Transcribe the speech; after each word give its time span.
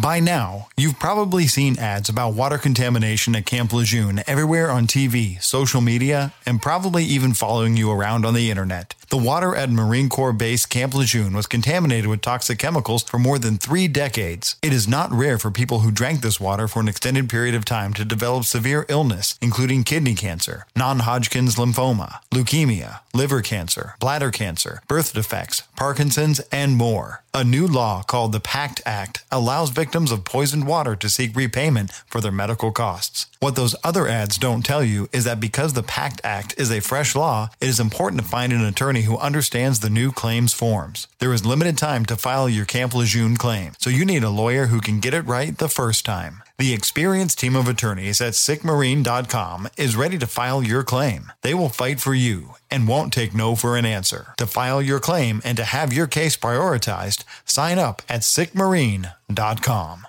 By 0.00 0.20
now, 0.20 0.68
you've 0.76 1.00
probably 1.00 1.48
seen 1.48 1.76
ads 1.76 2.08
about 2.08 2.34
water 2.34 2.56
contamination 2.56 3.34
at 3.34 3.46
Camp 3.46 3.72
Lejeune 3.72 4.22
everywhere 4.28 4.70
on 4.70 4.86
TV, 4.86 5.42
social 5.42 5.80
media, 5.80 6.32
and 6.46 6.62
probably 6.62 7.02
even 7.02 7.34
following 7.34 7.76
you 7.76 7.90
around 7.90 8.24
on 8.24 8.34
the 8.34 8.48
internet. 8.48 8.94
The 9.10 9.16
water 9.16 9.54
at 9.56 9.70
Marine 9.70 10.10
Corps 10.10 10.34
Base 10.34 10.66
Camp 10.66 10.92
Lejeune 10.92 11.32
was 11.32 11.46
contaminated 11.46 12.08
with 12.08 12.20
toxic 12.20 12.58
chemicals 12.58 13.02
for 13.04 13.18
more 13.18 13.38
than 13.38 13.56
three 13.56 13.88
decades. 13.88 14.56
It 14.60 14.70
is 14.70 14.86
not 14.86 15.10
rare 15.10 15.38
for 15.38 15.50
people 15.50 15.78
who 15.78 15.90
drank 15.90 16.20
this 16.20 16.38
water 16.38 16.68
for 16.68 16.80
an 16.80 16.88
extended 16.88 17.30
period 17.30 17.54
of 17.54 17.64
time 17.64 17.94
to 17.94 18.04
develop 18.04 18.44
severe 18.44 18.84
illness, 18.90 19.38
including 19.40 19.84
kidney 19.84 20.14
cancer, 20.14 20.66
non 20.76 20.98
Hodgkin's 20.98 21.56
lymphoma, 21.56 22.18
leukemia, 22.30 23.00
liver 23.14 23.40
cancer, 23.40 23.94
bladder 23.98 24.30
cancer, 24.30 24.82
birth 24.88 25.14
defects, 25.14 25.62
Parkinson's, 25.74 26.40
and 26.52 26.76
more. 26.76 27.22
A 27.32 27.44
new 27.44 27.66
law 27.66 28.02
called 28.02 28.32
the 28.32 28.40
PACT 28.40 28.82
Act 28.84 29.24
allows 29.30 29.70
victims 29.70 30.10
of 30.10 30.24
poisoned 30.24 30.66
water 30.66 30.96
to 30.96 31.08
seek 31.08 31.36
repayment 31.36 31.92
for 32.06 32.20
their 32.20 32.32
medical 32.32 32.72
costs. 32.72 33.26
What 33.40 33.54
those 33.54 33.76
other 33.84 34.08
ads 34.08 34.38
don't 34.38 34.64
tell 34.64 34.82
you 34.82 35.08
is 35.12 35.24
that 35.24 35.38
because 35.38 35.74
the 35.74 35.82
PACT 35.82 36.20
Act 36.24 36.54
is 36.58 36.72
a 36.72 36.80
fresh 36.80 37.14
law, 37.14 37.50
it 37.60 37.68
is 37.68 37.78
important 37.78 38.22
to 38.22 38.28
find 38.28 38.52
an 38.52 38.64
attorney 38.64 38.97
who 39.02 39.18
understands 39.18 39.80
the 39.80 39.90
new 39.90 40.12
claims 40.12 40.52
forms. 40.52 41.06
There 41.18 41.32
is 41.32 41.44
limited 41.44 41.76
time 41.76 42.06
to 42.06 42.16
file 42.16 42.48
your 42.48 42.64
Camp 42.64 42.94
Lejeune 42.94 43.36
claim, 43.36 43.72
so 43.78 43.90
you 43.90 44.04
need 44.04 44.24
a 44.24 44.30
lawyer 44.30 44.66
who 44.66 44.80
can 44.80 45.00
get 45.00 45.14
it 45.14 45.26
right 45.26 45.56
the 45.56 45.68
first 45.68 46.04
time. 46.04 46.42
The 46.58 46.72
experienced 46.72 47.38
team 47.38 47.54
of 47.54 47.68
attorneys 47.68 48.20
at 48.20 48.32
sickmarine.com 48.32 49.68
is 49.76 49.96
ready 49.96 50.18
to 50.18 50.26
file 50.26 50.62
your 50.62 50.82
claim. 50.82 51.30
They 51.42 51.54
will 51.54 51.68
fight 51.68 52.00
for 52.00 52.14
you 52.14 52.54
and 52.70 52.88
won't 52.88 53.12
take 53.12 53.34
no 53.34 53.54
for 53.54 53.76
an 53.76 53.84
answer. 53.84 54.34
To 54.38 54.46
file 54.46 54.82
your 54.82 54.98
claim 55.00 55.40
and 55.44 55.56
to 55.56 55.64
have 55.64 55.92
your 55.92 56.06
case 56.06 56.36
prioritized, 56.36 57.24
sign 57.44 57.78
up 57.78 58.02
at 58.08 58.22
sickmarine.com. 58.22 60.06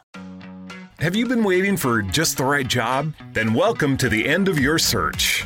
Have 1.00 1.16
you 1.16 1.28
been 1.28 1.44
waiting 1.44 1.78
for 1.78 2.02
just 2.02 2.38
the 2.38 2.44
right 2.44 2.68
job? 2.68 3.14
Then 3.32 3.54
welcome 3.54 3.96
to 3.98 4.10
the 4.10 4.28
end 4.28 4.50
of 4.50 4.60
your 4.60 4.78
search. 4.78 5.46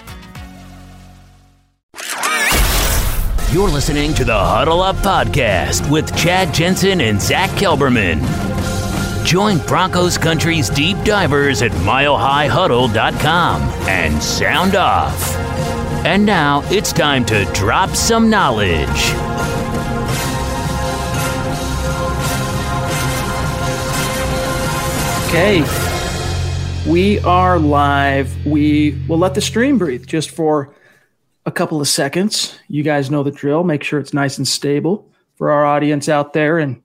You're 3.51 3.69
listening 3.69 4.13
to 4.13 4.23
the 4.23 4.37
Huddle 4.37 4.81
Up 4.81 4.95
Podcast 4.95 5.91
with 5.91 6.15
Chad 6.15 6.53
Jensen 6.53 7.01
and 7.01 7.21
Zach 7.21 7.49
Kelberman. 7.49 8.21
Join 9.25 9.57
Broncos 9.67 10.17
Country's 10.17 10.69
deep 10.69 10.95
divers 11.03 11.61
at 11.61 11.71
milehighhuddle.com 11.71 13.61
and 13.89 14.23
sound 14.23 14.75
off. 14.75 15.35
And 16.05 16.25
now 16.25 16.63
it's 16.71 16.93
time 16.93 17.25
to 17.25 17.43
drop 17.53 17.89
some 17.89 18.29
knowledge. 18.29 18.87
Okay, 25.27 25.61
we 26.89 27.19
are 27.19 27.59
live. 27.59 28.45
We 28.45 28.91
will 29.09 29.17
let 29.17 29.33
the 29.33 29.41
stream 29.41 29.77
breathe 29.77 30.05
just 30.07 30.29
for 30.29 30.73
a 31.51 31.53
couple 31.53 31.81
of 31.81 31.87
seconds. 31.89 32.57
You 32.69 32.81
guys 32.81 33.11
know 33.11 33.23
the 33.23 33.31
drill. 33.31 33.65
Make 33.65 33.83
sure 33.83 33.99
it's 33.99 34.13
nice 34.13 34.37
and 34.37 34.47
stable 34.47 35.11
for 35.35 35.51
our 35.51 35.65
audience 35.65 36.07
out 36.07 36.31
there 36.31 36.57
and 36.57 36.81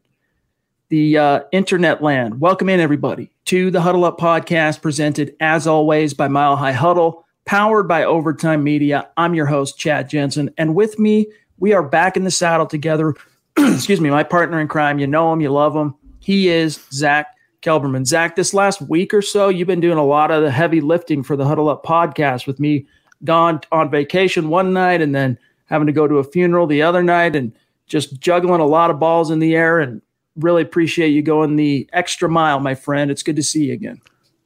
the 0.89 1.17
uh, 1.17 1.41
internet 1.53 2.03
land. 2.03 2.41
Welcome 2.41 2.69
in, 2.69 2.81
everybody, 2.81 3.31
to 3.44 3.71
the 3.71 3.81
Huddle 3.81 4.04
Up 4.04 4.19
podcast, 4.19 4.82
presented 4.82 5.37
as 5.38 5.69
always 5.69 6.15
by 6.15 6.27
Mile 6.27 6.56
High 6.56 6.72
Huddle, 6.72 7.25
powered 7.44 7.87
by 7.87 8.03
Overtime 8.03 8.65
Media. 8.65 9.09
I'm 9.16 9.37
your 9.37 9.47
host, 9.47 9.78
Chad 9.78 10.10
Jensen, 10.10 10.50
and 10.59 10.75
with 10.75 10.98
me, 10.98 11.28
we 11.59 11.72
are 11.72 11.84
back 11.84 12.16
in 12.16 12.25
the 12.25 12.31
saddle 12.33 12.66
together. 12.66 13.15
Excuse 13.56 14.00
me, 14.00 14.10
my 14.10 14.25
partner 14.25 14.60
in 14.60 14.66
crime. 14.66 14.98
You 14.98 15.06
know 15.06 15.33
him, 15.33 15.41
you 15.41 15.50
love 15.50 15.77
him. 15.77 15.94
He 16.19 16.48
is 16.48 16.84
Zach 16.91 17.28
Kelberman. 17.62 18.04
Zach, 18.04 18.34
this 18.34 18.53
last 18.53 18.83
week 18.83 19.15
or 19.15 19.22
so, 19.22 19.48
you've 19.48 19.69
been 19.69 19.78
doing 19.78 19.98
a 19.98 20.04
lot 20.04 20.33
of 20.33 20.43
the 20.43 20.50
heavy 20.50 20.81
lifting 20.81 21.22
for 21.22 21.37
the 21.37 21.47
Huddle 21.47 21.69
Up 21.69 21.84
podcast 21.84 22.48
with 22.48 22.59
me 22.59 22.88
gone 23.25 23.60
on 23.72 23.91
vacation 23.91 24.49
one 24.49 24.72
night 24.72 25.00
and 25.00 25.15
then 25.15 25.38
having 25.66 25.87
to 25.87 25.93
go 25.93 26.06
to 26.06 26.16
a 26.16 26.25
funeral 26.25 26.66
the 26.66 26.82
other 26.82 27.03
night 27.03 27.37
and 27.37 27.53
just 27.87 28.19
juggling 28.21 28.60
a 28.60 28.66
lot 28.66 28.91
of 28.91 28.99
balls 28.99 29.31
in 29.31 29.38
the 29.38 29.54
air 29.54 29.78
and 29.78 30.03
really 30.37 30.62
appreciate 30.62 31.09
you 31.09 31.22
going 31.22 31.56
the 31.56 31.88
extra 31.93 32.28
mile, 32.28 32.60
my 32.60 32.75
friend. 32.75 33.10
It's 33.10 33.22
good 33.22 33.37
to 33.37 33.43
see 33.43 33.66
you 33.66 33.72
again. 33.72 34.00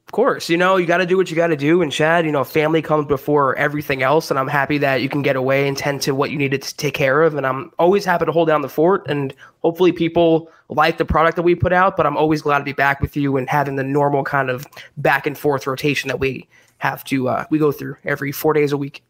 Of 0.07 0.13
course, 0.13 0.49
you 0.49 0.57
know, 0.57 0.75
you 0.75 0.85
got 0.85 0.97
to 0.97 1.05
do 1.05 1.15
what 1.15 1.29
you 1.29 1.37
got 1.37 1.47
to 1.47 1.55
do. 1.55 1.81
And 1.81 1.89
Chad, 1.89 2.25
you 2.25 2.33
know, 2.33 2.43
family 2.43 2.81
comes 2.81 3.07
before 3.07 3.55
everything 3.55 4.03
else. 4.03 4.29
And 4.29 4.37
I'm 4.37 4.49
happy 4.49 4.77
that 4.79 5.01
you 5.01 5.07
can 5.07 5.21
get 5.21 5.37
away 5.37 5.69
and 5.69 5.77
tend 5.77 6.01
to 6.01 6.13
what 6.13 6.31
you 6.31 6.37
needed 6.37 6.61
to 6.63 6.75
take 6.75 6.93
care 6.93 7.21
of. 7.23 7.35
And 7.35 7.47
I'm 7.47 7.71
always 7.79 8.03
happy 8.03 8.25
to 8.25 8.31
hold 8.33 8.49
down 8.49 8.61
the 8.61 8.67
fort. 8.67 9.05
And 9.07 9.33
hopefully 9.61 9.93
people 9.93 10.51
like 10.67 10.97
the 10.97 11.05
product 11.05 11.37
that 11.37 11.43
we 11.43 11.55
put 11.55 11.71
out. 11.71 11.95
But 11.95 12.05
I'm 12.05 12.17
always 12.17 12.41
glad 12.41 12.57
to 12.57 12.65
be 12.65 12.73
back 12.73 12.99
with 12.99 13.15
you 13.15 13.37
and 13.37 13.47
having 13.47 13.77
the 13.77 13.85
normal 13.85 14.25
kind 14.25 14.49
of 14.49 14.67
back 14.97 15.25
and 15.25 15.37
forth 15.37 15.65
rotation 15.65 16.09
that 16.09 16.19
we 16.19 16.45
have 16.81 17.03
to, 17.05 17.29
uh, 17.29 17.45
we 17.49 17.59
go 17.59 17.71
through 17.71 17.95
every 18.03 18.31
four 18.31 18.53
days 18.53 18.71
a 18.71 18.77
week. 18.77 19.03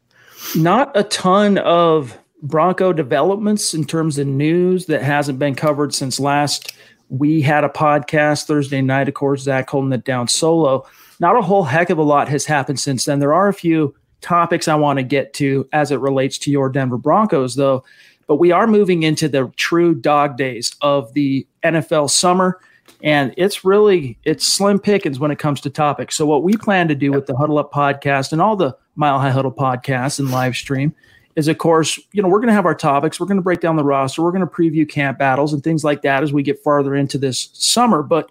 Not 0.56 0.92
a 0.96 1.04
ton 1.04 1.58
of 1.60 2.18
Bronco 2.44 2.94
developments 2.94 3.74
in 3.74 3.86
terms 3.86 4.18
of 4.18 4.28
news 4.28 4.88
that 4.88 5.04
hasn't 5.04 5.40
been 5.40 5.56
covered 5.56 5.94
since 5.94 6.20
last 6.20 6.74
we 7.12 7.42
had 7.42 7.66
a 7.66 7.70
podcast 7.70 8.46
Thursday 8.46 8.82
night. 8.82 9.10
Of 9.10 9.16
course, 9.16 9.42
Zach 9.42 9.70
holding 9.70 9.92
it 9.92 10.06
down 10.06 10.30
solo. 10.30 10.88
Not 11.20 11.38
a 11.38 11.42
whole 11.42 11.64
heck 11.64 11.90
of 11.90 11.98
a 11.98 12.04
lot 12.04 12.30
has 12.30 12.46
happened 12.46 12.80
since 12.80 13.06
then. 13.06 13.20
There 13.20 13.34
are 13.34 13.50
a 13.50 13.54
few 13.54 13.94
topics 14.22 14.68
I 14.68 14.76
want 14.76 14.98
to 14.98 15.04
get 15.04 15.34
to 15.36 15.68
as 15.74 15.92
it 15.92 16.00
relates 16.00 16.38
to 16.40 16.52
your 16.52 16.70
Denver 16.70 16.98
Broncos, 16.98 17.56
though. 17.56 17.84
But 18.28 18.38
we 18.38 18.52
are 18.52 18.66
moving 18.66 19.04
into 19.04 19.28
the 19.28 19.52
true 19.58 19.94
dog 19.94 20.38
days 20.38 20.74
of 20.82 21.14
the 21.14 21.46
NFL 21.64 22.10
summer. 22.10 22.60
And 23.04 23.34
it's 23.38 23.66
really 23.66 24.18
it's 24.24 24.46
slim 24.46 24.80
pickings 24.80 25.20
when 25.20 25.32
it 25.32 25.40
comes 25.40 25.62
to 25.62 25.70
topics. 25.70 26.16
So 26.16 26.26
what 26.26 26.44
we 26.44 26.56
plan 26.56 26.88
to 26.88 26.96
do 26.96 27.12
with 27.12 27.26
the 27.26 27.36
Huddle 27.36 27.58
Up 27.58 27.72
podcast 27.72 28.32
and 28.32 28.42
all 28.42 28.56
the 28.56 28.76
Mile 28.96 29.20
High 29.20 29.32
Huddle 29.32 29.52
podcasts 29.52 30.20
and 30.20 30.30
live 30.30 30.56
stream 30.56 30.94
is 31.36 31.48
of 31.48 31.58
course, 31.58 32.00
you 32.12 32.22
know, 32.22 32.28
we're 32.28 32.40
going 32.40 32.50
to 32.50 32.54
have 32.54 32.66
our 32.66 32.76
topics. 32.76 33.20
We're 33.20 33.28
going 33.28 33.38
to 33.38 33.44
break 33.44 33.62
down 33.62 33.76
the 33.76 33.84
roster. 33.84 34.22
We're 34.22 34.32
going 34.32 34.48
to 34.48 34.54
preview 34.54 34.88
camp 34.88 35.18
battles 35.18 35.54
and 35.54 35.64
things 35.64 35.84
like 35.84 36.02
that 36.04 36.24
as 36.24 36.34
we 36.34 36.44
get 36.44 36.62
farther 36.64 36.96
into 36.96 37.18
this 37.18 37.50
summer. 37.54 38.04
But 38.04 38.30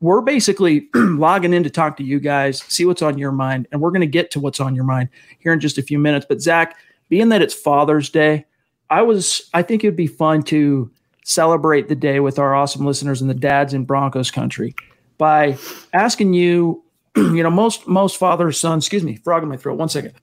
we're 0.00 0.20
basically 0.20 0.88
logging 0.94 1.54
in 1.54 1.64
to 1.64 1.70
talk 1.70 1.96
to 1.96 2.04
you 2.04 2.20
guys, 2.20 2.62
see 2.62 2.84
what's 2.84 3.02
on 3.02 3.18
your 3.18 3.32
mind, 3.32 3.66
and 3.72 3.80
we're 3.80 3.90
going 3.90 4.02
to 4.02 4.06
get 4.06 4.30
to 4.32 4.40
what's 4.40 4.60
on 4.60 4.74
your 4.74 4.84
mind 4.84 5.08
here 5.38 5.52
in 5.52 5.60
just 5.60 5.78
a 5.78 5.82
few 5.82 5.98
minutes. 5.98 6.26
But 6.28 6.40
Zach, 6.40 6.76
being 7.08 7.30
that 7.30 7.42
it's 7.42 7.54
Father's 7.54 8.10
Day, 8.10 8.44
I 8.90 9.02
was 9.02 9.48
I 9.54 9.62
think 9.62 9.82
it'd 9.82 9.96
be 9.96 10.06
fun 10.06 10.42
to 10.44 10.90
celebrate 11.26 11.88
the 11.88 11.94
day 11.96 12.20
with 12.20 12.38
our 12.38 12.54
awesome 12.54 12.86
listeners 12.86 13.20
and 13.20 13.28
the 13.28 13.34
dads 13.34 13.74
in 13.74 13.84
Broncos 13.84 14.30
country 14.30 14.74
by 15.18 15.58
asking 15.92 16.32
you, 16.32 16.84
you 17.16 17.42
know, 17.42 17.50
most 17.50 17.86
most 17.88 18.16
fathers, 18.16 18.58
sons, 18.58 18.84
excuse 18.84 19.02
me, 19.02 19.16
frog 19.16 19.42
in 19.42 19.48
my 19.48 19.56
throat. 19.56 19.76
One 19.76 19.88
second. 19.88 20.14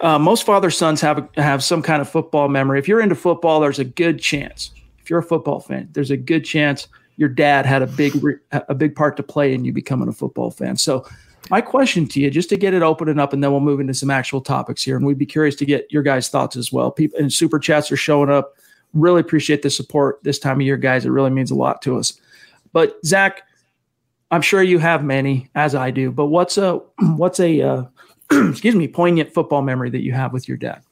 Uh, 0.00 0.18
most 0.18 0.44
father 0.44 0.70
sons 0.70 1.00
have 1.00 1.28
have 1.36 1.62
some 1.62 1.82
kind 1.82 2.00
of 2.00 2.08
football 2.08 2.48
memory. 2.48 2.78
If 2.78 2.88
you're 2.88 3.00
into 3.00 3.14
football, 3.14 3.60
there's 3.60 3.78
a 3.78 3.84
good 3.84 4.18
chance. 4.18 4.72
If 4.98 5.10
you're 5.10 5.18
a 5.20 5.24
football 5.24 5.60
fan, 5.60 5.88
there's 5.92 6.10
a 6.10 6.16
good 6.16 6.44
chance 6.44 6.88
your 7.16 7.28
dad 7.28 7.66
had 7.66 7.82
a 7.82 7.86
big 7.86 8.18
a 8.50 8.74
big 8.74 8.96
part 8.96 9.16
to 9.18 9.22
play 9.22 9.54
in 9.54 9.64
you 9.64 9.72
becoming 9.72 10.08
a 10.08 10.12
football 10.12 10.50
fan. 10.50 10.76
So, 10.76 11.06
my 11.50 11.60
question 11.60 12.08
to 12.08 12.20
you, 12.20 12.30
just 12.30 12.48
to 12.48 12.56
get 12.56 12.74
it 12.74 12.82
open 12.82 13.08
and 13.08 13.20
up, 13.20 13.32
and 13.32 13.44
then 13.44 13.52
we'll 13.52 13.60
move 13.60 13.78
into 13.78 13.94
some 13.94 14.10
actual 14.10 14.40
topics 14.40 14.82
here, 14.82 14.96
and 14.96 15.04
we'd 15.04 15.18
be 15.18 15.26
curious 15.26 15.54
to 15.56 15.66
get 15.66 15.86
your 15.90 16.02
guys' 16.02 16.28
thoughts 16.28 16.56
as 16.56 16.72
well. 16.72 16.90
People 16.90 17.18
and 17.20 17.32
super 17.32 17.58
chats 17.58 17.92
are 17.92 17.96
showing 17.96 18.30
up. 18.30 18.54
Really 18.92 19.20
appreciate 19.20 19.62
the 19.62 19.70
support 19.70 20.22
this 20.22 20.38
time 20.38 20.56
of 20.56 20.62
year, 20.62 20.76
guys. 20.76 21.04
It 21.04 21.10
really 21.10 21.30
means 21.30 21.50
a 21.50 21.54
lot 21.54 21.82
to 21.82 21.96
us. 21.98 22.20
But 22.72 22.98
Zach, 23.04 23.42
I'm 24.30 24.42
sure 24.42 24.62
you 24.62 24.78
have 24.78 25.04
many, 25.04 25.48
as 25.54 25.74
I 25.74 25.90
do. 25.90 26.10
But 26.10 26.26
what's 26.26 26.58
a 26.58 26.80
what's 27.16 27.40
a 27.40 27.60
uh, 27.60 27.84
excuse 28.30 28.74
me, 28.74 28.88
poignant 28.88 29.32
football 29.32 29.62
memory 29.62 29.90
that 29.90 30.02
you 30.02 30.12
have 30.12 30.32
with 30.32 30.48
your 30.48 30.56
dad? 30.56 30.82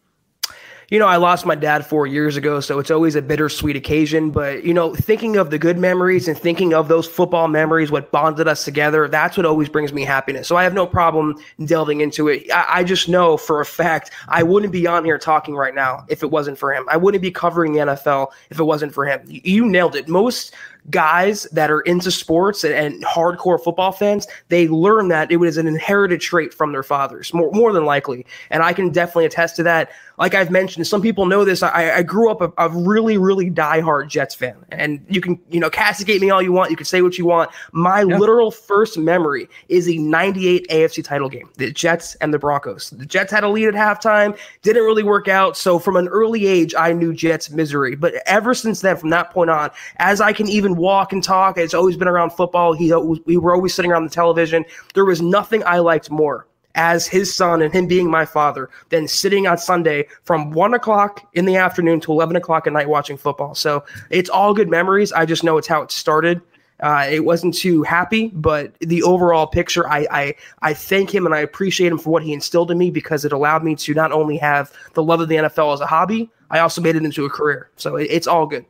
You 0.90 0.98
know, 0.98 1.06
I 1.06 1.16
lost 1.16 1.44
my 1.44 1.54
dad 1.54 1.84
four 1.84 2.06
years 2.06 2.38
ago, 2.38 2.60
so 2.60 2.78
it's 2.78 2.90
always 2.90 3.14
a 3.14 3.20
bittersweet 3.20 3.76
occasion. 3.76 4.30
But, 4.30 4.64
you 4.64 4.72
know, 4.72 4.94
thinking 4.94 5.36
of 5.36 5.50
the 5.50 5.58
good 5.58 5.76
memories 5.76 6.28
and 6.28 6.38
thinking 6.38 6.72
of 6.72 6.88
those 6.88 7.06
football 7.06 7.46
memories, 7.46 7.90
what 7.90 8.10
bonded 8.10 8.48
us 8.48 8.64
together, 8.64 9.06
that's 9.06 9.36
what 9.36 9.44
always 9.44 9.68
brings 9.68 9.92
me 9.92 10.02
happiness. 10.02 10.48
So 10.48 10.56
I 10.56 10.64
have 10.64 10.72
no 10.72 10.86
problem 10.86 11.34
delving 11.66 12.00
into 12.00 12.28
it. 12.28 12.50
I, 12.50 12.78
I 12.78 12.84
just 12.84 13.06
know 13.06 13.36
for 13.36 13.60
a 13.60 13.66
fact 13.66 14.12
I 14.28 14.42
wouldn't 14.42 14.72
be 14.72 14.86
on 14.86 15.04
here 15.04 15.18
talking 15.18 15.54
right 15.54 15.74
now 15.74 16.06
if 16.08 16.22
it 16.22 16.30
wasn't 16.30 16.56
for 16.56 16.72
him. 16.72 16.86
I 16.88 16.96
wouldn't 16.96 17.20
be 17.20 17.30
covering 17.30 17.74
the 17.74 17.80
NFL 17.80 18.28
if 18.48 18.58
it 18.58 18.64
wasn't 18.64 18.94
for 18.94 19.04
him. 19.04 19.20
You, 19.26 19.42
you 19.44 19.68
nailed 19.68 19.94
it. 19.94 20.08
Most 20.08 20.54
guys 20.90 21.44
that 21.52 21.70
are 21.70 21.80
into 21.82 22.10
sports 22.10 22.64
and, 22.64 22.74
and, 22.74 23.04
hardcore 23.04 23.62
football 23.62 23.92
fans, 23.92 24.26
they 24.48 24.68
learn 24.68 25.08
that 25.08 25.30
it 25.30 25.36
was 25.36 25.56
an 25.56 25.66
inherited 25.66 26.20
trait 26.20 26.52
from 26.52 26.72
their 26.72 26.82
fathers, 26.82 27.32
more, 27.32 27.50
more 27.52 27.72
than 27.72 27.84
likely. 27.84 28.26
And 28.50 28.62
I 28.62 28.72
can 28.72 28.90
definitely 28.90 29.26
attest 29.26 29.56
to 29.56 29.62
that. 29.64 29.90
Like 30.18 30.34
I've 30.34 30.50
mentioned, 30.50 30.86
some 30.86 31.00
people 31.00 31.26
know 31.26 31.44
this. 31.44 31.62
I, 31.62 31.98
I 31.98 32.02
grew 32.02 32.30
up 32.30 32.40
a, 32.40 32.52
a, 32.58 32.68
really, 32.70 33.18
really 33.18 33.50
diehard 33.50 34.08
Jets 34.08 34.34
fan. 34.34 34.56
And 34.72 35.04
you 35.08 35.20
can, 35.20 35.40
you 35.48 35.60
know, 35.60 35.70
castigate 35.70 36.20
me 36.20 36.30
all 36.30 36.42
you 36.42 36.52
want. 36.52 36.70
You 36.70 36.76
can 36.76 36.86
say 36.86 37.02
what 37.02 37.16
you 37.18 37.24
want. 37.24 37.50
My 37.72 38.02
yeah. 38.02 38.18
literal 38.18 38.50
first 38.50 38.98
memory 38.98 39.48
is 39.68 39.86
the 39.86 39.98
98 39.98 40.66
AFC 40.68 41.04
title 41.04 41.28
game, 41.28 41.48
the 41.56 41.70
Jets 41.70 42.16
and 42.16 42.34
the 42.34 42.38
Broncos. 42.38 42.90
The 42.90 43.06
Jets 43.06 43.30
had 43.30 43.44
a 43.44 43.48
lead 43.48 43.68
at 43.68 43.74
halftime, 43.74 44.36
didn't 44.62 44.82
really 44.82 45.04
work 45.04 45.28
out. 45.28 45.56
So 45.56 45.78
from 45.78 45.96
an 45.96 46.08
early 46.08 46.46
age, 46.46 46.74
I 46.76 46.92
knew 46.92 47.14
Jets 47.14 47.50
misery. 47.50 47.94
But 47.94 48.14
ever 48.26 48.54
since 48.54 48.80
then, 48.80 48.96
from 48.96 49.10
that 49.10 49.30
point 49.30 49.50
on, 49.50 49.70
as 49.98 50.20
I 50.20 50.32
can 50.32 50.48
even 50.48 50.76
walk 50.78 51.12
and 51.12 51.22
talk, 51.22 51.58
it's 51.58 51.74
always 51.74 51.96
been 51.96 52.08
around 52.08 52.30
football. 52.30 52.72
He, 52.72 52.94
we 52.94 53.36
were 53.36 53.54
always 53.54 53.74
sitting 53.74 53.90
around 53.90 54.04
the 54.04 54.10
television. 54.10 54.64
There 54.94 55.04
was 55.04 55.20
nothing 55.20 55.62
I 55.64 55.78
liked 55.78 56.10
more 56.10 56.46
as 56.74 57.06
his 57.06 57.34
son 57.34 57.60
and 57.60 57.72
him 57.74 57.86
being 57.86 58.08
my 58.10 58.24
father 58.24 58.70
than 58.90 59.08
sitting 59.08 59.46
on 59.46 59.58
Sunday 59.58 60.06
from 60.22 60.52
one 60.52 60.74
o'clock 60.74 61.28
in 61.34 61.44
the 61.44 61.56
afternoon 61.56 62.00
to 62.00 62.12
11 62.12 62.36
o'clock 62.36 62.66
at 62.66 62.72
night 62.72 62.88
watching 62.88 63.16
football. 63.16 63.54
So 63.54 63.84
it's 64.10 64.30
all 64.30 64.54
good 64.54 64.68
memories. 64.68 65.12
I 65.12 65.26
just 65.26 65.42
know 65.42 65.58
it's 65.58 65.66
how 65.66 65.82
it 65.82 65.90
started. 65.90 66.40
Uh, 66.80 67.08
it 67.10 67.24
wasn't 67.24 67.54
too 67.54 67.82
happy, 67.82 68.28
but 68.28 68.78
the 68.78 69.02
overall 69.02 69.48
picture, 69.48 69.88
I, 69.88 70.06
I 70.10 70.34
I 70.62 70.74
thank 70.74 71.12
him 71.12 71.26
and 71.26 71.34
I 71.34 71.40
appreciate 71.40 71.90
him 71.90 71.98
for 71.98 72.10
what 72.10 72.22
he 72.22 72.32
instilled 72.32 72.70
in 72.70 72.78
me 72.78 72.90
because 72.90 73.24
it 73.24 73.32
allowed 73.32 73.64
me 73.64 73.74
to 73.74 73.94
not 73.94 74.12
only 74.12 74.36
have 74.36 74.72
the 74.94 75.02
love 75.02 75.20
of 75.20 75.28
the 75.28 75.34
NFL 75.34 75.74
as 75.74 75.80
a 75.80 75.86
hobby, 75.86 76.30
I 76.50 76.60
also 76.60 76.80
made 76.80 76.94
it 76.94 77.04
into 77.04 77.24
a 77.24 77.30
career. 77.30 77.68
So 77.76 77.96
it, 77.96 78.04
it's 78.10 78.28
all 78.28 78.46
good. 78.46 78.64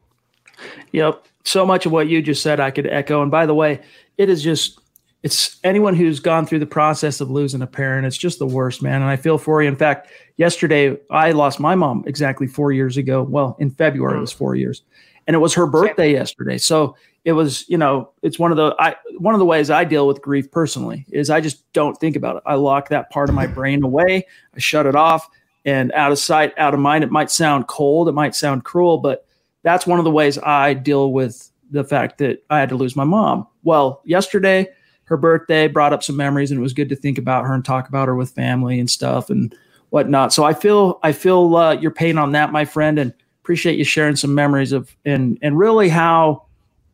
Yep. 0.93 1.23
So 1.49 1.65
much 1.65 1.87
of 1.87 1.93
what 1.93 2.09
you 2.09 2.21
just 2.21 2.43
said, 2.43 2.61
I 2.61 2.71
could 2.71 2.87
echo. 2.87 3.23
And 3.23 3.31
by 3.31 3.47
the 3.47 3.55
way, 3.55 3.81
it 4.19 4.29
is 4.29 4.43
just 4.43 4.79
it's 5.23 5.59
anyone 5.65 5.95
who's 5.95 6.21
gone 6.21 6.47
through 6.47 6.59
the 6.59 6.67
process 6.67 7.21
of 7.21 7.29
losing 7.29 7.61
a 7.61 7.67
parent 7.67 8.07
it's 8.07 8.17
just 8.17 8.39
the 8.39 8.47
worst 8.47 8.83
man. 8.83 9.01
And 9.01 9.11
i 9.11 9.17
feel 9.17 9.39
for 9.39 9.63
you. 9.63 9.69
In 9.69 9.75
fact 9.75 10.11
yesterday 10.37 10.97
i 11.11 11.33
lost 11.33 11.59
my 11.59 11.75
mom 11.75 12.05
exactly 12.07 12.47
four 12.47 12.71
years 12.71 12.97
ago. 12.97 13.23
Well 13.23 13.57
in 13.59 13.71
february 13.71 14.19
it 14.19 14.21
was 14.21 14.33
mm. 14.33 14.39
four 14.39 14.55
years. 14.57 14.83
And 15.27 15.35
it 15.35 15.39
was 15.39 15.55
her 15.55 15.67
birthday 15.67 16.13
yesterday. 16.13 16.59
So 16.59 16.97
it 17.25 17.33
was 17.33 17.69
you 17.69 17.79
know 17.79 18.11
it's 18.23 18.39
one 18.39 18.51
of 18.51 18.59
the 18.59 18.77
i 18.79 18.95
one 19.17 19.35
of 19.35 19.41
the 19.41 19.47
ways 19.47 19.71
i 19.71 19.85
deal 19.85 20.07
with 20.07 20.23
grief 20.23 20.51
personally 20.51 21.05
is 21.11 21.31
i 21.31 21.41
just 21.41 21.73
don't 21.73 21.99
think 21.99 22.15
about 22.15 22.37
it. 22.37 22.43
I 22.47 22.55
lock 22.55 22.91
that 22.91 23.11
part 23.11 23.29
of 23.29 23.35
my 23.35 23.47
brain 23.59 23.83
away. 23.83 24.27
I 24.55 24.59
shut 24.59 24.87
it 24.87 24.95
off. 24.95 25.29
And 25.65 25.93
out 25.93 26.13
of 26.13 26.19
sight 26.19 26.53
out 26.59 26.75
of 26.75 26.81
mind 26.81 27.05
it 27.05 27.11
might 27.11 27.31
sound 27.31 27.67
cold 27.67 28.09
it 28.09 28.13
might 28.13 28.35
sound 28.35 28.65
cruel 28.65 28.99
but 28.99 29.25
that's 29.69 29.87
one 29.87 29.99
of 29.99 30.05
the 30.05 30.11
ways 30.11 30.39
i 30.39 30.73
deal 30.75 31.13
with 31.13 31.51
the 31.71 31.85
fact 31.85 32.19
that 32.19 32.43
i 32.51 32.59
had 32.59 32.69
to 32.69 32.77
lose 32.77 32.97
my 32.97 33.05
mom 33.05 33.47
well 33.63 34.01
yesterday 34.05 34.67
her 35.05 35.17
birthday 35.17 35.69
brought 35.69 35.93
up 35.93 36.03
some 36.03 36.17
memories 36.17 36.51
and 36.51 36.59
it 36.59 36.63
was 36.63 36.75
good 36.75 36.91
to 36.91 36.97
think 36.97 37.17
about 37.17 37.45
her 37.45 37.55
and 37.55 37.65
talk 37.65 37.89
about 37.89 38.09
her 38.09 38.15
with 38.15 38.31
family 38.31 38.79
and 38.79 38.91
stuff 38.91 39.31
and 39.31 39.55
whatnot. 39.91 40.33
So 40.33 40.45
I 40.45 40.53
feel 40.53 41.01
I 41.03 41.13
feel 41.13 41.57
uh, 41.57 41.73
your 41.73 41.91
pain 41.91 42.19
on 42.19 42.33
that, 42.33 42.53
my 42.53 42.65
friend, 42.65 42.99
and 42.99 43.15
appreciate 43.43 43.79
you 43.79 43.85
sharing 43.85 44.17
some 44.17 44.35
memories 44.35 44.73
of 44.73 44.95
and 45.05 45.39
and 45.43 45.59
really 45.59 45.89
how 45.89 46.47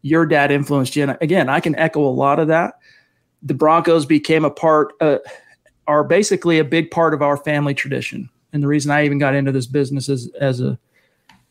your 0.02 0.26
dad 0.26 0.50
influenced 0.50 0.94
you. 0.96 1.02
And 1.02 1.18
again, 1.20 1.48
I 1.48 1.60
can 1.60 1.76
echo 1.76 2.04
a 2.06 2.10
lot 2.10 2.38
of 2.38 2.48
that. 2.48 2.74
The 3.42 3.54
Broncos 3.54 4.06
became 4.06 4.44
a 4.44 4.50
part, 4.50 4.92
uh, 5.00 5.18
are 5.86 6.04
basically 6.04 6.58
a 6.58 6.64
big 6.64 6.90
part 6.90 7.14
of 7.14 7.22
our 7.22 7.36
family 7.36 7.74
tradition. 7.74 8.28
And 8.52 8.62
the 8.62 8.68
reason 8.68 8.90
I 8.90 9.04
even 9.04 9.18
got 9.18 9.34
into 9.34 9.50
this 9.50 9.66
business 9.66 10.08
as 10.08 10.30
as 10.40 10.60
a 10.60 10.78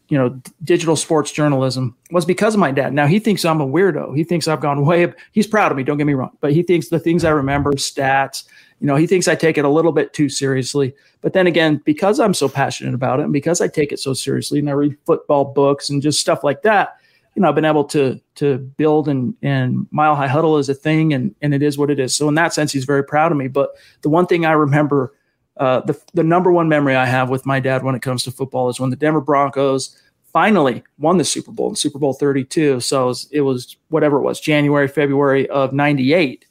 you 0.10 0.18
know, 0.18 0.40
digital 0.64 0.96
sports 0.96 1.32
journalism 1.32 1.96
was 2.12 2.26
because 2.26 2.54
of 2.54 2.60
my 2.60 2.72
dad. 2.72 2.94
Now 2.94 3.08
he 3.08 3.20
thinks 3.20 3.46
I'm 3.46 3.62
a 3.62 3.68
weirdo. 3.68 4.16
He 4.16 4.24
thinks 4.24 4.48
I've 4.48 4.62
gone 4.62 4.86
way 4.86 5.06
up. 5.06 5.14
He's 5.32 5.48
proud 5.48 5.72
of 5.72 5.78
me. 5.78 5.84
Don't 5.84 5.98
get 5.98 6.08
me 6.08 6.14
wrong, 6.14 6.38
but 6.42 6.54
he 6.54 6.62
thinks 6.62 6.90
the 6.90 7.00
things 7.00 7.24
I 7.24 7.30
remember, 7.30 7.72
stats, 7.74 8.44
you 8.84 8.88
know, 8.88 8.98
he 8.98 9.08
thinks 9.08 9.30
I 9.30 9.36
take 9.36 9.58
it 9.58 9.64
a 9.64 9.70
little 9.70 9.94
bit 9.94 10.14
too 10.14 10.28
seriously. 10.28 10.94
But 11.22 11.32
then 11.32 11.48
again, 11.48 11.82
because 11.86 12.20
I'm 12.20 12.34
so 12.34 12.50
passionate 12.50 12.94
about 12.94 13.22
it 13.22 13.24
and 13.24 13.32
because 13.32 13.62
I 13.62 13.70
take 13.70 13.94
it 13.94 14.00
so 14.00 14.14
seriously 14.14 14.60
and 14.60 14.70
I 14.70 14.74
read 14.74 14.98
football 15.06 15.46
books 15.46 15.90
and 15.90 16.02
just 16.02 16.20
stuff 16.20 16.44
like 16.44 16.64
that, 16.64 16.98
you 17.34 17.42
know, 17.42 17.48
I've 17.48 17.56
been 17.56 17.64
able 17.64 17.86
to 17.86 18.20
to 18.36 18.58
build 18.58 19.08
and 19.08 19.36
and 19.42 19.88
Mile 19.92 20.18
High 20.18 20.28
Huddle 20.28 20.58
is 20.58 20.68
a 20.68 20.74
thing 20.74 21.14
and 21.14 21.34
and 21.42 21.54
it 21.54 21.64
is 21.64 21.78
what 21.78 21.90
it 21.90 22.00
is. 22.00 22.14
So 22.14 22.28
in 22.28 22.36
that 22.36 22.54
sense, 22.54 22.74
he's 22.74 22.84
very 22.84 23.06
proud 23.06 23.32
of 23.32 23.38
me. 23.38 23.48
But 23.48 23.72
the 24.02 24.10
one 24.10 24.28
thing 24.28 24.46
I 24.46 24.52
remember 24.52 25.14
uh, 25.58 25.82
the 25.82 26.00
the 26.14 26.24
number 26.24 26.52
one 26.52 26.68
memory 26.68 26.96
I 26.96 27.06
have 27.06 27.30
with 27.30 27.46
my 27.46 27.60
dad 27.60 27.84
when 27.84 27.96
it 27.96 28.02
comes 28.02 28.24
to 28.24 28.32
football 28.32 28.70
is 28.70 28.80
when 28.80 28.90
the 28.90 28.96
Denver 28.96 29.22
Broncos 29.22 30.00
finally 30.34 30.84
won 30.98 31.18
the 31.18 31.24
Super 31.24 31.52
Bowl 31.52 31.70
in 31.70 31.76
Super 31.76 32.00
Bowl 32.00 32.14
32. 32.14 32.80
So 32.80 33.04
it 33.04 33.06
was, 33.06 33.30
it 33.32 33.42
was 33.42 33.78
whatever 33.90 34.18
it 34.18 34.24
was, 34.24 34.40
January, 34.40 34.88
February 34.88 35.48
of 35.50 35.72
98 35.72 36.46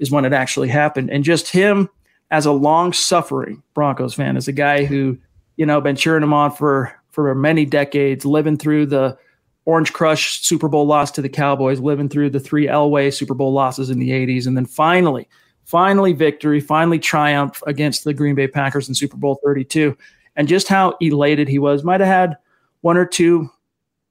is 0.00 0.10
when 0.10 0.24
it 0.24 0.32
actually 0.32 0.68
happened. 0.68 1.10
And 1.10 1.22
just 1.22 1.48
him 1.48 1.88
as 2.32 2.44
a 2.44 2.52
long 2.52 2.92
suffering 2.92 3.62
Broncos 3.72 4.14
fan, 4.14 4.36
as 4.36 4.48
a 4.48 4.52
guy 4.52 4.84
who, 4.84 5.16
you 5.56 5.64
know, 5.64 5.80
been 5.80 5.94
cheering 5.94 6.24
him 6.24 6.32
on 6.32 6.50
for, 6.50 6.92
for 7.12 7.32
many 7.36 7.64
decades, 7.64 8.24
living 8.24 8.56
through 8.56 8.86
the 8.86 9.16
Orange 9.64 9.92
Crush 9.92 10.40
Super 10.40 10.68
Bowl 10.68 10.86
loss 10.86 11.12
to 11.12 11.22
the 11.22 11.28
Cowboys, 11.28 11.78
living 11.78 12.08
through 12.08 12.30
the 12.30 12.40
three 12.40 12.66
Elway 12.66 13.14
Super 13.14 13.34
Bowl 13.34 13.52
losses 13.52 13.90
in 13.90 14.00
the 14.00 14.10
80s, 14.10 14.46
and 14.48 14.56
then 14.56 14.66
finally– 14.66 15.28
finally 15.70 16.12
victory, 16.12 16.58
finally 16.58 16.98
triumph 16.98 17.62
against 17.64 18.02
the 18.02 18.12
Green 18.12 18.34
Bay 18.34 18.48
Packers 18.48 18.88
in 18.88 18.94
Super 18.94 19.16
Bowl 19.16 19.40
32. 19.44 19.96
And 20.34 20.48
just 20.48 20.66
how 20.66 20.96
elated 21.00 21.46
he 21.46 21.60
was. 21.60 21.84
Might 21.84 22.00
have 22.00 22.08
had 22.08 22.36
one 22.80 22.96
or 22.96 23.06
two 23.06 23.48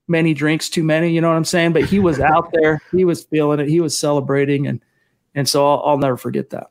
many 0.08 0.34
drinks 0.34 0.70
too 0.70 0.84
many, 0.84 1.12
you 1.12 1.20
know 1.20 1.28
what 1.28 1.36
I'm 1.36 1.44
saying? 1.44 1.74
But 1.74 1.84
he 1.84 2.00
was 2.00 2.20
out 2.22 2.50
there, 2.54 2.82
he 2.92 3.04
was 3.04 3.26
feeling 3.26 3.60
it, 3.60 3.68
he 3.68 3.82
was 3.82 3.98
celebrating, 3.98 4.68
and 4.68 4.82
and 5.36 5.48
so 5.48 5.68
I'll, 5.68 5.84
I'll 5.86 5.98
never 5.98 6.18
forget 6.18 6.50
that. 6.52 6.70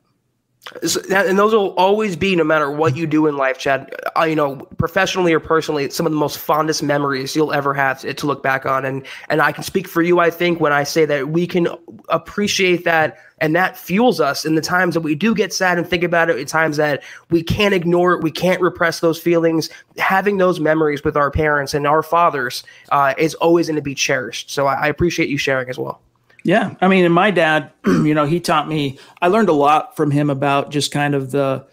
So, 0.85 1.01
and 1.09 1.39
those 1.39 1.53
will 1.53 1.73
always 1.75 2.15
be, 2.15 2.35
no 2.35 2.43
matter 2.43 2.69
what 2.69 2.95
you 2.95 3.07
do 3.07 3.27
in 3.27 3.37
life, 3.37 3.57
Chad. 3.57 3.95
Uh, 4.15 4.25
you 4.25 4.35
know, 4.35 4.57
professionally 4.77 5.33
or 5.33 5.39
personally, 5.39 5.89
some 5.89 6.05
of 6.05 6.11
the 6.11 6.17
most 6.17 6.37
fondest 6.37 6.83
memories 6.83 7.35
you'll 7.35 7.53
ever 7.53 7.73
have 7.73 8.01
to, 8.01 8.13
to 8.13 8.27
look 8.27 8.43
back 8.43 8.65
on. 8.65 8.85
And 8.85 9.07
and 9.29 9.41
I 9.41 9.51
can 9.51 9.63
speak 9.63 9.87
for 9.87 10.01
you, 10.01 10.19
I 10.19 10.29
think, 10.29 10.59
when 10.59 10.71
I 10.71 10.83
say 10.83 11.05
that 11.05 11.29
we 11.29 11.47
can 11.47 11.69
appreciate 12.09 12.83
that, 12.83 13.17
and 13.39 13.55
that 13.55 13.77
fuels 13.77 14.19
us 14.19 14.45
in 14.45 14.55
the 14.55 14.61
times 14.61 14.93
that 14.93 15.01
we 15.01 15.15
do 15.15 15.33
get 15.33 15.53
sad 15.53 15.77
and 15.77 15.87
think 15.87 16.03
about 16.03 16.29
it. 16.29 16.37
At 16.37 16.47
times 16.49 16.77
that 16.77 17.03
we 17.31 17.41
can't 17.41 17.73
ignore 17.73 18.13
it, 18.13 18.21
we 18.21 18.29
can't 18.31 18.61
repress 18.61 18.99
those 18.99 19.19
feelings. 19.19 19.69
Having 19.97 20.37
those 20.37 20.59
memories 20.59 21.03
with 21.03 21.15
our 21.17 21.31
parents 21.31 21.73
and 21.73 21.87
our 21.87 22.03
fathers 22.03 22.63
uh, 22.91 23.15
is 23.17 23.33
always 23.35 23.67
going 23.67 23.77
to 23.77 23.81
be 23.81 23.95
cherished. 23.95 24.51
So 24.51 24.67
I, 24.67 24.73
I 24.73 24.87
appreciate 24.87 25.29
you 25.29 25.37
sharing 25.37 25.69
as 25.69 25.79
well. 25.79 26.01
Yeah. 26.49 26.73
I 26.81 26.87
mean, 26.87 27.05
and 27.05 27.13
my 27.13 27.29
dad, 27.29 27.71
you 27.85 28.15
know, 28.15 28.25
he 28.25 28.39
taught 28.39 28.67
me, 28.67 28.97
I 29.21 29.27
learned 29.27 29.49
a 29.49 29.53
lot 29.53 29.95
from 29.95 30.09
him 30.09 30.31
about 30.31 30.71
just 30.71 30.91
kind 30.91 31.13
of 31.13 31.29
the, 31.29 31.63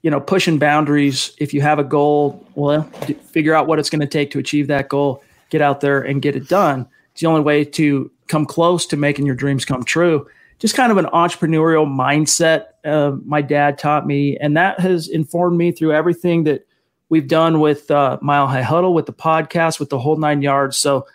you 0.00 0.10
know, 0.10 0.20
pushing 0.20 0.58
boundaries. 0.58 1.32
If 1.36 1.52
you 1.52 1.60
have 1.60 1.78
a 1.78 1.84
goal, 1.84 2.42
well, 2.54 2.84
figure 3.30 3.52
out 3.52 3.66
what 3.66 3.78
it's 3.78 3.90
going 3.90 4.00
to 4.00 4.06
take 4.06 4.30
to 4.30 4.38
achieve 4.38 4.68
that 4.68 4.88
goal, 4.88 5.22
get 5.50 5.60
out 5.60 5.82
there 5.82 6.00
and 6.00 6.22
get 6.22 6.34
it 6.34 6.48
done. 6.48 6.88
It's 7.12 7.20
the 7.20 7.26
only 7.26 7.42
way 7.42 7.62
to 7.62 8.10
come 8.26 8.46
close 8.46 8.86
to 8.86 8.96
making 8.96 9.26
your 9.26 9.34
dreams 9.34 9.66
come 9.66 9.84
true. 9.84 10.26
Just 10.60 10.74
kind 10.74 10.90
of 10.90 10.96
an 10.96 11.04
entrepreneurial 11.12 11.86
mindset. 11.86 12.68
Uh, 12.86 13.18
my 13.22 13.42
dad 13.42 13.76
taught 13.76 14.06
me, 14.06 14.38
and 14.38 14.56
that 14.56 14.80
has 14.80 15.08
informed 15.08 15.58
me 15.58 15.72
through 15.72 15.92
everything 15.92 16.44
that 16.44 16.66
we've 17.10 17.28
done 17.28 17.60
with 17.60 17.90
uh, 17.90 18.16
Mile 18.22 18.46
High 18.46 18.62
Huddle, 18.62 18.94
with 18.94 19.04
the 19.04 19.12
podcast, 19.12 19.78
with 19.78 19.90
the 19.90 19.98
whole 19.98 20.16
nine 20.16 20.40
yards. 20.40 20.78
So, 20.78 21.06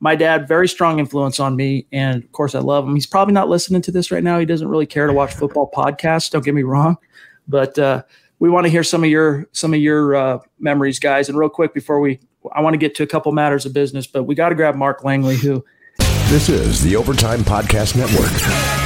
my 0.00 0.16
dad, 0.16 0.48
very 0.48 0.66
strong 0.66 0.98
influence 0.98 1.38
on 1.38 1.54
me. 1.54 1.86
And 1.92 2.24
of 2.24 2.32
course, 2.32 2.54
I 2.54 2.60
love 2.60 2.86
him. 2.86 2.94
He's 2.94 3.06
probably 3.06 3.34
not 3.34 3.48
listening 3.48 3.82
to 3.82 3.92
this 3.92 4.10
right 4.10 4.24
now. 4.24 4.38
He 4.38 4.46
doesn't 4.46 4.68
really 4.68 4.86
care 4.86 5.06
to 5.06 5.12
watch 5.12 5.34
football 5.34 5.70
podcasts. 5.70 6.30
Don't 6.30 6.44
get 6.44 6.54
me 6.54 6.62
wrong. 6.62 6.96
But 7.46 7.78
uh, 7.78 8.02
we 8.38 8.48
want 8.48 8.64
to 8.64 8.70
hear 8.70 8.82
some 8.82 9.04
of 9.04 9.10
your 9.10 9.46
some 9.52 9.74
of 9.74 9.80
your 9.80 10.16
uh, 10.16 10.38
memories, 10.58 10.98
guys. 10.98 11.28
And 11.28 11.38
real 11.38 11.50
quick 11.50 11.74
before 11.74 12.00
we, 12.00 12.20
I 12.52 12.62
want 12.62 12.74
to 12.74 12.78
get 12.78 12.94
to 12.96 13.02
a 13.02 13.06
couple 13.06 13.30
matters 13.32 13.66
of 13.66 13.72
business, 13.72 14.06
but 14.06 14.24
we 14.24 14.34
got 14.34 14.48
to 14.48 14.54
grab 14.54 14.74
Mark 14.74 15.04
Langley, 15.04 15.36
who. 15.36 15.64
This 16.28 16.48
is 16.48 16.82
the 16.82 16.94
Overtime 16.94 17.40
Podcast 17.40 17.96
Network. 17.96 18.79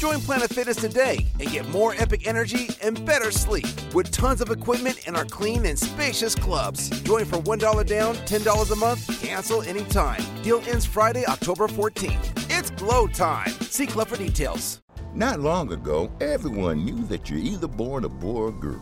Join 0.00 0.18
Planet 0.20 0.48
Fitness 0.50 0.78
today 0.78 1.26
and 1.40 1.50
get 1.50 1.68
more 1.68 1.94
epic 1.98 2.26
energy 2.26 2.70
and 2.80 3.04
better 3.04 3.30
sleep 3.30 3.66
with 3.92 4.10
tons 4.10 4.40
of 4.40 4.48
equipment 4.48 5.06
in 5.06 5.14
our 5.14 5.26
clean 5.26 5.66
and 5.66 5.78
spacious 5.78 6.34
clubs. 6.34 6.88
Join 7.02 7.26
for 7.26 7.36
$1 7.36 7.86
down, 7.86 8.14
$10 8.14 8.72
a 8.72 8.76
month, 8.76 9.20
cancel 9.20 9.60
anytime. 9.60 10.22
Deal 10.42 10.62
ends 10.66 10.86
Friday, 10.86 11.26
October 11.26 11.68
14th. 11.68 12.46
It's 12.48 12.70
glow 12.70 13.08
time. 13.08 13.50
See 13.68 13.86
club 13.86 14.08
for 14.08 14.16
details. 14.16 14.80
Not 15.12 15.40
long 15.40 15.70
ago, 15.70 16.10
everyone 16.22 16.82
knew 16.82 17.04
that 17.08 17.28
you're 17.28 17.38
either 17.38 17.68
born 17.68 18.04
a 18.04 18.08
boy 18.08 18.44
or 18.44 18.52
girl. 18.52 18.80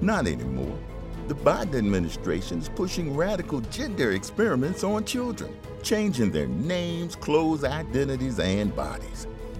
Not 0.00 0.26
anymore. 0.26 0.76
The 1.28 1.34
Biden 1.34 1.76
administration 1.76 2.58
is 2.58 2.68
pushing 2.70 3.16
radical 3.16 3.60
gender 3.60 4.10
experiments 4.10 4.82
on 4.82 5.04
children, 5.04 5.56
changing 5.84 6.32
their 6.32 6.48
names, 6.48 7.14
clothes, 7.14 7.62
identities, 7.62 8.40
and 8.40 8.74
bodies. 8.74 9.28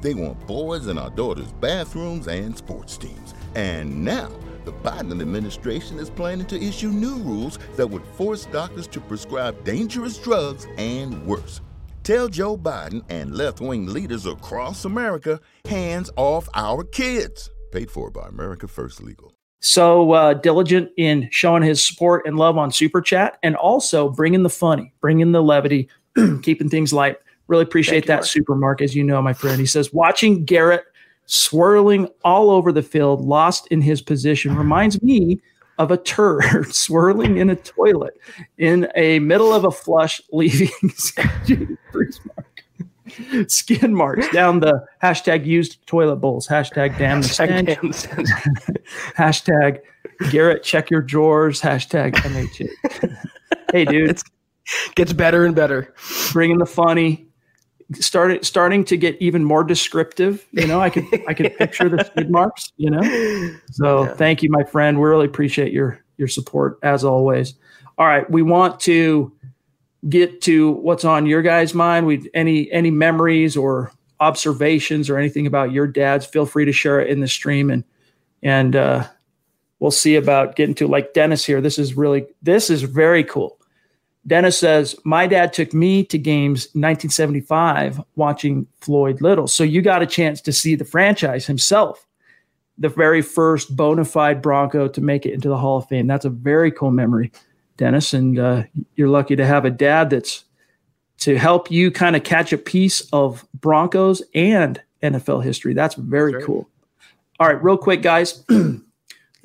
They 0.00 0.14
want 0.14 0.46
boys 0.46 0.86
in 0.86 0.98
our 0.98 1.10
daughters' 1.10 1.52
bathrooms 1.60 2.26
and 2.26 2.56
sports 2.56 2.96
teams. 2.96 3.34
And 3.54 4.04
now, 4.04 4.30
the 4.64 4.72
Biden 4.72 5.20
administration 5.20 5.98
is 5.98 6.10
planning 6.10 6.46
to 6.46 6.62
issue 6.62 6.88
new 6.88 7.16
rules 7.16 7.58
that 7.76 7.86
would 7.86 8.04
force 8.14 8.46
doctors 8.46 8.86
to 8.88 9.00
prescribe 9.00 9.62
dangerous 9.64 10.18
drugs 10.18 10.66
and 10.76 11.24
worse. 11.26 11.60
Tell 12.02 12.28
Joe 12.28 12.56
Biden 12.56 13.02
and 13.08 13.34
left 13.34 13.60
wing 13.60 13.86
leaders 13.86 14.26
across 14.26 14.84
America 14.84 15.40
hands 15.66 16.10
off 16.16 16.48
our 16.54 16.82
kids. 16.82 17.50
Paid 17.72 17.90
for 17.90 18.10
by 18.10 18.26
America 18.26 18.66
First 18.66 19.02
Legal. 19.02 19.34
So 19.60 20.12
uh, 20.12 20.34
diligent 20.34 20.90
in 20.96 21.28
showing 21.30 21.62
his 21.62 21.86
support 21.86 22.26
and 22.26 22.38
love 22.38 22.56
on 22.56 22.72
Super 22.72 23.02
Chat 23.02 23.38
and 23.42 23.54
also 23.56 24.08
bringing 24.08 24.42
the 24.42 24.50
funny, 24.50 24.94
bringing 25.02 25.32
the 25.32 25.42
levity, 25.42 25.88
keeping 26.42 26.70
things 26.70 26.92
light. 26.92 27.18
Really 27.50 27.64
appreciate 27.64 28.06
that, 28.06 28.14
Mark. 28.14 28.26
Super 28.26 28.54
Mark, 28.54 28.80
as 28.80 28.94
you 28.94 29.02
know, 29.02 29.20
my 29.20 29.32
friend. 29.32 29.58
He 29.58 29.66
says, 29.66 29.92
watching 29.92 30.44
Garrett 30.44 30.84
swirling 31.26 32.08
all 32.22 32.48
over 32.48 32.70
the 32.70 32.80
field, 32.82 33.22
lost 33.22 33.66
in 33.72 33.80
his 33.80 34.00
position, 34.00 34.54
reminds 34.54 35.02
me 35.02 35.40
of 35.76 35.90
a 35.90 35.96
turd 35.96 36.44
swirling 36.72 37.38
in 37.38 37.50
a 37.50 37.56
toilet 37.56 38.14
in 38.58 38.86
a 38.94 39.18
middle 39.18 39.52
of 39.52 39.64
a 39.64 39.70
flush, 39.72 40.20
leaving 40.32 40.70
skin 43.48 43.92
marks 43.92 44.30
down 44.30 44.60
the 44.60 44.86
hashtag 45.02 45.44
used 45.44 45.84
toilet 45.88 46.16
bowls, 46.16 46.46
hashtag 46.46 46.96
damn 46.98 47.20
the 47.20 47.28
stench, 47.28 47.68
hashtag 49.16 49.80
Garrett 50.30 50.62
check 50.62 50.88
your 50.88 51.02
drawers, 51.02 51.60
hashtag 51.60 52.14
MHA. 52.14 52.68
hey, 53.72 53.84
dude. 53.84 54.10
It 54.10 54.22
gets 54.94 55.12
better 55.12 55.44
and 55.46 55.56
better. 55.56 55.92
Bringing 56.32 56.58
the 56.58 56.66
funny, 56.66 57.26
started 57.94 58.44
starting 58.44 58.84
to 58.84 58.96
get 58.96 59.20
even 59.20 59.44
more 59.44 59.64
descriptive. 59.64 60.46
You 60.52 60.66
know, 60.66 60.80
I 60.80 60.90
could 60.90 61.04
I 61.28 61.34
could 61.34 61.56
picture 61.56 61.88
the 61.88 62.04
skid 62.04 62.30
marks. 62.30 62.72
You 62.76 62.90
know, 62.90 63.56
so 63.70 64.04
yeah. 64.04 64.14
thank 64.14 64.42
you, 64.42 64.50
my 64.50 64.64
friend. 64.64 65.00
We 65.00 65.08
really 65.08 65.26
appreciate 65.26 65.72
your 65.72 66.02
your 66.16 66.28
support 66.28 66.78
as 66.82 67.04
always. 67.04 67.54
All 67.98 68.06
right, 68.06 68.28
we 68.30 68.42
want 68.42 68.80
to 68.80 69.32
get 70.08 70.40
to 70.42 70.70
what's 70.72 71.04
on 71.04 71.26
your 71.26 71.42
guys' 71.42 71.74
mind. 71.74 72.06
We 72.06 72.30
any 72.34 72.70
any 72.70 72.90
memories 72.90 73.56
or 73.56 73.92
observations 74.20 75.10
or 75.10 75.18
anything 75.18 75.46
about 75.46 75.72
your 75.72 75.86
dads. 75.86 76.26
Feel 76.26 76.46
free 76.46 76.64
to 76.66 76.72
share 76.72 77.00
it 77.00 77.08
in 77.08 77.20
the 77.20 77.28
stream 77.28 77.70
and 77.70 77.84
and 78.42 78.76
uh, 78.76 79.06
we'll 79.78 79.90
see 79.90 80.16
about 80.16 80.56
getting 80.56 80.74
to 80.76 80.86
like 80.86 81.12
Dennis 81.14 81.44
here. 81.44 81.60
This 81.60 81.78
is 81.78 81.94
really 81.96 82.26
this 82.42 82.70
is 82.70 82.82
very 82.82 83.24
cool. 83.24 83.59
Dennis 84.26 84.58
says, 84.58 84.94
My 85.04 85.26
dad 85.26 85.52
took 85.52 85.72
me 85.72 86.04
to 86.04 86.18
games 86.18 86.64
1975 86.72 88.00
watching 88.16 88.66
Floyd 88.80 89.20
Little. 89.20 89.46
So 89.46 89.64
you 89.64 89.82
got 89.82 90.02
a 90.02 90.06
chance 90.06 90.40
to 90.42 90.52
see 90.52 90.74
the 90.74 90.84
franchise 90.84 91.46
himself, 91.46 92.06
the 92.78 92.88
very 92.88 93.22
first 93.22 93.74
bona 93.74 94.04
fide 94.04 94.42
Bronco 94.42 94.88
to 94.88 95.00
make 95.00 95.24
it 95.24 95.32
into 95.32 95.48
the 95.48 95.56
Hall 95.56 95.78
of 95.78 95.88
Fame. 95.88 96.06
That's 96.06 96.26
a 96.26 96.30
very 96.30 96.70
cool 96.70 96.90
memory, 96.90 97.32
Dennis. 97.76 98.12
And 98.12 98.38
uh, 98.38 98.64
you're 98.94 99.08
lucky 99.08 99.36
to 99.36 99.46
have 99.46 99.64
a 99.64 99.70
dad 99.70 100.10
that's 100.10 100.44
to 101.20 101.36
help 101.36 101.70
you 101.70 101.90
kind 101.90 102.16
of 102.16 102.24
catch 102.24 102.52
a 102.52 102.58
piece 102.58 103.02
of 103.12 103.46
Broncos 103.54 104.22
and 104.34 104.80
NFL 105.02 105.44
history. 105.44 105.74
That's 105.74 105.94
very 105.94 106.32
That's 106.32 106.44
cool. 106.44 106.68
All 107.38 107.46
right, 107.46 107.62
real 107.62 107.78
quick, 107.78 108.02
guys. 108.02 108.44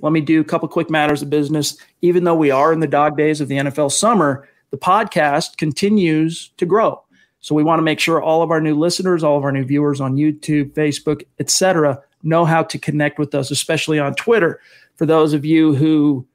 Let 0.01 0.11
me 0.11 0.19
do 0.19 0.41
a 0.41 0.43
couple 0.43 0.67
quick 0.67 0.89
matters 0.89 1.21
of 1.21 1.29
business. 1.29 1.77
Even 2.01 2.25
though 2.25 2.35
we 2.35 2.51
are 2.51 2.73
in 2.73 2.81
the 2.81 2.87
dog 2.87 3.17
days 3.17 3.39
of 3.39 3.47
the 3.47 3.55
NFL 3.55 3.91
summer, 3.91 4.47
the 4.75 4.79
podcast 4.79 5.55
continues 5.55 6.49
to 6.57 6.65
grow. 6.65 7.01
So 7.39 7.55
we 7.55 7.63
want 7.63 7.79
to 7.79 7.83
make 7.83 8.01
sure 8.01 8.21
all 8.21 8.41
of 8.41 8.51
our 8.51 8.59
new 8.59 8.75
listeners, 8.75 9.23
all 9.23 9.37
of 9.37 9.45
our 9.45 9.51
new 9.51 9.63
viewers 9.63 10.01
on 10.01 10.17
YouTube, 10.17 10.73
Facebook, 10.73 11.23
etc., 11.39 12.01
know 12.23 12.43
how 12.43 12.63
to 12.63 12.77
connect 12.77 13.17
with 13.17 13.33
us, 13.33 13.51
especially 13.51 13.99
on 13.99 14.15
Twitter. 14.15 14.59
For 14.97 15.05
those 15.05 15.31
of 15.33 15.45
you 15.45 15.75
who 15.75 16.27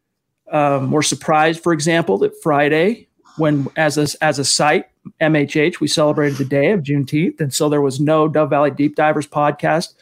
um, 0.51 0.91
were 0.91 1.03
surprised, 1.03 1.63
for 1.63 1.75
example, 1.75 2.17
that 2.19 2.33
Friday, 2.43 3.09
when 3.37 3.67
as 3.77 3.99
a, 3.99 4.07
as 4.25 4.39
a 4.39 4.45
site, 4.45 4.87
MHH, 5.21 5.81
we 5.81 5.89
celebrated 5.89 6.39
the 6.39 6.45
day 6.47 6.71
of 6.71 6.81
Juneteenth, 6.81 7.41
and 7.41 7.53
so 7.53 7.69
there 7.69 7.83
was 7.83 8.01
no 8.01 8.27
Dove 8.27 8.49
Valley 8.49 8.71
Deep 8.71 8.97
Divers 8.97 9.27
podcast 9.27 9.93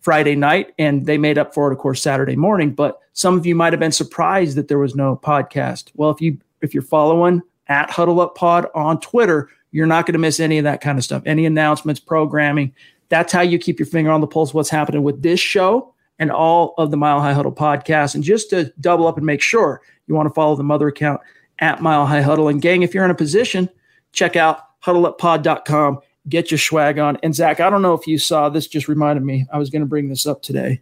Friday 0.00 0.36
night, 0.36 0.72
and 0.78 1.06
they 1.06 1.18
made 1.18 1.38
up 1.38 1.52
for 1.52 1.68
it, 1.68 1.72
of 1.72 1.80
course, 1.80 2.00
Saturday 2.00 2.36
morning. 2.36 2.74
But 2.74 3.00
some 3.12 3.36
of 3.36 3.44
you 3.44 3.56
might 3.56 3.72
have 3.72 3.80
been 3.80 3.90
surprised 3.90 4.56
that 4.56 4.68
there 4.68 4.78
was 4.78 4.94
no 4.94 5.16
podcast. 5.16 5.90
Well, 5.94 6.10
if 6.10 6.20
you 6.20 6.38
if 6.60 6.74
you're 6.74 6.82
following 6.84 7.42
at 7.68 7.90
Huddle 7.90 8.20
Up 8.20 8.34
Pod 8.34 8.66
on 8.74 9.00
Twitter. 9.00 9.48
You're 9.70 9.86
not 9.86 10.06
going 10.06 10.14
to 10.14 10.18
miss 10.18 10.40
any 10.40 10.58
of 10.58 10.64
that 10.64 10.80
kind 10.80 10.98
of 10.98 11.04
stuff, 11.04 11.22
any 11.26 11.46
announcements, 11.46 12.00
programming. 12.00 12.74
That's 13.08 13.32
how 13.32 13.42
you 13.42 13.58
keep 13.58 13.78
your 13.78 13.86
finger 13.86 14.10
on 14.10 14.20
the 14.20 14.26
pulse 14.26 14.54
what's 14.54 14.70
happening 14.70 15.02
with 15.02 15.22
this 15.22 15.40
show 15.40 15.94
and 16.18 16.30
all 16.30 16.74
of 16.78 16.90
the 16.90 16.96
Mile 16.96 17.20
High 17.20 17.32
Huddle 17.32 17.52
podcasts. 17.52 18.14
And 18.14 18.22
just 18.22 18.50
to 18.50 18.72
double 18.80 19.06
up 19.06 19.16
and 19.16 19.26
make 19.26 19.42
sure 19.42 19.80
you 20.06 20.14
want 20.14 20.28
to 20.28 20.34
follow 20.34 20.56
the 20.56 20.62
mother 20.62 20.88
account 20.88 21.20
at 21.58 21.80
Mile 21.80 22.06
High 22.06 22.22
Huddle. 22.22 22.48
And 22.48 22.60
gang, 22.60 22.82
if 22.82 22.94
you're 22.94 23.04
in 23.04 23.10
a 23.10 23.14
position, 23.14 23.68
check 24.12 24.36
out 24.36 24.80
huddleuppod.com, 24.82 26.00
get 26.28 26.50
your 26.50 26.58
swag 26.58 26.98
on. 26.98 27.18
And 27.22 27.34
Zach, 27.34 27.60
I 27.60 27.70
don't 27.70 27.82
know 27.82 27.94
if 27.94 28.06
you 28.06 28.18
saw 28.18 28.48
this, 28.48 28.66
just 28.66 28.88
reminded 28.88 29.24
me. 29.24 29.46
I 29.52 29.58
was 29.58 29.70
going 29.70 29.80
to 29.82 29.86
bring 29.86 30.08
this 30.08 30.26
up 30.26 30.42
today. 30.42 30.80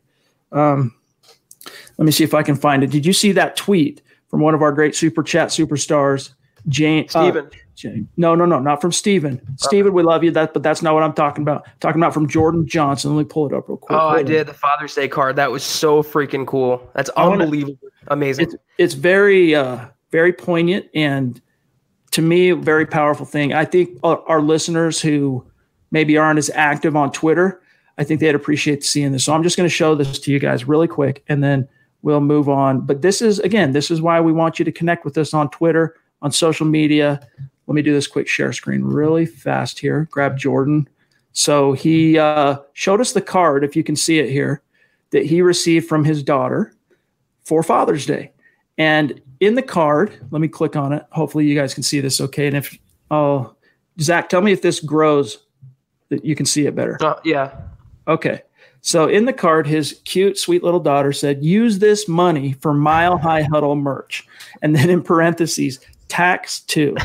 Um, 0.52 0.94
let 1.98 2.06
me 2.06 2.12
see 2.12 2.24
if 2.24 2.34
I 2.34 2.42
can 2.42 2.56
find 2.56 2.82
it. 2.82 2.90
Did 2.90 3.04
you 3.04 3.12
see 3.12 3.32
that 3.32 3.56
tweet 3.56 4.02
from 4.28 4.40
one 4.40 4.54
of 4.54 4.62
our 4.62 4.72
great 4.72 4.94
super 4.94 5.22
chat 5.22 5.48
superstars, 5.48 6.30
Jane, 6.68 7.08
Steven. 7.08 7.46
Uh, 7.46 7.50
Jane, 7.74 8.08
no, 8.16 8.34
no, 8.34 8.44
no, 8.44 8.58
not 8.58 8.80
from 8.80 8.92
Steven. 8.92 9.40
Stephen, 9.56 9.92
we 9.92 10.02
love 10.02 10.22
you. 10.22 10.30
That, 10.30 10.52
but 10.52 10.62
that's 10.62 10.82
not 10.82 10.92
what 10.92 11.02
I'm 11.02 11.14
talking 11.14 11.42
about. 11.42 11.62
I'm 11.66 11.72
talking 11.80 12.00
about 12.00 12.12
from 12.12 12.28
Jordan 12.28 12.66
Johnson. 12.66 13.16
Let 13.16 13.22
me 13.22 13.28
pull 13.28 13.46
it 13.46 13.54
up 13.54 13.68
real 13.68 13.78
quick. 13.78 13.96
Oh, 13.96 14.00
Hold 14.00 14.14
I 14.14 14.18
on. 14.18 14.24
did 14.26 14.46
the 14.46 14.54
Father's 14.54 14.94
Day 14.94 15.08
card. 15.08 15.36
That 15.36 15.50
was 15.50 15.62
so 15.62 16.02
freaking 16.02 16.46
cool. 16.46 16.86
That's 16.94 17.08
unbelievable. 17.10 17.78
Amazing. 18.08 18.46
It's, 18.46 18.56
it's 18.76 18.94
very, 18.94 19.54
uh, 19.54 19.86
very 20.10 20.32
poignant 20.32 20.86
and 20.94 21.40
to 22.10 22.22
me, 22.22 22.50
very 22.50 22.86
powerful 22.86 23.24
thing. 23.24 23.52
I 23.52 23.64
think 23.64 23.98
our, 24.02 24.20
our 24.28 24.42
listeners 24.42 25.00
who 25.00 25.46
maybe 25.90 26.18
aren't 26.18 26.38
as 26.38 26.50
active 26.50 26.96
on 26.96 27.12
Twitter, 27.12 27.62
I 27.98 28.04
think 28.04 28.20
they'd 28.20 28.34
appreciate 28.34 28.84
seeing 28.84 29.12
this. 29.12 29.24
So 29.24 29.32
I'm 29.32 29.42
just 29.42 29.56
going 29.56 29.68
to 29.68 29.74
show 29.74 29.94
this 29.94 30.18
to 30.18 30.32
you 30.32 30.38
guys 30.38 30.66
really 30.66 30.88
quick 30.88 31.22
and 31.28 31.42
then 31.42 31.68
we'll 32.02 32.20
move 32.20 32.48
on. 32.48 32.80
But 32.80 33.02
this 33.02 33.22
is, 33.22 33.38
again, 33.40 33.72
this 33.72 33.90
is 33.90 34.02
why 34.02 34.20
we 34.20 34.32
want 34.32 34.58
you 34.58 34.64
to 34.64 34.72
connect 34.72 35.04
with 35.04 35.16
us 35.18 35.32
on 35.32 35.50
Twitter 35.50 35.96
on 36.22 36.32
social 36.32 36.66
media. 36.66 37.26
Let 37.66 37.74
me 37.74 37.82
do 37.82 37.92
this 37.92 38.06
quick 38.06 38.28
share 38.28 38.52
screen 38.52 38.82
really 38.82 39.26
fast 39.26 39.78
here. 39.78 40.08
Grab 40.10 40.36
Jordan. 40.36 40.88
So 41.32 41.72
he 41.72 42.18
uh, 42.18 42.58
showed 42.72 43.00
us 43.00 43.12
the 43.12 43.22
card, 43.22 43.62
if 43.62 43.76
you 43.76 43.84
can 43.84 43.96
see 43.96 44.18
it 44.18 44.30
here, 44.30 44.62
that 45.10 45.24
he 45.24 45.42
received 45.42 45.88
from 45.88 46.04
his 46.04 46.22
daughter 46.22 46.72
for 47.44 47.62
Father's 47.62 48.06
Day. 48.06 48.32
And 48.78 49.20
in 49.40 49.54
the 49.54 49.62
card, 49.62 50.12
let 50.30 50.40
me 50.40 50.48
click 50.48 50.76
on 50.76 50.92
it. 50.92 51.04
Hopefully, 51.12 51.46
you 51.46 51.54
guys 51.54 51.74
can 51.74 51.82
see 51.82 52.00
this 52.00 52.20
okay. 52.20 52.46
And 52.46 52.56
if, 52.56 52.78
oh, 53.10 53.54
Zach, 54.00 54.28
tell 54.28 54.40
me 54.40 54.52
if 54.52 54.62
this 54.62 54.80
grows 54.80 55.38
that 56.08 56.24
you 56.24 56.34
can 56.34 56.46
see 56.46 56.66
it 56.66 56.74
better. 56.74 56.98
Uh, 57.00 57.20
yeah. 57.24 57.60
Okay. 58.08 58.42
So 58.80 59.08
in 59.08 59.26
the 59.26 59.32
card, 59.32 59.66
his 59.66 60.00
cute, 60.04 60.38
sweet 60.38 60.62
little 60.62 60.80
daughter 60.80 61.12
said, 61.12 61.44
use 61.44 61.78
this 61.78 62.08
money 62.08 62.52
for 62.54 62.72
Mile 62.72 63.18
High 63.18 63.42
Huddle 63.42 63.76
merch. 63.76 64.26
And 64.62 64.74
then 64.74 64.88
in 64.90 65.02
parentheses, 65.02 65.78
tax 66.10 66.60
too. 66.60 66.96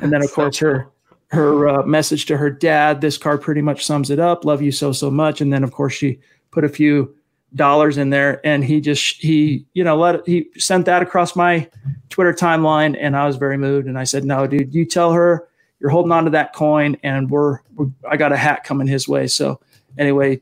And 0.00 0.12
then 0.12 0.22
of 0.22 0.32
course 0.34 0.58
her 0.58 0.88
her 1.28 1.68
uh, 1.68 1.82
message 1.84 2.26
to 2.26 2.36
her 2.36 2.50
dad. 2.50 3.00
This 3.00 3.18
card 3.18 3.40
pretty 3.40 3.62
much 3.62 3.84
sums 3.84 4.10
it 4.10 4.18
up. 4.18 4.44
Love 4.44 4.62
you 4.62 4.72
so 4.72 4.92
so 4.92 5.10
much. 5.10 5.40
And 5.40 5.52
then 5.52 5.64
of 5.64 5.72
course 5.72 5.92
she 5.92 6.18
put 6.50 6.64
a 6.64 6.68
few 6.68 7.14
dollars 7.54 7.98
in 7.98 8.10
there, 8.10 8.40
and 8.46 8.64
he 8.64 8.80
just 8.80 9.16
he 9.16 9.66
you 9.74 9.84
know 9.84 9.96
let 9.96 10.26
he 10.26 10.48
sent 10.56 10.86
that 10.86 11.02
across 11.02 11.36
my 11.36 11.68
Twitter 12.08 12.32
timeline, 12.32 12.96
and 12.98 13.16
I 13.16 13.26
was 13.26 13.36
very 13.36 13.58
moved. 13.58 13.86
And 13.86 13.98
I 13.98 14.04
said, 14.04 14.24
no, 14.24 14.46
dude, 14.46 14.74
you 14.74 14.84
tell 14.84 15.12
her 15.12 15.48
you're 15.82 15.90
holding 15.90 16.12
on 16.12 16.24
to 16.24 16.30
that 16.30 16.54
coin, 16.54 16.96
and 17.02 17.28
we're, 17.28 17.58
we're 17.74 17.88
I 18.08 18.16
got 18.16 18.32
a 18.32 18.36
hat 18.36 18.62
coming 18.62 18.86
his 18.86 19.08
way. 19.08 19.26
So 19.26 19.60
anyway, 19.98 20.40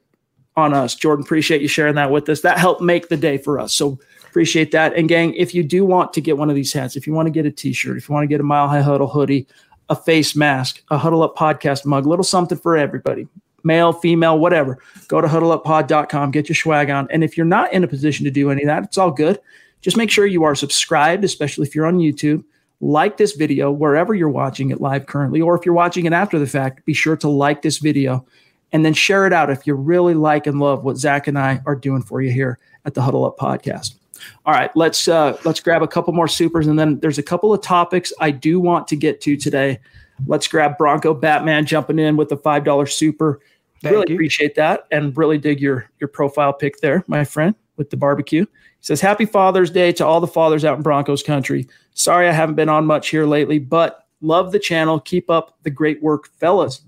on 0.55 0.75
us, 0.75 0.95
Jordan, 0.95 1.25
appreciate 1.25 1.63
you 1.63 1.69
sharing 1.69 1.95
that 1.95 2.11
with 2.11 2.29
us. 2.29 2.43
That 2.43 2.59
helped 2.59 2.83
make 2.83 3.09
the 3.09 3.17
day 3.17 3.39
for 3.39 3.59
us. 3.59 3.73
So 3.73 3.99
Appreciate 4.31 4.71
that. 4.71 4.95
And 4.97 5.09
gang, 5.09 5.35
if 5.35 5.55
you 5.55 5.63
do 5.63 5.85
want 5.85 6.13
to 6.15 6.21
get 6.21 6.39
one 6.39 6.49
of 6.49 6.57
these 6.57 6.73
hats, 6.73 6.97
if 6.97 7.07
you 7.07 7.13
want 7.13 7.27
to 7.27 7.31
get 7.31 7.45
a 7.45 7.51
t-shirt, 7.51 7.97
if 7.97 8.09
you 8.09 8.15
want 8.15 8.23
to 8.23 8.29
get 8.29 8.41
a 8.41 8.45
Mile 8.45 8.69
High 8.69 8.81
Huddle 8.81 9.09
hoodie, 9.09 9.47
a 9.89 9.97
face 9.97 10.37
mask, 10.37 10.83
a 10.91 10.97
Huddle 10.97 11.23
Up 11.23 11.37
podcast 11.37 11.85
mug, 11.85 12.07
little 12.07 12.25
something 12.25 12.57
for 12.57 12.77
everybody, 12.77 13.27
male, 13.65 13.93
female, 13.93 14.39
whatever. 14.39 14.79
Go 15.09 15.21
to 15.21 15.27
huddleuppod.com, 15.27 16.31
get 16.31 16.49
your 16.49 16.57
swag 16.57 16.91
on. 16.91 17.09
And 17.11 17.25
if 17.25 17.37
you're 17.37 17.45
not 17.45 17.73
in 17.73 17.85
a 17.85 17.89
position 17.89 18.25
to 18.25 18.31
do 18.31 18.51
any 18.51 18.63
of 18.63 18.67
that, 18.69 18.85
it's 18.85 18.99
all 18.99 19.11
good. 19.11 19.41
Just 19.81 19.97
make 19.97 20.11
sure 20.11 20.27
you 20.27 20.45
are 20.45 20.55
subscribed, 20.55 21.25
especially 21.25 21.67
if 21.67 21.75
you're 21.75 21.87
on 21.87 21.99
YouTube. 21.99 22.45
like 22.81 23.17
this 23.17 23.33
video 23.33 23.71
wherever 23.71 24.15
you're 24.15 24.29
watching 24.29 24.71
it 24.71 24.81
live 24.81 25.07
currently, 25.07 25.41
or 25.41 25.55
if 25.57 25.65
you're 25.65 25.75
watching 25.75 26.07
it 26.07 26.13
after 26.13 26.39
the 26.39 26.47
fact, 26.47 26.85
be 26.85 26.95
sure 26.95 27.17
to 27.17 27.29
like 27.29 27.63
this 27.63 27.79
video 27.79 28.25
and 28.73 28.85
then 28.85 28.95
share 28.95 29.27
it 29.27 29.33
out 29.33 29.51
if 29.51 29.67
you 29.67 29.75
really 29.75 30.15
like 30.15 30.47
and 30.47 30.61
love 30.61 30.85
what 30.85 30.97
Zach 30.97 31.27
and 31.27 31.39
I 31.39 31.61
are 31.67 31.75
doing 31.75 32.03
for 32.03 32.23
you 32.23 32.31
here 32.31 32.59
at 32.85 32.95
the 32.95 33.03
Huddle 33.03 33.25
Up 33.25 33.37
Podcast. 33.37 34.00
All 34.47 34.55
right, 34.55 34.75
let's 34.77 35.09
uh, 35.09 35.39
let's 35.45 35.61
grab 35.61 35.83
a 35.83 35.89
couple 35.89 36.13
more 36.13 36.29
supers, 36.29 36.67
and 36.67 36.79
then 36.79 36.99
there's 37.01 37.19
a 37.19 37.23
couple 37.23 37.53
of 37.53 37.61
topics 37.63 38.13
I 38.21 38.31
do 38.31 38.61
want 38.61 38.89
to 38.89 38.97
get 38.97 39.21
to 39.23 39.37
today. 39.37 39.81
Let's 40.27 40.49
grab 40.49 40.77
Bronco 40.79 41.15
Batman 41.15 41.67
jumping 41.67 41.99
in 41.99 42.17
with 42.17 42.31
a 42.33 42.37
five 42.37 42.65
dollar 42.65 42.87
super. 42.87 43.41
Thank 43.83 43.95
really 43.95 44.07
you. 44.11 44.15
appreciate 44.17 44.55
that, 44.57 44.87
and 44.91 45.17
really 45.17 45.39
dig 45.39 45.61
your 45.61 45.89
your 46.01 46.09
profile 46.09 46.53
pic 46.53 46.81
there, 46.81 47.05
my 47.07 47.25
friend, 47.25 47.55
with 47.77 47.91
the 47.91 47.97
barbecue. 47.97 48.45
He 48.45 48.85
says, 48.87 49.01
"Happy 49.01 49.25
Father's 49.25 49.71
Day 49.71 49.93
to 49.93 50.07
all 50.07 50.21
the 50.21 50.27
fathers 50.27 50.65
out 50.65 50.77
in 50.77 50.83
Broncos 50.83 51.23
country. 51.23 51.67
Sorry 51.95 52.29
I 52.29 52.33
haven't 52.33 52.57
been 52.57 52.69
on 52.69 52.87
much 52.87 53.09
here 53.09 53.27
lately, 53.27 53.59
but 53.59 54.07
love 54.21 54.53
the 54.53 54.59
channel. 54.59 55.01
Keep 55.01 55.31
up 55.31 55.57
the 55.63 55.71
great 55.71 56.03
work, 56.03 56.29
fellas." 56.39 56.83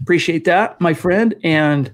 Appreciate 0.00 0.44
that, 0.44 0.80
my 0.80 0.94
friend. 0.94 1.34
And 1.44 1.92